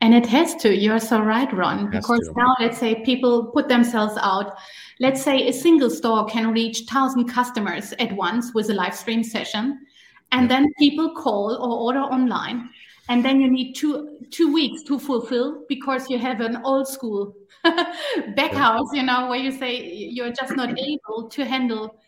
And 0.02 0.14
it 0.14 0.26
has 0.26 0.56
to. 0.56 0.76
You're 0.76 1.00
so 1.00 1.22
right, 1.22 1.52
Ron. 1.54 1.90
Because 1.90 2.28
to. 2.28 2.34
now, 2.36 2.56
let's 2.60 2.78
say 2.78 3.04
people 3.04 3.48
put 3.48 3.68
themselves 3.68 4.18
out. 4.22 4.58
Let's 5.00 5.22
say 5.22 5.48
a 5.48 5.54
single 5.54 5.90
store 5.90 6.26
can 6.26 6.52
reach 6.52 6.82
thousand 6.90 7.28
customers 7.30 7.94
at 8.00 8.12
once 8.14 8.54
with 8.54 8.70
a 8.70 8.74
live 8.74 8.96
stream 8.96 9.24
session, 9.24 9.80
and 10.32 10.44
yeah. 10.44 10.48
then 10.48 10.74
people 10.80 11.14
call 11.14 11.56
or 11.56 11.80
order 11.88 12.00
online, 12.00 12.70
and 13.10 13.24
then 13.24 13.40
you 13.42 13.50
need 13.50 13.74
two 13.74 14.20
two 14.32 14.52
weeks 14.52 14.84
to 14.84 15.00
fulfill 15.00 15.64
because 15.70 16.10
you 16.10 16.18
have 16.18 16.42
an 16.42 16.58
old 16.64 16.88
school 16.88 17.34
back 18.36 18.52
house, 18.52 18.88
you 18.94 19.04
know, 19.04 19.28
where 19.28 19.40
you 19.40 19.52
say 19.52 19.84
you're 19.86 20.32
just 20.32 20.56
not 20.56 20.78
able 20.92 21.30
to 21.30 21.46
handle 21.46 22.00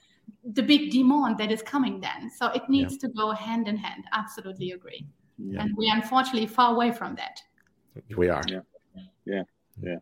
the 0.44 0.64
big 0.64 0.92
demand 0.92 1.38
that 1.38 1.52
is 1.52 1.62
coming. 1.62 2.00
Then, 2.02 2.30
so 2.30 2.48
it 2.48 2.64
needs 2.70 2.94
yeah. 2.94 3.08
to 3.08 3.14
go 3.14 3.32
hand 3.32 3.68
in 3.68 3.78
hand. 3.78 4.04
Absolutely 4.14 4.72
agree. 4.72 5.06
Yeah. 5.38 5.62
And 5.64 5.76
we 5.78 5.90
are 5.90 5.96
unfortunately 5.96 6.48
far 6.48 6.74
away 6.74 6.92
from 6.92 7.16
that. 7.16 7.42
We 8.16 8.30
are. 8.30 8.44
Yeah. 8.48 8.60
Yeah. 9.26 9.44
Yeah. 9.82 9.96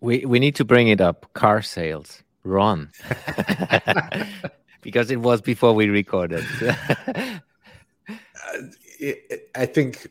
We 0.00 0.24
we 0.24 0.38
need 0.38 0.54
to 0.56 0.64
bring 0.64 0.88
it 0.88 1.00
up. 1.00 1.32
Car 1.34 1.62
sales. 1.62 2.22
Ron. 2.44 2.90
because 4.80 5.10
it 5.10 5.20
was 5.20 5.40
before 5.40 5.74
we 5.74 5.88
recorded. 5.88 6.44
uh, 6.62 7.40
I 9.54 9.66
think 9.66 10.08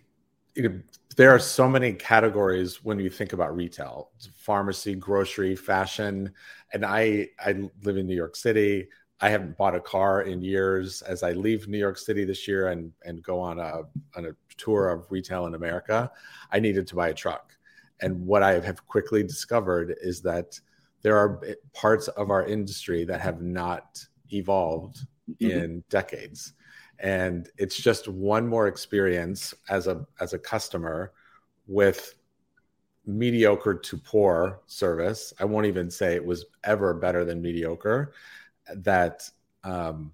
there 1.16 1.32
are 1.32 1.40
so 1.40 1.68
many 1.68 1.94
categories 1.94 2.84
when 2.84 3.00
you 3.00 3.10
think 3.10 3.34
about 3.34 3.56
retail 3.56 4.10
pharmacy 4.36 4.96
grocery 4.96 5.56
fashion 5.56 6.32
and 6.74 6.86
i 6.86 7.28
i 7.40 7.54
live 7.84 7.98
in 7.98 8.08
new 8.08 8.16
york 8.16 8.36
city 8.36 8.88
i 9.22 9.30
haven't 9.30 9.58
bought 9.58 9.76
a 9.76 9.80
car 9.80 10.24
in 10.24 10.42
years 10.42 11.02
as 11.04 11.22
i 11.24 11.32
leave 11.32 11.68
new 11.68 11.78
york 11.78 11.98
city 11.98 12.26
this 12.26 12.48
year 12.48 12.70
and 12.70 12.92
and 13.04 13.22
go 13.22 13.40
on 13.40 13.60
a 13.60 13.82
on 14.16 14.26
a 14.26 14.32
tour 14.60 14.90
of 14.90 15.10
retail 15.10 15.48
in 15.48 15.56
America, 15.56 16.12
I 16.52 16.60
needed 16.60 16.86
to 16.88 16.96
buy 16.96 17.10
a 17.10 17.14
truck. 17.14 17.56
And 18.02 18.26
what 18.26 18.44
I 18.44 18.60
have 18.60 18.86
quickly 18.88 19.24
discovered 19.24 19.96
is 20.02 20.22
that 20.22 20.60
there 21.02 21.18
are 21.18 21.42
parts 21.74 22.08
of 22.10 22.30
our 22.30 22.46
industry 22.46 23.06
that 23.06 23.22
have 23.22 23.42
not 23.42 24.06
evolved 24.32 25.00
mm-hmm. 25.30 25.50
in 25.50 25.84
decades. 25.90 26.54
And 27.00 27.50
it's 27.58 27.78
just 27.78 28.08
one 28.08 28.48
more 28.48 28.68
experience 28.68 29.54
as 29.70 29.88
a 29.88 30.06
as 30.20 30.34
a 30.34 30.40
customer 30.40 31.14
with 31.68 32.16
mediocre 33.06 33.74
to 33.74 33.98
poor 33.98 34.62
service. 34.68 35.34
I 35.40 35.46
won't 35.46 35.66
even 35.66 35.90
say 35.90 36.16
it 36.16 36.26
was 36.26 36.46
ever 36.64 36.94
better 36.94 37.24
than 37.24 37.42
mediocre. 37.42 38.14
That 38.76 39.30
um, 39.64 40.12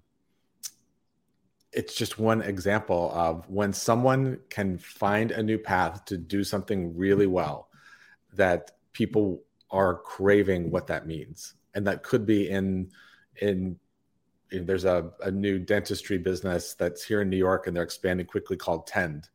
it's 1.76 1.94
just 1.94 2.18
one 2.18 2.42
example 2.42 3.12
of 3.14 3.48
when 3.50 3.74
someone 3.74 4.40
can 4.50 4.78
find 4.78 5.32
a 5.32 5.44
new 5.44 5.58
path 5.58 6.06
to 6.06 6.18
do 6.18 6.44
something 6.44 6.96
really 6.96 7.28
well 7.28 7.68
that 8.34 8.72
people 8.94 9.44
are 9.72 9.96
craving 9.96 10.72
what 10.72 10.88
that 10.88 11.06
means 11.06 11.56
and 11.74 11.86
that 11.86 12.02
could 12.02 12.26
be 12.26 12.50
in 12.50 12.90
in, 13.42 13.50
in 13.52 13.78
there's 14.64 14.86
a, 14.86 15.12
a 15.22 15.32
new 15.32 15.60
dentistry 15.60 16.18
business 16.18 16.74
that's 16.74 17.04
here 17.04 17.22
in 17.22 17.30
new 17.30 17.38
york 17.38 17.68
and 17.68 17.76
they're 17.76 17.84
expanding 17.84 18.26
quickly 18.26 18.56
called 18.56 18.86
tend 18.88 19.30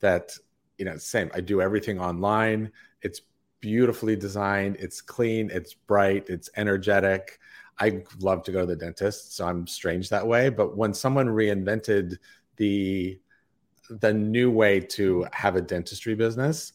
that 0.00 0.32
you 0.78 0.84
know 0.84 0.96
same 0.96 1.30
i 1.34 1.40
do 1.40 1.60
everything 1.60 1.98
online. 2.00 2.70
It's 3.02 3.22
beautifully 3.62 4.16
designed. 4.16 4.76
It's 4.78 5.00
clean. 5.00 5.50
It's 5.50 5.72
bright. 5.72 6.28
It's 6.28 6.50
energetic. 6.56 7.38
I 7.78 8.02
love 8.20 8.42
to 8.44 8.52
go 8.52 8.60
to 8.60 8.66
the 8.66 8.76
dentist, 8.76 9.34
so 9.34 9.46
I'm 9.46 9.66
strange 9.66 10.10
that 10.10 10.26
way. 10.26 10.50
But 10.50 10.76
when 10.76 10.92
someone 10.92 11.28
reinvented 11.28 12.18
the 12.56 13.18
the 13.88 14.12
new 14.12 14.50
way 14.50 14.80
to 14.80 15.26
have 15.32 15.56
a 15.56 15.60
dentistry 15.60 16.14
business, 16.14 16.74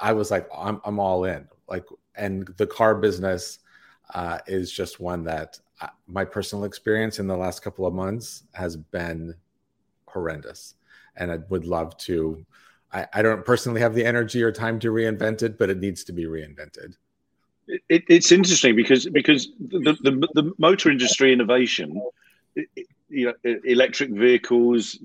I 0.00 0.12
was 0.12 0.30
like, 0.30 0.48
I'm 0.56 0.80
I'm 0.84 0.98
all 0.98 1.24
in. 1.24 1.46
Like, 1.68 1.84
and 2.16 2.48
the 2.56 2.66
car 2.66 2.96
business 2.96 3.60
uh, 4.14 4.38
is 4.46 4.72
just 4.72 4.98
one 4.98 5.24
that 5.24 5.58
my 6.06 6.24
personal 6.24 6.64
experience 6.64 7.18
in 7.18 7.26
the 7.26 7.36
last 7.36 7.62
couple 7.62 7.86
of 7.86 7.94
months 7.94 8.44
has 8.52 8.76
been 8.76 9.34
horrendous, 10.06 10.74
and 11.16 11.30
I 11.30 11.38
would 11.48 11.64
love 11.64 11.96
to. 11.98 12.44
I, 12.92 13.06
I 13.14 13.22
don't 13.22 13.44
personally 13.44 13.80
have 13.80 13.94
the 13.94 14.04
energy 14.04 14.42
or 14.42 14.52
time 14.52 14.78
to 14.80 14.88
reinvent 14.88 15.42
it, 15.42 15.58
but 15.58 15.70
it 15.70 15.78
needs 15.78 16.04
to 16.04 16.12
be 16.12 16.24
reinvented. 16.24 16.94
It, 17.88 18.02
it's 18.08 18.32
interesting 18.32 18.74
because 18.74 19.06
because 19.06 19.48
the, 19.60 19.96
the, 20.02 20.28
the 20.34 20.52
motor 20.58 20.90
industry 20.90 21.32
innovation, 21.32 22.02
you 23.08 23.26
know, 23.26 23.34
electric 23.64 24.10
vehicles, 24.10 24.98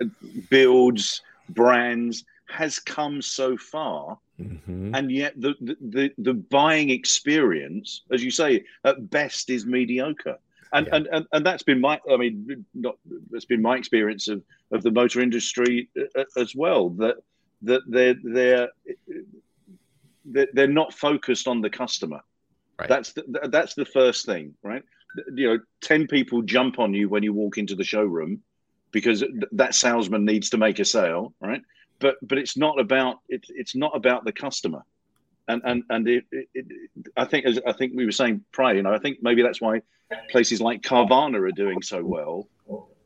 uh, 0.00 0.06
builds, 0.48 1.22
brands 1.48 2.24
has 2.48 2.78
come 2.78 3.22
so 3.22 3.56
far, 3.56 4.18
mm-hmm. 4.40 4.94
and 4.94 5.10
yet 5.10 5.40
the, 5.40 5.54
the 5.60 6.12
the 6.18 6.34
buying 6.34 6.90
experience, 6.90 8.02
as 8.12 8.22
you 8.22 8.30
say, 8.30 8.64
at 8.84 9.10
best 9.10 9.50
is 9.50 9.66
mediocre. 9.66 10.38
And, 10.72 10.86
yeah. 10.86 10.96
and, 10.96 11.06
and 11.12 11.26
and 11.32 11.46
that's 11.46 11.62
been 11.62 11.80
my 11.80 12.00
I 12.10 12.16
mean 12.16 12.64
not 12.74 12.96
that's 13.30 13.44
been 13.44 13.62
my 13.62 13.76
experience 13.76 14.28
of, 14.28 14.42
of 14.72 14.82
the 14.82 14.90
motor 14.90 15.20
industry 15.20 15.88
uh, 16.16 16.24
as 16.36 16.54
well 16.54 16.90
that 16.90 17.16
that 17.62 17.82
they're 17.86 18.16
they're 18.24 18.68
they're 20.24 20.66
not 20.66 20.92
focused 20.94 21.46
on 21.48 21.60
the 21.60 21.70
customer. 21.70 22.20
Right. 22.78 22.88
That's 22.88 23.12
the, 23.12 23.48
that's 23.50 23.74
the 23.74 23.84
first 23.84 24.26
thing, 24.26 24.54
right? 24.62 24.82
You 25.32 25.48
know, 25.48 25.58
ten 25.80 26.08
people 26.08 26.42
jump 26.42 26.78
on 26.78 26.92
you 26.92 27.08
when 27.08 27.22
you 27.22 27.32
walk 27.32 27.56
into 27.56 27.76
the 27.76 27.84
showroom 27.84 28.42
because 28.90 29.24
that 29.52 29.74
salesman 29.74 30.24
needs 30.24 30.50
to 30.50 30.56
make 30.56 30.78
a 30.78 30.84
sale, 30.84 31.34
right? 31.40 31.62
But 31.98 32.16
but 32.22 32.38
it's 32.38 32.56
not 32.56 32.78
about 32.78 33.20
it's 33.28 33.50
it's 33.50 33.74
not 33.74 33.96
about 33.96 34.24
the 34.24 34.32
customer, 34.32 34.82
and 35.48 35.62
and 35.64 35.82
and 35.90 36.08
it, 36.08 36.24
it, 36.32 36.48
it, 36.54 36.66
I 37.16 37.24
think 37.24 37.46
as 37.46 37.60
I 37.66 37.72
think 37.72 37.92
we 37.94 38.04
were 38.04 38.12
saying 38.12 38.44
prior, 38.52 38.74
you 38.74 38.82
know, 38.82 38.92
I 38.92 38.98
think 38.98 39.18
maybe 39.22 39.42
that's 39.42 39.60
why 39.60 39.82
places 40.30 40.60
like 40.60 40.82
Carvana 40.82 41.40
are 41.48 41.52
doing 41.52 41.82
so 41.82 42.04
well 42.04 42.48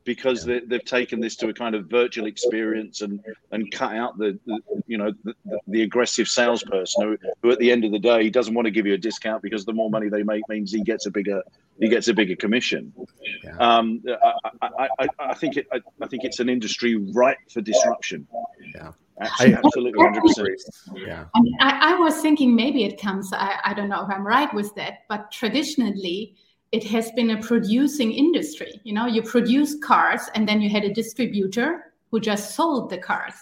because 0.09 0.47
yeah. 0.47 0.61
they, 0.67 0.77
have 0.77 0.87
taken 0.87 1.21
this 1.21 1.37
to 1.37 1.49
a 1.51 1.53
kind 1.53 1.75
of 1.75 1.85
virtual 1.85 2.27
experience 2.27 3.03
and 3.03 3.21
and 3.53 3.71
cut 3.71 3.95
out 3.95 4.17
the, 4.17 4.39
the 4.47 4.59
you 4.87 4.97
know 4.97 5.13
the, 5.23 5.35
the, 5.67 5.83
aggressive 5.83 6.27
salesperson 6.27 7.03
who, 7.03 7.19
who 7.43 7.51
at 7.51 7.59
the 7.59 7.71
end 7.71 7.85
of 7.85 7.93
the 7.93 7.99
day 7.99 8.31
doesn't 8.31 8.55
want 8.55 8.65
to 8.65 8.71
give 8.71 8.87
you 8.87 8.95
a 8.95 8.99
discount 8.99 9.43
because 9.43 9.67
the 9.67 9.73
more 9.73 9.91
money 9.91 10.09
they 10.09 10.23
make 10.23 10.43
means 10.49 10.73
he 10.73 10.83
gets 10.83 11.05
a 11.05 11.11
bigger 11.11 11.43
he 11.79 11.91
gets 11.91 12.09
a 12.09 12.15
bigger 12.15 12.37
commission. 12.37 12.91
Yeah. 13.45 13.57
Um, 13.59 14.03
I, 14.63 14.89
I, 14.99 15.09
I, 15.19 15.35
think 15.35 15.59
it 15.59 15.69
I, 15.73 15.81
I, 16.01 16.09
think 16.09 16.25
it's 16.25 16.41
an 16.41 16.49
industry 16.49 16.97
ripe 16.97 17.39
for 17.53 17.61
disruption. 17.61 18.27
Yeah. 18.75 18.93
Absolutely, 19.21 20.01
hundred 20.01 20.23
percent. 20.23 20.49
Yeah. 20.95 21.25
I, 21.61 21.93
I 21.93 21.95
was 21.99 22.21
thinking 22.21 22.55
maybe 22.55 22.85
it 22.85 23.01
comes. 23.01 23.33
I, 23.33 23.59
I 23.65 23.75
don't 23.75 23.89
know 23.89 24.05
if 24.05 24.11
I'm 24.11 24.25
right 24.25 24.53
with 24.55 24.73
that, 24.77 25.01
but 25.09 25.33
traditionally, 25.33 26.37
it 26.73 26.85
has 26.85 27.11
been 27.13 27.31
a 27.31 27.43
producing 27.43 28.13
industry. 28.13 28.81
You 28.85 28.93
know, 28.93 29.07
you 29.07 29.23
produce 29.23 29.77
cars 29.83 30.23
and 30.35 30.49
then 30.49 30.61
you 30.61 30.69
had 30.69 30.85
a 30.85 30.93
distributor 30.93 31.93
who 32.11 32.21
just 32.21 32.55
sold 32.55 32.91
the 32.91 32.99
cars. 32.99 33.35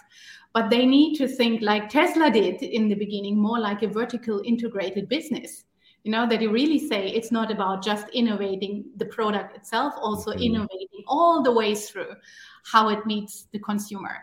But 0.55 0.71
they 0.71 0.87
need 0.87 1.17
to 1.19 1.29
think 1.29 1.61
like 1.61 1.91
Tesla 1.91 2.31
did 2.31 2.63
in 2.63 2.89
the 2.89 2.95
beginning, 2.95 3.37
more 3.37 3.59
like 3.59 3.83
a 3.83 3.89
vertical 3.89 4.41
integrated 4.45 5.09
business. 5.09 5.65
You 6.05 6.13
know, 6.13 6.27
that 6.29 6.41
you 6.41 6.53
really 6.53 6.79
say 6.79 7.09
it's 7.09 7.33
not 7.33 7.51
about 7.51 7.83
just 7.83 8.07
innovating 8.15 8.85
the 8.97 9.07
product 9.07 9.57
itself, 9.57 9.93
also 10.01 10.31
mm-hmm. 10.31 10.43
innovating 10.43 11.03
all 11.09 11.43
the 11.43 11.51
way 11.51 11.75
through 11.75 12.15
how 12.65 12.89
it 12.91 13.05
meets 13.07 13.49
the 13.53 13.59
consumer. 13.59 14.17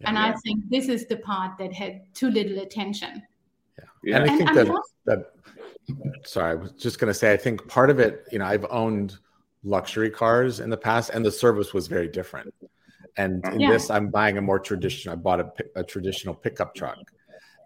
Yeah, 0.00 0.08
and 0.08 0.16
yeah. 0.16 0.26
I 0.26 0.32
think 0.44 0.68
this 0.68 0.88
is 0.88 1.06
the 1.06 1.18
part 1.18 1.56
that 1.58 1.72
had 1.72 2.02
too 2.14 2.30
little 2.30 2.58
attention. 2.58 3.22
Yeah. 3.78 3.84
yeah. 4.02 4.16
And 4.16 4.30
I 4.30 4.36
think 4.36 4.54
that, 4.54 4.82
that 5.04 5.32
sorry, 6.24 6.52
I 6.52 6.54
was 6.54 6.72
just 6.72 6.98
going 6.98 7.08
to 7.08 7.14
say, 7.14 7.32
I 7.32 7.36
think 7.36 7.66
part 7.68 7.90
of 7.90 7.98
it, 7.98 8.24
you 8.30 8.38
know, 8.38 8.46
I've 8.46 8.66
owned 8.70 9.18
luxury 9.62 10.10
cars 10.10 10.60
in 10.60 10.70
the 10.70 10.76
past, 10.76 11.10
and 11.10 11.24
the 11.24 11.30
service 11.30 11.74
was 11.74 11.86
very 11.86 12.08
different. 12.08 12.54
And 13.16 13.44
in 13.48 13.60
yeah. 13.60 13.70
this, 13.70 13.90
I'm 13.90 14.08
buying 14.08 14.38
a 14.38 14.42
more 14.42 14.58
traditional. 14.58 15.12
I 15.12 15.16
bought 15.16 15.40
a, 15.40 15.52
a 15.76 15.84
traditional 15.84 16.34
pickup 16.34 16.74
truck, 16.74 16.98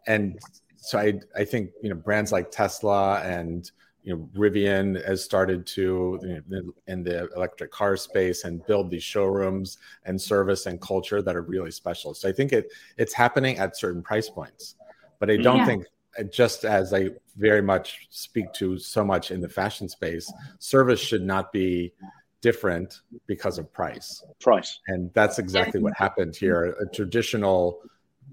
and 0.07 0.39
so 0.77 0.99
I, 0.99 1.21
I 1.37 1.45
think 1.45 1.71
you 1.83 1.91
know 1.91 1.97
brands 1.97 2.33
like 2.33 2.51
Tesla 2.51 3.21
and 3.21 3.71
you 4.03 4.15
know 4.15 4.29
Rivian 4.37 5.05
has 5.07 5.23
started 5.23 5.67
to 5.69 6.19
you 6.23 6.43
know, 6.49 6.73
in 6.87 7.05
the 7.05 7.31
electric 7.37 7.71
car 7.71 7.97
space 7.97 8.45
and 8.45 8.65
build 8.67 8.91
these 8.91 9.03
showrooms 9.03 9.79
and 10.05 10.21
service 10.21 10.67
and 10.67 10.81
culture 10.81 11.23
that 11.23 11.37
are 11.37 11.43
really 11.43 11.71
special. 11.71 12.15
So 12.15 12.29
I 12.29 12.33
think 12.33 12.53
it 12.53 12.73
it's 12.97 13.13
happening 13.13 13.59
at 13.59 13.77
certain 13.77 14.03
price 14.03 14.29
points, 14.29 14.77
but 15.21 15.31
I 15.31 15.37
don't 15.37 15.59
yeah. 15.59 15.67
think 15.67 15.87
just 16.31 16.65
as 16.65 16.93
I 16.93 17.11
very 17.37 17.63
much 17.63 18.07
speak 18.11 18.53
to 18.55 18.79
so 18.79 19.05
much 19.05 19.31
in 19.31 19.41
the 19.41 19.49
fashion 19.49 19.89
space, 19.89 20.33
service 20.59 21.01
should 21.01 21.23
not 21.23 21.53
be 21.53 21.93
different 22.41 23.01
because 23.27 23.59
of 23.59 23.73
price. 23.73 24.23
Price. 24.41 24.81
And 24.89 25.11
that's 25.15 25.39
exactly 25.39 25.81
what 25.81 25.95
happened 25.97 26.37
here. 26.37 26.77
A 26.81 26.87
traditional 26.87 27.81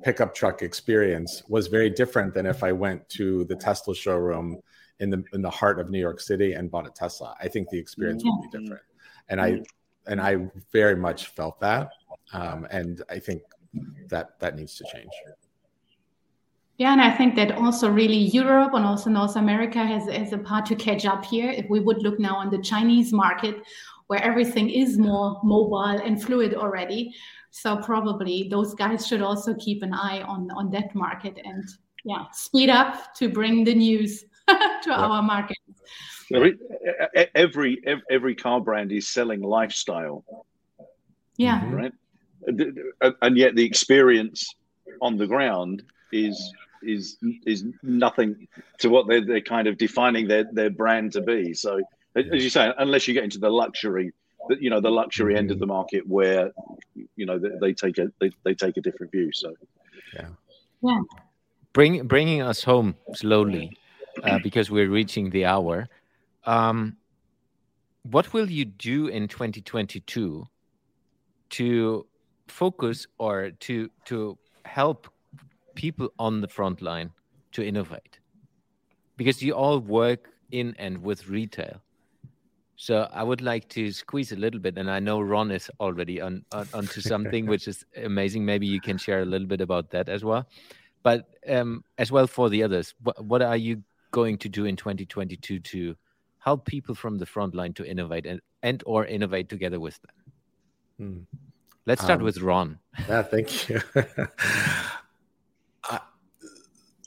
pickup 0.04 0.34
truck 0.36 0.62
experience 0.62 1.44
was 1.48 1.68
very 1.68 1.90
different 1.90 2.34
than 2.34 2.46
if 2.46 2.64
I 2.64 2.72
went 2.72 3.08
to 3.10 3.46
the 3.46 3.56
Tesla 3.56 3.96
showroom 3.96 4.62
in 5.00 5.10
the 5.10 5.24
in 5.34 5.42
the 5.42 5.50
heart 5.50 5.80
of 5.80 5.90
New 5.90 6.00
York 6.00 6.20
City 6.20 6.54
and 6.54 6.70
bought 6.70 6.88
a 6.88 6.92
Tesla. 6.92 7.36
I 7.42 7.48
think 7.48 7.70
the 7.70 7.80
experience 7.80 8.24
would 8.24 8.52
be 8.52 8.60
different. 8.60 8.84
And 9.30 9.42
I 9.42 9.62
and 10.08 10.22
I 10.22 10.50
very 10.72 10.96
much 10.96 11.28
felt 11.28 11.60
that. 11.62 11.90
Um, 12.34 12.68
and 12.72 13.02
I 13.10 13.20
think 13.20 13.42
that 14.08 14.40
that 14.40 14.56
needs 14.56 14.76
to 14.76 14.86
change. 14.92 15.10
Yeah, 16.78 16.94
and 16.94 17.02
I 17.02 17.12
think 17.12 17.36
that 17.36 17.52
also 17.52 17.92
really 17.92 18.18
Europe 18.18 18.74
and 18.74 18.86
also 18.86 19.10
North 19.10 19.36
America 19.36 19.80
has, 19.86 20.10
has 20.10 20.34
a 20.34 20.38
part 20.38 20.66
to 20.68 20.76
catch 20.76 21.06
up 21.06 21.24
here. 21.24 21.52
If 21.52 21.70
we 21.70 21.80
would 21.80 22.02
look 22.02 22.20
now 22.20 22.38
on 22.38 22.50
the 22.50 22.58
Chinese 22.58 23.14
market, 23.14 23.62
where 24.08 24.24
everything 24.24 24.70
is 24.70 24.98
more 24.98 25.40
mobile 25.42 26.02
and 26.04 26.22
fluid 26.22 26.54
already. 26.54 27.14
So 27.52 27.78
probably 27.78 28.50
those 28.50 28.74
guys 28.74 29.08
should 29.08 29.22
also 29.22 29.54
keep 29.56 29.84
an 29.84 29.94
eye 29.94 30.22
on 30.22 30.52
on 30.52 30.70
that 30.72 30.94
market 30.94 31.40
and 31.46 31.64
yeah, 32.04 32.26
speed 32.34 32.70
up 32.70 33.14
to 33.16 33.30
bring 33.30 33.64
the 33.64 33.74
news 33.74 34.26
to 34.50 34.58
yeah. 34.88 34.96
our 34.96 35.22
market. 35.22 35.58
Every, 36.34 36.58
every 37.36 37.82
every 38.10 38.36
car 38.36 38.60
brand 38.60 38.92
is 38.92 39.08
selling 39.08 39.42
lifestyle. 39.42 40.26
Yeah. 41.38 41.64
Right. 41.72 41.94
And 43.22 43.38
yet 43.38 43.56
the 43.56 43.64
experience 43.64 44.46
on 45.02 45.18
the 45.18 45.28
ground 45.28 45.84
is 46.12 46.54
is 46.84 47.18
is 47.46 47.66
nothing 47.84 48.48
to 48.80 48.90
what 48.90 49.08
they're, 49.08 49.26
they're 49.26 49.42
kind 49.42 49.68
of 49.68 49.78
defining 49.78 50.28
their, 50.28 50.46
their 50.52 50.70
brand 50.70 51.14
to 51.14 51.22
be. 51.22 51.54
So 51.54 51.82
as 52.16 52.44
you 52.44 52.50
say, 52.50 52.72
unless 52.78 53.08
you 53.08 53.14
get 53.14 53.24
into 53.24 53.40
the 53.40 53.50
luxury, 53.50 54.12
you 54.60 54.70
know, 54.70 54.82
the 54.82 54.90
luxury 54.90 55.38
end 55.38 55.52
of 55.52 55.60
the 55.60 55.66
market 55.66 56.08
where, 56.08 56.52
you 57.16 57.26
know, 57.26 57.40
they, 57.40 57.50
they 57.62 57.74
take 57.74 57.98
a 57.98 58.12
they, 58.20 58.32
they 58.44 58.54
take 58.54 58.78
a 58.78 58.82
different 58.82 59.12
view. 59.12 59.32
So, 59.32 59.54
yeah, 60.14 60.28
yeah. 60.82 61.00
Bring 61.74 62.06
bringing 62.08 62.42
us 62.42 62.64
home 62.64 62.96
slowly, 63.14 63.78
uh, 64.24 64.40
because 64.44 64.70
we're 64.70 64.90
reaching 64.90 65.30
the 65.30 65.46
hour. 65.46 65.88
Um, 66.46 66.98
what 68.04 68.34
will 68.34 68.50
you 68.50 68.66
do 68.66 69.08
in 69.08 69.28
2022 69.28 70.48
to 71.52 72.08
focus 72.48 73.08
or 73.18 73.52
to 73.52 73.90
to 74.06 74.38
help 74.66 75.08
people 75.84 76.08
on 76.18 76.42
the 76.42 76.48
front 76.48 76.82
line 76.82 77.10
to 77.54 77.66
innovate? 77.72 78.20
Because 79.18 79.42
you 79.44 79.54
all 79.54 79.80
work 79.80 80.30
in 80.52 80.76
and 80.78 81.04
with 81.04 81.28
retail 81.28 81.82
so 82.82 83.08
I 83.14 83.22
would 83.22 83.42
like 83.42 83.70
to 83.70 83.92
squeeze 83.92 84.32
a 84.32 84.36
little 84.36 84.60
bit, 84.60 84.76
and 84.76 84.90
I 84.90 85.00
know 85.00 85.22
Ron 85.22 85.52
is 85.52 85.70
already 85.80 86.20
on, 86.20 86.44
on 86.52 86.68
onto 86.74 87.00
something 87.12 87.46
which 87.46 87.68
is 87.68 87.86
amazing. 87.96 88.44
Maybe 88.44 88.66
you 88.66 88.82
can 88.82 88.98
share 88.98 89.22
a 89.22 89.26
little 89.26 89.46
bit 89.46 89.62
about 89.62 89.92
that 89.92 90.10
as 90.10 90.24
well. 90.24 90.48
But 91.04 91.30
um, 91.48 91.84
as 92.00 92.12
well 92.12 92.26
for 92.26 92.50
the 92.50 92.64
others, 92.64 92.96
what, 93.04 93.24
what 93.24 93.44
are 93.44 93.56
you 93.56 93.84
going 94.10 94.40
to 94.40 94.50
do 94.50 94.66
in 94.66 94.78
2022 94.78 95.60
to 95.60 95.96
help 96.40 96.66
people 96.66 96.96
from 96.96 97.20
the 97.20 97.26
front 97.28 97.54
line 97.54 97.74
to 97.74 97.86
innovate 97.86 98.26
and, 98.26 98.42
and 98.64 98.82
or 98.88 99.06
innovate 99.06 99.48
together 99.48 99.80
with 99.80 100.00
them? 100.02 100.16
Hmm. 100.98 101.38
Let's 101.86 102.02
start 102.02 102.22
um, 102.22 102.26
with 102.26 102.40
Ron. 102.40 102.80
Yeah, 103.08 103.22
thank 103.22 103.70
you. 103.70 103.80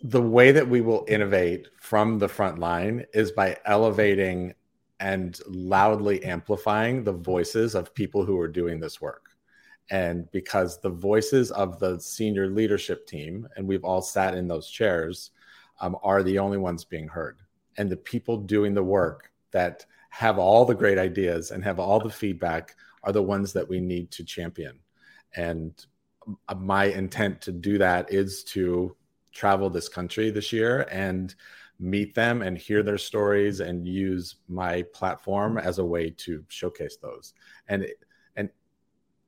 the 0.04 0.22
way 0.22 0.52
that 0.52 0.68
we 0.68 0.82
will 0.82 1.06
innovate 1.08 1.68
from 1.80 2.18
the 2.18 2.28
front 2.28 2.58
line 2.58 3.06
is 3.14 3.32
by 3.32 3.56
elevating 3.64 4.52
and 5.00 5.40
loudly 5.48 6.22
amplifying 6.24 7.02
the 7.02 7.12
voices 7.12 7.74
of 7.74 7.94
people 7.94 8.22
who 8.22 8.38
are 8.38 8.46
doing 8.46 8.78
this 8.78 9.00
work. 9.00 9.30
And 9.90 10.30
because 10.30 10.78
the 10.78 10.90
voices 10.90 11.50
of 11.50 11.78
the 11.78 11.98
senior 11.98 12.48
leadership 12.48 13.06
team, 13.06 13.48
and 13.56 13.66
we've 13.66 13.84
all 13.84 14.02
sat 14.02 14.34
in 14.34 14.46
those 14.46 14.68
chairs, 14.68 15.30
um, 15.80 15.96
are 16.02 16.22
the 16.22 16.38
only 16.38 16.58
ones 16.58 16.84
being 16.84 17.08
heard. 17.08 17.38
And 17.78 17.88
the 17.88 17.96
people 17.96 18.36
doing 18.36 18.74
the 18.74 18.84
work 18.84 19.32
that 19.52 19.86
have 20.10 20.38
all 20.38 20.66
the 20.66 20.74
great 20.74 20.98
ideas 20.98 21.50
and 21.50 21.64
have 21.64 21.80
all 21.80 21.98
the 21.98 22.10
feedback 22.10 22.76
are 23.04 23.12
the 23.12 23.22
ones 23.22 23.54
that 23.54 23.68
we 23.68 23.80
need 23.80 24.10
to 24.10 24.24
champion. 24.24 24.78
And 25.34 25.72
uh, 26.46 26.54
my 26.56 26.84
intent 26.84 27.40
to 27.42 27.52
do 27.52 27.78
that 27.78 28.12
is 28.12 28.44
to 28.44 28.94
travel 29.34 29.68
this 29.68 29.88
country 29.88 30.30
this 30.30 30.52
year 30.52 30.86
and 30.90 31.34
meet 31.78 32.14
them 32.14 32.40
and 32.40 32.56
hear 32.56 32.82
their 32.82 32.98
stories 32.98 33.60
and 33.60 33.86
use 33.86 34.36
my 34.48 34.82
platform 34.94 35.58
as 35.58 35.78
a 35.78 35.84
way 35.84 36.08
to 36.08 36.44
showcase 36.48 36.96
those. 36.96 37.34
And 37.68 37.86
and 38.36 38.48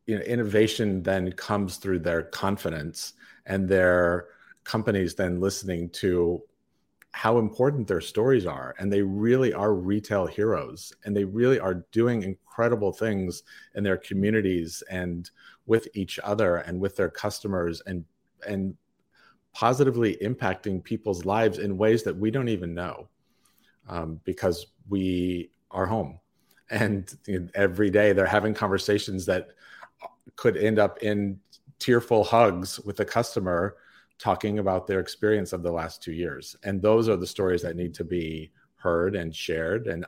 you 0.06 0.16
know 0.16 0.22
innovation 0.22 1.02
then 1.02 1.32
comes 1.32 1.76
through 1.76 1.98
their 2.00 2.22
confidence 2.22 3.14
and 3.46 3.68
their 3.68 4.28
companies 4.64 5.14
then 5.14 5.40
listening 5.40 5.90
to 5.90 6.42
how 7.12 7.38
important 7.38 7.88
their 7.88 8.00
stories 8.00 8.44
are. 8.46 8.74
And 8.78 8.92
they 8.92 9.00
really 9.00 9.52
are 9.54 9.72
retail 9.72 10.26
heroes 10.26 10.92
and 11.04 11.16
they 11.16 11.24
really 11.24 11.58
are 11.58 11.86
doing 11.90 12.22
incredible 12.22 12.92
things 12.92 13.42
in 13.74 13.82
their 13.82 13.96
communities 13.96 14.82
and 14.90 15.30
with 15.64 15.88
each 15.94 16.18
other 16.22 16.56
and 16.56 16.78
with 16.78 16.94
their 16.94 17.10
customers 17.10 17.82
and 17.86 18.04
and 18.46 18.76
positively 19.56 20.18
impacting 20.20 20.84
people's 20.84 21.24
lives 21.24 21.58
in 21.58 21.78
ways 21.78 22.02
that 22.02 22.14
we 22.14 22.30
don't 22.30 22.50
even 22.50 22.74
know 22.74 23.08
um, 23.88 24.20
because 24.24 24.66
we 24.90 25.50
are 25.70 25.86
home. 25.86 26.20
And 26.68 27.10
you 27.26 27.40
know, 27.40 27.48
every 27.54 27.88
day 27.88 28.12
they're 28.12 28.26
having 28.26 28.52
conversations 28.52 29.24
that 29.26 29.48
could 30.36 30.58
end 30.58 30.78
up 30.78 30.98
in 31.02 31.40
tearful 31.78 32.22
hugs 32.22 32.78
with 32.80 33.00
a 33.00 33.04
customer 33.06 33.76
talking 34.18 34.58
about 34.58 34.86
their 34.86 35.00
experience 35.00 35.54
of 35.54 35.62
the 35.62 35.72
last 35.72 36.02
two 36.02 36.12
years. 36.12 36.54
And 36.62 36.82
those 36.82 37.08
are 37.08 37.16
the 37.16 37.26
stories 37.26 37.62
that 37.62 37.76
need 37.76 37.94
to 37.94 38.04
be 38.04 38.52
heard 38.74 39.16
and 39.16 39.34
shared. 39.34 39.86
And 39.86 40.04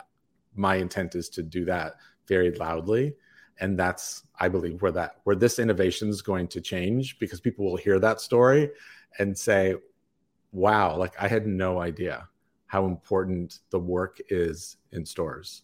my 0.57 0.77
intent 0.77 1.15
is 1.15 1.31
to 1.31 1.43
do 1.43 1.65
that 1.65 1.95
very 2.27 2.55
loudly. 2.57 3.15
And 3.61 3.79
that's 3.79 4.25
i 4.39 4.49
believe 4.49 4.83
where 4.83 4.93
that 4.93 5.17
where 5.25 5.35
this 5.35 5.59
innovation 5.59 6.09
is 6.09 6.23
going 6.23 6.47
to 6.49 6.61
change 6.61 7.19
because 7.19 7.41
people 7.41 7.65
will 7.65 7.77
hear 7.77 7.99
that 7.99 8.21
story 8.21 8.71
and 9.19 9.37
say, 9.37 9.75
wow, 10.53 10.97
like 10.97 11.15
I 11.21 11.29
had 11.29 11.47
no 11.47 11.81
idea 11.81 12.29
how 12.67 12.87
important 12.87 13.61
the 13.71 13.79
work 13.79 14.19
is 14.29 14.77
in 14.93 15.05
stores. 15.05 15.63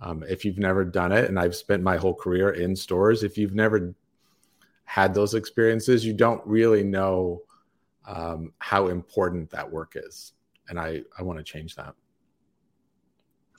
Um, 0.00 0.24
if 0.28 0.44
you've 0.44 0.58
never 0.58 0.84
done 0.84 1.12
it, 1.12 1.26
and 1.26 1.38
I've 1.38 1.54
spent 1.54 1.82
my 1.82 1.96
whole 1.96 2.14
career 2.14 2.50
in 2.50 2.74
stores, 2.74 3.22
if 3.22 3.36
you've 3.36 3.54
never 3.54 3.94
had 4.84 5.14
those 5.14 5.34
experiences, 5.34 6.04
you 6.04 6.12
don't 6.12 6.44
really 6.46 6.82
know 6.82 7.42
um, 8.06 8.52
how 8.58 8.88
important 8.88 9.50
that 9.50 9.70
work 9.70 9.92
is. 9.94 10.32
And 10.68 10.80
I, 10.80 11.02
I 11.18 11.22
want 11.22 11.38
to 11.38 11.44
change 11.44 11.76
that. 11.76 11.94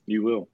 You 0.06 0.24
will. 0.24 0.50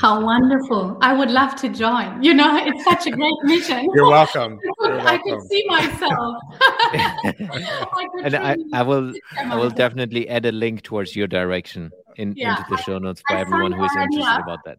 How 0.00 0.24
wonderful. 0.24 0.98
I 1.00 1.12
would 1.12 1.30
love 1.30 1.56
to 1.56 1.68
join. 1.68 2.22
You 2.22 2.34
know, 2.34 2.56
it's 2.66 2.84
such 2.84 3.06
a 3.06 3.10
great 3.10 3.34
mission. 3.44 3.88
You're 3.94 4.08
welcome. 4.08 4.58
You're 4.80 4.96
welcome. 4.96 5.06
I 5.06 5.18
could 5.18 5.42
see 5.48 5.64
myself. 5.66 6.36
I 6.52 8.06
and 8.22 8.36
I, 8.36 8.56
I 8.72 8.82
will 8.82 9.12
I 9.38 9.56
will 9.56 9.70
definitely 9.70 10.28
add 10.28 10.46
a 10.46 10.52
link 10.52 10.82
towards 10.82 11.16
your 11.16 11.26
direction 11.26 11.90
in, 12.16 12.34
yeah, 12.36 12.58
into 12.58 12.64
the 12.70 12.76
show 12.82 12.98
notes 12.98 13.22
for 13.26 13.36
I 13.36 13.40
everyone 13.40 13.72
who 13.72 13.84
is 13.84 13.96
interested 13.96 14.42
about 14.42 14.60
that. 14.64 14.78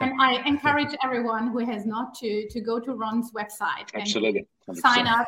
and 0.00 0.12
I 0.20 0.42
encourage 0.46 0.94
everyone 1.04 1.48
who 1.48 1.58
has 1.60 1.86
not 1.86 2.14
to 2.16 2.48
to 2.48 2.60
go 2.60 2.80
to 2.80 2.94
Ron's 2.94 3.32
website 3.32 3.88
Absolutely. 3.94 4.46
and 4.68 4.76
sign 4.78 5.06
up. 5.06 5.26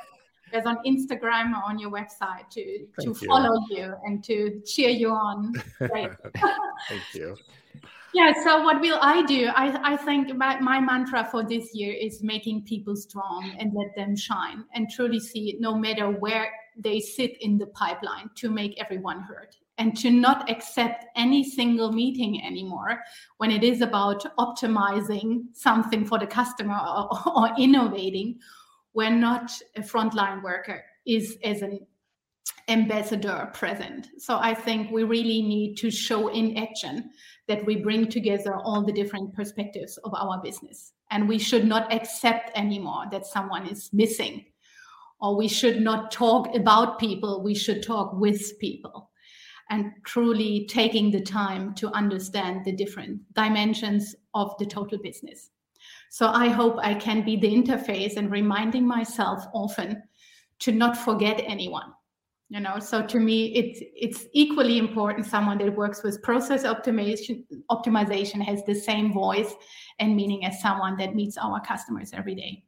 There's 0.52 0.66
on 0.66 0.76
Instagram 0.86 1.50
or 1.52 1.64
on 1.64 1.80
your 1.80 1.90
website 1.90 2.48
to 2.50 2.86
Thank 2.96 3.18
to 3.18 3.24
you. 3.24 3.28
follow 3.28 3.58
you 3.70 3.94
and 4.04 4.22
to 4.24 4.62
cheer 4.64 4.90
you 4.90 5.10
on. 5.10 5.52
Thank 5.80 7.14
you. 7.14 7.36
Yeah, 8.14 8.32
so 8.44 8.62
what 8.62 8.80
will 8.80 8.98
I 9.00 9.22
do? 9.22 9.48
I, 9.48 9.94
I 9.94 9.96
think 9.96 10.36
my, 10.36 10.60
my 10.60 10.78
mantra 10.78 11.26
for 11.28 11.42
this 11.42 11.74
year 11.74 11.92
is 11.92 12.22
making 12.22 12.62
people 12.62 12.94
strong 12.94 13.56
and 13.58 13.72
let 13.74 13.94
them 13.96 14.14
shine 14.14 14.64
and 14.72 14.88
truly 14.88 15.18
see 15.18 15.56
no 15.58 15.76
matter 15.76 16.08
where 16.08 16.48
they 16.76 17.00
sit 17.00 17.36
in 17.40 17.58
the 17.58 17.66
pipeline 17.66 18.30
to 18.36 18.50
make 18.50 18.80
everyone 18.80 19.20
heard 19.22 19.56
and 19.78 19.96
to 19.96 20.12
not 20.12 20.48
accept 20.48 21.06
any 21.16 21.42
single 21.42 21.90
meeting 21.90 22.40
anymore 22.44 23.00
when 23.38 23.50
it 23.50 23.64
is 23.64 23.80
about 23.80 24.24
optimizing 24.38 25.46
something 25.52 26.04
for 26.04 26.16
the 26.16 26.26
customer 26.26 26.78
or, 26.86 27.08
or 27.34 27.50
innovating 27.58 28.38
where 28.92 29.10
not 29.10 29.50
a 29.74 29.80
frontline 29.80 30.40
worker 30.40 30.84
is 31.04 31.36
as 31.42 31.62
an 31.62 31.80
ambassador 32.68 33.50
present. 33.52 34.08
So 34.18 34.38
I 34.40 34.54
think 34.54 34.90
we 34.90 35.02
really 35.02 35.42
need 35.42 35.76
to 35.78 35.90
show 35.90 36.28
in 36.28 36.56
action 36.56 37.10
that 37.46 37.64
we 37.66 37.76
bring 37.76 38.08
together 38.08 38.56
all 38.56 38.82
the 38.82 38.92
different 38.92 39.34
perspectives 39.34 39.98
of 39.98 40.14
our 40.14 40.40
business. 40.42 40.92
And 41.10 41.28
we 41.28 41.38
should 41.38 41.66
not 41.66 41.92
accept 41.92 42.50
anymore 42.56 43.04
that 43.10 43.26
someone 43.26 43.66
is 43.66 43.90
missing. 43.92 44.46
Or 45.20 45.36
we 45.36 45.48
should 45.48 45.80
not 45.80 46.10
talk 46.10 46.54
about 46.54 46.98
people, 46.98 47.42
we 47.42 47.54
should 47.54 47.82
talk 47.82 48.12
with 48.14 48.58
people. 48.58 49.10
And 49.70 49.92
truly 50.04 50.66
taking 50.68 51.10
the 51.10 51.22
time 51.22 51.74
to 51.76 51.90
understand 51.92 52.64
the 52.64 52.72
different 52.72 53.20
dimensions 53.34 54.14
of 54.34 54.54
the 54.58 54.66
total 54.66 54.98
business. 54.98 55.50
So 56.10 56.28
I 56.28 56.48
hope 56.48 56.76
I 56.78 56.94
can 56.94 57.24
be 57.24 57.36
the 57.36 57.52
interface 57.52 58.16
and 58.16 58.30
reminding 58.30 58.86
myself 58.86 59.44
often 59.54 60.02
to 60.60 60.72
not 60.72 60.96
forget 60.96 61.42
anyone. 61.46 61.92
You 62.50 62.60
know, 62.60 62.78
so 62.78 63.04
to 63.04 63.18
me, 63.18 63.54
it's 63.54 63.80
it's 63.94 64.26
equally 64.32 64.78
important. 64.78 65.26
Someone 65.26 65.58
that 65.58 65.74
works 65.74 66.02
with 66.02 66.22
process 66.22 66.64
optimization 66.64 67.44
optimization 67.70 68.42
has 68.42 68.64
the 68.64 68.74
same 68.74 69.12
voice 69.12 69.52
and 69.98 70.14
meaning 70.14 70.44
as 70.44 70.60
someone 70.60 70.96
that 70.98 71.14
meets 71.14 71.38
our 71.38 71.60
customers 71.60 72.10
every 72.12 72.34
day. 72.34 72.62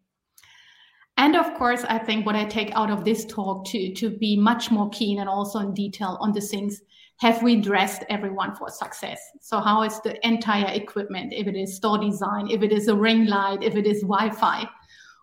And 1.18 1.36
of 1.36 1.54
course, 1.54 1.84
I 1.84 1.98
think 1.98 2.26
what 2.26 2.36
I 2.36 2.44
take 2.44 2.72
out 2.74 2.90
of 2.90 3.04
this 3.04 3.24
talk 3.26 3.66
to 3.66 3.94
to 3.94 4.10
be 4.10 4.36
much 4.36 4.70
more 4.70 4.88
keen 4.90 5.20
and 5.20 5.28
also 5.28 5.58
in 5.60 5.74
detail 5.74 6.16
on 6.20 6.32
the 6.32 6.40
things 6.40 6.80
have 7.18 7.42
we 7.42 7.56
dressed 7.56 8.02
everyone 8.10 8.54
for 8.54 8.68
success? 8.68 9.18
So 9.40 9.60
how 9.60 9.82
is 9.82 10.00
the 10.02 10.14
entire 10.26 10.70
equipment? 10.72 11.32
If 11.32 11.46
it 11.46 11.56
is 11.56 11.76
store 11.76 11.98
design, 11.98 12.50
if 12.50 12.62
it 12.62 12.72
is 12.72 12.88
a 12.88 12.94
ring 12.94 13.26
light, 13.26 13.62
if 13.62 13.74
it 13.74 13.86
is 13.86 14.02
Wi-Fi, 14.02 14.68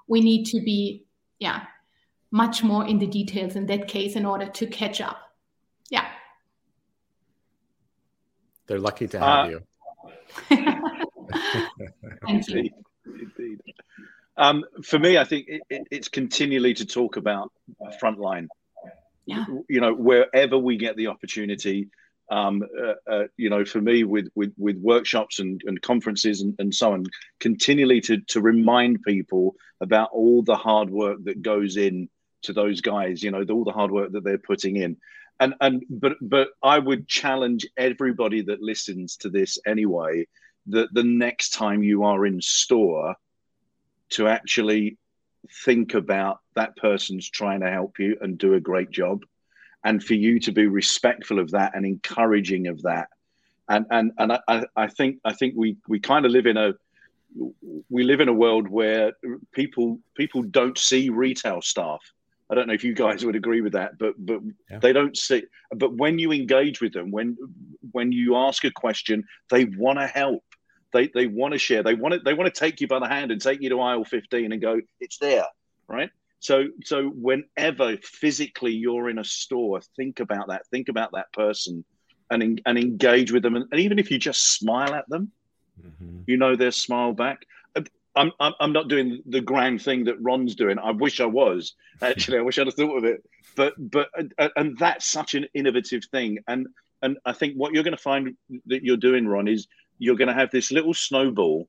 we 0.07 0.21
need 0.21 0.45
to 0.45 0.61
be 0.61 1.05
yeah 1.39 1.63
much 2.33 2.63
more 2.63 2.85
in 2.85 2.97
the 2.97 3.05
details 3.05 3.55
in 3.55 3.67
that 3.67 3.87
case 3.87 4.15
in 4.15 4.25
order 4.25 4.47
to 4.47 4.65
catch 4.65 4.99
up. 4.99 5.19
Yeah. 5.89 6.07
They're 8.65 8.79
lucky 8.79 9.07
to 9.09 9.19
have 9.19 9.45
uh, 9.45 9.49
you. 9.49 9.61
Thank 12.25 12.47
you. 12.49 12.69
Indeed. 13.05 13.61
Um, 14.35 14.65
for 14.83 14.97
me, 14.97 15.19
I 15.19 15.25
think 15.25 15.45
it, 15.47 15.61
it, 15.69 15.87
it's 15.91 16.07
continually 16.07 16.73
to 16.73 16.85
talk 16.87 17.17
about 17.17 17.51
frontline. 18.01 18.47
Yeah. 19.27 19.45
You 19.69 19.79
know, 19.79 19.93
wherever 19.93 20.57
we 20.57 20.77
get 20.77 20.97
the 20.97 21.07
opportunity, 21.07 21.89
um, 22.31 22.63
uh, 22.83 22.93
uh, 23.11 23.23
you 23.37 23.51
know, 23.51 23.63
for 23.63 23.79
me 23.79 24.05
with 24.05 24.29
with, 24.33 24.53
with 24.57 24.77
workshops 24.77 25.37
and, 25.37 25.61
and 25.65 25.79
conferences 25.83 26.41
and, 26.41 26.55
and 26.57 26.73
so 26.73 26.93
on, 26.93 27.05
continually 27.39 28.01
to 28.01 28.21
to 28.29 28.41
remind 28.41 29.03
people 29.03 29.55
about 29.81 30.09
all 30.11 30.41
the 30.41 30.55
hard 30.55 30.89
work 30.89 31.23
that 31.25 31.43
goes 31.43 31.77
in 31.77 32.09
to 32.43 32.53
those 32.53 32.81
guys. 32.81 33.23
You 33.23 33.31
know, 33.31 33.43
all 33.49 33.63
the 33.63 33.71
hard 33.71 33.91
work 33.91 34.11
that 34.11 34.23
they're 34.23 34.37
putting 34.37 34.77
in. 34.77 34.97
And 35.39 35.55
and 35.61 35.83
but 35.89 36.17
but 36.21 36.49
I 36.61 36.79
would 36.79 37.07
challenge 37.07 37.65
everybody 37.77 38.41
that 38.43 38.61
listens 38.61 39.17
to 39.17 39.29
this 39.29 39.57
anyway 39.65 40.27
that 40.67 40.93
the 40.93 41.03
next 41.03 41.49
time 41.49 41.83
you 41.83 42.03
are 42.03 42.25
in 42.25 42.39
store 42.39 43.15
to 44.11 44.27
actually 44.27 44.97
think 45.65 45.93
about 45.93 46.39
that 46.55 46.77
person's 46.77 47.29
trying 47.29 47.61
to 47.61 47.69
help 47.69 47.99
you 47.99 48.17
and 48.21 48.37
do 48.37 48.53
a 48.53 48.61
great 48.61 48.91
job 48.91 49.25
and 49.83 50.01
for 50.01 50.13
you 50.13 50.39
to 50.39 50.53
be 50.53 50.67
respectful 50.67 51.39
of 51.39 51.51
that 51.51 51.75
and 51.75 51.85
encouraging 51.85 52.67
of 52.67 52.81
that 52.83 53.09
and 53.69 53.85
and 53.91 54.11
and 54.17 54.39
I, 54.47 54.65
I 54.75 54.87
think 54.87 55.19
I 55.23 55.33
think 55.33 55.53
we 55.57 55.77
we 55.87 55.99
kind 55.99 56.25
of 56.25 56.31
live 56.31 56.45
in 56.45 56.57
a 56.57 56.73
we 57.89 58.03
live 58.03 58.21
in 58.21 58.27
a 58.27 58.33
world 58.33 58.67
where 58.67 59.13
people 59.51 59.99
people 60.15 60.43
don't 60.43 60.77
see 60.77 61.09
retail 61.09 61.61
staff. 61.61 62.01
I 62.53 62.55
don't 62.55 62.67
know 62.67 62.73
if 62.73 62.83
you 62.83 62.93
guys 62.93 63.25
would 63.25 63.35
agree 63.35 63.61
with 63.61 63.73
that, 63.73 63.97
but 63.97 64.13
but 64.17 64.41
yeah. 64.69 64.79
they 64.79 64.93
don't 64.93 65.17
see. 65.17 65.43
But 65.71 65.95
when 65.97 66.19
you 66.19 66.31
engage 66.31 66.81
with 66.81 66.93
them, 66.93 67.09
when 67.11 67.35
when 67.91 68.11
you 68.11 68.35
ask 68.35 68.63
a 68.63 68.71
question, 68.71 69.25
they 69.49 69.65
want 69.65 69.97
to 69.99 70.07
help 70.07 70.43
they 70.93 71.07
they 71.07 71.27
want 71.27 71.53
to 71.53 71.57
share. 71.57 71.83
They 71.83 71.95
want 71.95 72.13
to 72.13 72.19
they 72.19 72.33
want 72.33 72.53
to 72.53 72.57
take 72.57 72.79
you 72.79 72.87
by 72.87 72.99
the 72.99 73.07
hand 73.07 73.31
and 73.31 73.41
take 73.41 73.61
you 73.61 73.69
to 73.69 73.81
aisle 73.81 74.05
15 74.05 74.51
and 74.51 74.61
go, 74.61 74.79
it's 74.99 75.17
there, 75.17 75.47
right? 75.87 76.11
So 76.39 76.67
so 76.85 77.09
whenever 77.09 77.97
physically 78.03 78.71
you're 78.71 79.09
in 79.09 79.17
a 79.17 79.23
store, 79.23 79.81
think 79.97 80.19
about 80.19 80.47
that. 80.49 80.67
Think 80.67 80.87
about 80.87 81.11
that 81.13 81.33
person, 81.33 81.83
and 82.29 82.61
and 82.65 82.77
engage 82.77 83.31
with 83.31 83.43
them. 83.43 83.55
And, 83.55 83.65
and 83.71 83.81
even 83.81 83.99
if 83.99 84.11
you 84.11 84.19
just 84.19 84.53
smile 84.53 84.93
at 84.93 85.09
them, 85.09 85.31
mm-hmm. 85.81 86.21
you 86.27 86.37
know 86.37 86.55
their 86.55 86.71
smile 86.71 87.13
back. 87.13 87.45
I'm, 88.15 88.31
I'm 88.39 88.53
I'm 88.59 88.73
not 88.73 88.89
doing 88.89 89.21
the 89.25 89.41
grand 89.41 89.81
thing 89.81 90.03
that 90.05 90.21
Ron's 90.21 90.55
doing. 90.55 90.77
I 90.77 90.91
wish 90.91 91.19
I 91.19 91.25
was 91.25 91.73
actually. 92.01 92.37
I 92.37 92.41
wish 92.41 92.59
I'd 92.59 92.67
have 92.67 92.75
thought 92.75 92.97
of 92.97 93.05
it. 93.05 93.23
But 93.55 93.73
but 93.77 94.09
uh, 94.37 94.49
and 94.55 94.77
that's 94.77 95.05
such 95.05 95.33
an 95.33 95.47
innovative 95.53 96.05
thing. 96.05 96.39
And 96.47 96.67
and 97.01 97.17
I 97.25 97.33
think 97.33 97.55
what 97.55 97.73
you're 97.73 97.83
going 97.83 97.97
to 97.97 98.01
find 98.01 98.35
that 98.67 98.83
you're 98.83 98.97
doing, 98.97 99.27
Ron, 99.27 99.47
is 99.47 99.67
you're 99.97 100.15
going 100.15 100.27
to 100.27 100.33
have 100.33 100.51
this 100.51 100.71
little 100.71 100.93
snowball, 100.93 101.67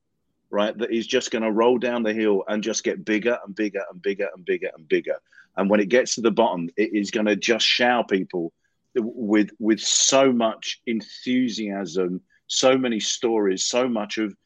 right, 0.51 0.77
that 0.79 0.91
is 0.91 1.07
just 1.07 1.31
going 1.31 1.43
to 1.43 1.51
roll 1.51 1.79
down 1.79 2.03
the 2.03 2.13
hill 2.13 2.45
and 2.49 2.63
just 2.63 2.85
get 2.85 3.05
bigger 3.05 3.39
and 3.45 3.55
bigger 3.55 3.83
and 3.91 4.03
bigger 4.03 4.29
and 4.35 4.45
bigger 4.45 4.71
and 4.77 4.89
bigger. 4.89 5.17
And 5.57 5.71
when 5.71 5.81
it 5.81 5.89
gets 5.89 6.15
to 6.17 6.21
the 6.21 6.31
bottom, 6.31 6.69
it 6.77 6.93
is 6.93 7.11
going 7.11 7.27
to 7.27 7.37
just 7.37 7.67
shower 7.67 8.05
people 8.05 8.53
with 8.97 9.51
with 9.59 9.81
so 9.81 10.31
much 10.33 10.81
enthusiasm, 10.87 12.21
so 12.49 12.77
many 12.77 13.01
stories, 13.01 13.65
so 13.65 13.89
much 13.89 14.19
of. 14.19 14.37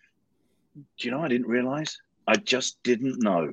Do 0.98 1.08
you 1.08 1.10
know? 1.10 1.20
I 1.20 1.28
didn't 1.28 1.48
realize. 1.48 1.98
I 2.26 2.36
just 2.36 2.82
didn't 2.82 3.22
know. 3.22 3.52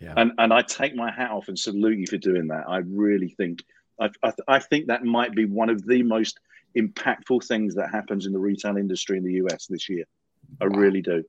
Yeah. 0.00 0.14
And 0.16 0.32
and 0.38 0.52
I 0.52 0.62
take 0.62 0.94
my 0.94 1.10
hat 1.10 1.30
off 1.30 1.48
and 1.48 1.58
salute 1.58 1.98
you 1.98 2.06
for 2.06 2.18
doing 2.18 2.48
that. 2.48 2.64
I 2.68 2.78
really 2.78 3.28
think 3.28 3.62
I, 4.00 4.10
I, 4.22 4.32
I 4.48 4.58
think 4.58 4.86
that 4.86 5.04
might 5.04 5.34
be 5.34 5.44
one 5.44 5.68
of 5.68 5.86
the 5.86 6.02
most 6.02 6.40
impactful 6.76 7.46
things 7.46 7.74
that 7.74 7.90
happens 7.90 8.26
in 8.26 8.32
the 8.32 8.38
retail 8.38 8.76
industry 8.76 9.18
in 9.18 9.24
the 9.24 9.34
US 9.44 9.66
this 9.66 9.88
year. 9.88 10.04
I 10.60 10.66
wow. 10.66 10.78
really 10.78 11.02
do. 11.02 11.24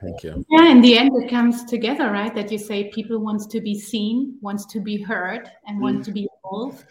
Thank 0.00 0.22
you. 0.22 0.44
Yeah, 0.48 0.70
in 0.70 0.80
the 0.80 0.96
end, 0.96 1.10
it 1.14 1.28
comes 1.28 1.64
together, 1.64 2.10
right? 2.10 2.34
That 2.34 2.50
you 2.50 2.58
say 2.58 2.88
people 2.88 3.18
wants 3.18 3.46
to 3.48 3.60
be 3.60 3.78
seen, 3.78 4.38
wants 4.40 4.64
to 4.66 4.80
be 4.80 5.00
heard, 5.00 5.50
and 5.66 5.78
mm. 5.78 5.82
want 5.82 6.04
to 6.06 6.12
be 6.12 6.26
involved. 6.36 6.84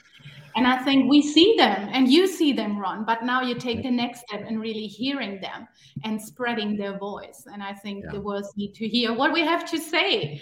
And 0.58 0.66
I 0.66 0.84
think 0.84 1.08
we 1.08 1.22
see 1.22 1.56
them, 1.56 1.88
and 1.94 2.12
you 2.12 2.26
see 2.26 2.52
them, 2.52 2.80
Ron. 2.80 3.06
But 3.06 3.24
now 3.24 3.44
you 3.44 3.54
take 3.54 3.84
the 3.84 3.92
next 3.92 4.22
step 4.22 4.44
and 4.48 4.60
really 4.60 4.88
hearing 4.88 5.40
them 5.40 5.68
and 6.04 6.20
spreading 6.20 6.76
their 6.76 6.98
voice. 6.98 7.46
And 7.46 7.62
I 7.62 7.74
think 7.74 8.04
yeah. 8.04 8.12
the 8.14 8.22
world 8.22 8.46
need 8.56 8.74
to 8.74 8.88
hear 8.88 9.14
what 9.14 9.32
we 9.32 9.42
have 9.42 9.70
to 9.70 9.78
say. 9.78 10.42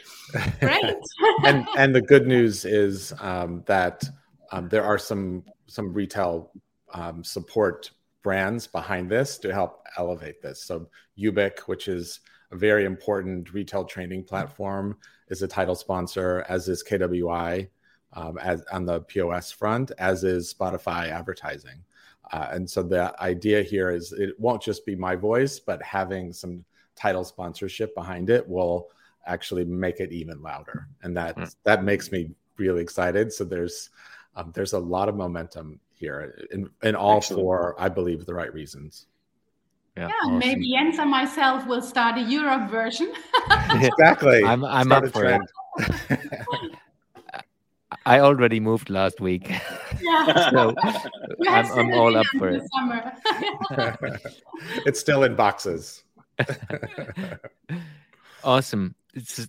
Great. 0.61 0.95
and 1.45 1.68
and 1.78 1.93
the 1.93 2.01
good 2.01 2.28
news 2.28 2.63
is 2.63 3.13
um, 3.20 3.61
that 3.66 4.05
um, 4.53 4.70
there 4.70 4.86
are 4.86 4.97
some 4.97 5.43
some 5.68 5.91
retail 5.91 6.51
um, 6.93 7.22
support 7.22 7.91
brands 8.24 8.68
behind 8.68 9.11
this 9.11 9.38
to 9.39 9.53
help 9.53 9.86
elevate 9.97 10.41
this. 10.41 10.63
So 10.63 10.88
YOOBIC, 11.20 11.59
which 11.68 11.89
is 11.89 12.22
a 12.51 12.55
very 12.55 12.86
important 12.86 13.53
retail 13.53 13.84
training 13.84 14.24
platform, 14.24 14.97
is 15.28 15.41
a 15.41 15.47
title 15.47 15.76
sponsor, 15.76 16.45
as 16.47 16.70
is 16.70 16.84
KWI 16.84 17.68
um, 18.16 18.38
as 18.38 18.63
on 18.72 18.86
the 18.86 19.01
POS 19.01 19.51
front, 19.51 19.91
as 19.97 20.24
is 20.24 20.53
Spotify 20.53 21.09
advertising. 21.09 21.84
Uh, 22.32 22.47
and 22.51 22.70
so 22.70 22.82
the 22.82 23.13
idea 23.22 23.61
here 23.61 23.91
is 23.91 24.11
it 24.13 24.39
won't 24.39 24.61
just 24.61 24.86
be 24.86 24.95
my 24.95 25.16
voice, 25.16 25.59
but 25.59 25.82
having 25.84 26.34
some 26.34 26.63
title 26.95 27.24
sponsorship 27.24 27.93
behind 27.93 28.30
it 28.30 28.47
will 28.47 28.88
actually 29.28 29.66
make 29.66 29.99
it 29.99 30.11
even 30.11 30.41
louder, 30.41 30.88
and 31.03 31.16
that 31.18 31.36
mm. 31.36 31.55
that 31.63 31.84
makes 31.84 32.11
me 32.11 32.32
really 32.57 32.82
excited. 32.82 33.32
So 33.32 33.43
there's 33.43 33.89
um, 34.36 34.51
there's 34.55 34.74
a 34.74 34.80
lot 34.80 35.07
of 35.07 35.16
momentum 35.16 35.80
here 35.93 36.36
in, 36.51 36.70
in 36.84 36.95
all 36.95 37.18
Excellent. 37.18 37.41
for, 37.41 37.76
I 37.80 37.89
believe, 37.89 38.26
the 38.26 38.34
right 38.34 38.53
reasons. 38.53 39.07
Yeah, 39.95 40.07
yeah 40.07 40.13
awesome. 40.26 40.39
maybe 40.39 40.72
Jens 40.72 40.99
and 40.99 41.09
myself 41.09 41.66
will 41.68 41.82
start 41.82 42.18
a 42.18 42.22
Europe 42.22 42.70
version. 42.70 43.13
exactly. 43.72 44.43
I'm, 44.43 44.66
I'm 44.66 44.91
up 44.91 45.07
for 45.09 45.26
it. 45.26 45.41
I 48.06 48.20
already 48.20 48.60
moved 48.60 48.89
last 48.89 49.20
week. 49.20 49.51
Yeah. 50.01 50.49
so 50.51 50.76
I'm, 51.47 51.72
I'm 51.72 51.93
all 51.93 52.16
up 52.16 52.28
for 52.38 52.49
it. 52.49 52.64
it's 54.86 54.99
still 54.99 55.24
in 55.24 55.36
boxes. 55.36 56.03
awesome. 58.43 58.95
It's 59.14 59.47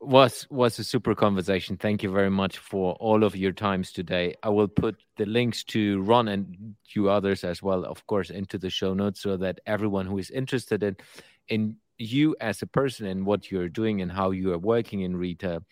was 0.00 0.46
was 0.50 0.78
a 0.78 0.84
super 0.84 1.14
conversation. 1.14 1.76
Thank 1.76 2.02
you 2.02 2.10
very 2.10 2.30
much 2.30 2.58
for 2.58 2.94
all 2.94 3.24
of 3.24 3.34
your 3.34 3.52
times 3.52 3.92
today. 3.92 4.34
I 4.42 4.50
will 4.50 4.68
put 4.68 4.96
the 5.16 5.26
links 5.26 5.64
to 5.64 6.02
Ron 6.02 6.28
and 6.28 6.76
you 6.94 7.08
others 7.08 7.42
as 7.42 7.62
well, 7.62 7.84
of 7.84 8.06
course, 8.06 8.30
into 8.30 8.58
the 8.58 8.70
show 8.70 8.94
notes 8.94 9.20
so 9.20 9.36
that 9.38 9.60
everyone 9.66 10.06
who 10.06 10.18
is 10.18 10.30
interested 10.30 10.82
in 10.82 10.96
in 11.48 11.76
you 11.96 12.36
as 12.40 12.62
a 12.62 12.66
person 12.66 13.06
and 13.06 13.26
what 13.26 13.50
you're 13.50 13.68
doing 13.68 14.02
and 14.02 14.12
how 14.12 14.30
you 14.30 14.52
are 14.52 14.58
working 14.58 15.00
in 15.00 15.16
retail, 15.16 15.64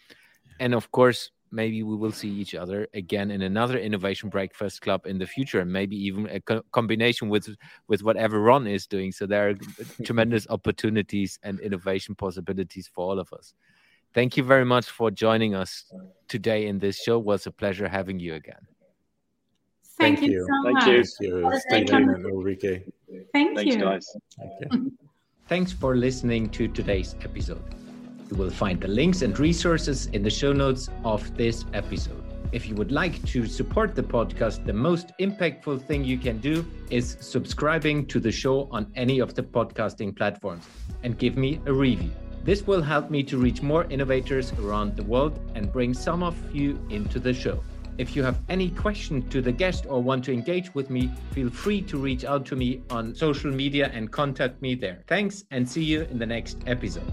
and 0.59 0.75
of 0.75 0.91
course, 0.91 1.31
maybe 1.51 1.83
we 1.83 1.97
will 1.97 2.13
see 2.13 2.29
each 2.29 2.55
other 2.55 2.87
again 2.95 3.31
in 3.31 3.43
another 3.43 3.79
innovation 3.79 4.29
breakfast 4.29 4.81
club 4.81 5.07
in 5.07 5.19
the 5.19 5.27
future, 5.27 5.61
and 5.61 5.73
maybe 5.73 5.97
even 5.97 6.29
a 6.29 6.41
co 6.41 6.63
combination 6.73 7.29
with 7.29 7.49
with 7.89 8.03
whatever 8.03 8.41
Ron 8.41 8.67
is 8.67 8.87
doing. 8.87 9.13
So 9.13 9.27
there 9.27 9.49
are 9.49 9.53
uh, 9.53 9.85
tremendous 10.05 10.47
opportunities 10.49 11.39
and 11.43 11.61
innovation 11.61 12.15
possibilities 12.15 12.89
for 12.93 13.11
all 13.11 13.19
of 13.19 13.33
us. 13.33 13.55
Thank 14.15 14.37
you 14.37 14.45
very 14.45 14.65
much 14.65 14.91
for 14.91 15.11
joining 15.11 15.55
us 15.55 15.93
today 16.29 16.67
in 16.67 16.79
this 16.79 17.03
show. 17.03 17.19
It 17.19 17.25
was 17.25 17.47
a 17.47 17.51
pleasure 17.51 17.89
having 17.89 18.19
you 18.19 18.35
again. 18.35 18.67
Thank, 19.99 20.19
Thank 20.19 20.31
you. 20.31 20.33
you. 20.33 20.47
so 20.47 20.65
Thank 20.65 20.75
much. 20.75 20.87
You. 20.87 21.61
Thank 21.71 21.91
you. 21.91 21.97
Thank 21.97 22.19
you, 22.19 22.33
Ulrike. 22.33 22.93
Thank 23.33 23.57
Thanks, 23.57 23.77
you. 23.77 23.81
guys. 23.81 24.17
Thank 24.39 24.53
you. 24.73 24.93
Thanks 25.49 25.73
for 25.73 25.97
listening 25.97 26.49
to 26.51 26.67
today's 26.69 27.15
episode. 27.23 27.86
You 28.31 28.37
will 28.37 28.51
find 28.51 28.81
the 28.81 28.89
links 28.89 29.23
and 29.23 29.39
resources 29.39 30.07
in 30.07 30.23
the 30.23 30.31
show 30.31 30.53
notes 30.53 30.89
of 31.05 31.37
this 31.37 31.65
episode. 31.73 32.25
If 32.53 32.69
you 32.69 32.75
would 32.75 32.91
like 32.91 33.25
to 33.27 33.47
support 33.47 33.95
the 33.95 34.03
podcast, 34.03 34.65
the 34.65 34.73
most 34.73 35.13
impactful 35.21 35.83
thing 35.87 36.05
you 36.05 36.19
can 36.19 36.39
do 36.39 36.67
is 36.91 37.17
subscribing 37.21 38.07
to 38.07 38.19
the 38.19 38.33
show 38.33 38.69
on 38.73 38.91
any 38.97 39.21
of 39.21 39.35
the 39.35 39.43
podcasting 39.43 40.17
platforms 40.17 40.67
and 41.03 41.19
give 41.19 41.37
me 41.37 41.61
a 41.67 41.73
review. 41.73 42.11
This 42.43 42.67
will 42.67 42.83
help 42.83 43.11
me 43.11 43.23
to 43.25 43.39
reach 43.39 43.63
more 43.63 43.85
innovators 43.91 44.53
around 44.55 44.97
the 44.97 45.03
world 45.03 45.39
and 45.55 45.73
bring 45.73 45.95
some 45.95 46.23
of 46.23 46.37
you 46.55 46.81
into 46.91 47.19
the 47.21 47.35
show. 47.35 47.63
If 47.99 48.15
you 48.15 48.23
have 48.23 48.41
any 48.49 48.71
question 48.71 49.29
to 49.31 49.41
the 49.41 49.53
guest 49.53 49.87
or 49.89 50.03
want 50.03 50.25
to 50.25 50.33
engage 50.33 50.75
with 50.75 50.91
me, 50.91 51.11
feel 51.33 51.51
free 51.51 51.81
to 51.83 51.97
reach 51.97 52.25
out 52.25 52.45
to 52.47 52.57
me 52.57 52.83
on 52.91 53.15
social 53.15 53.51
media 53.51 53.91
and 53.93 54.11
contact 54.11 54.61
me 54.63 54.75
there. 54.75 55.03
Thanks 55.07 55.45
and 55.51 55.69
see 55.69 55.83
you 55.83 56.03
in 56.03 56.19
the 56.19 56.27
next 56.27 56.59
episode. 56.67 57.13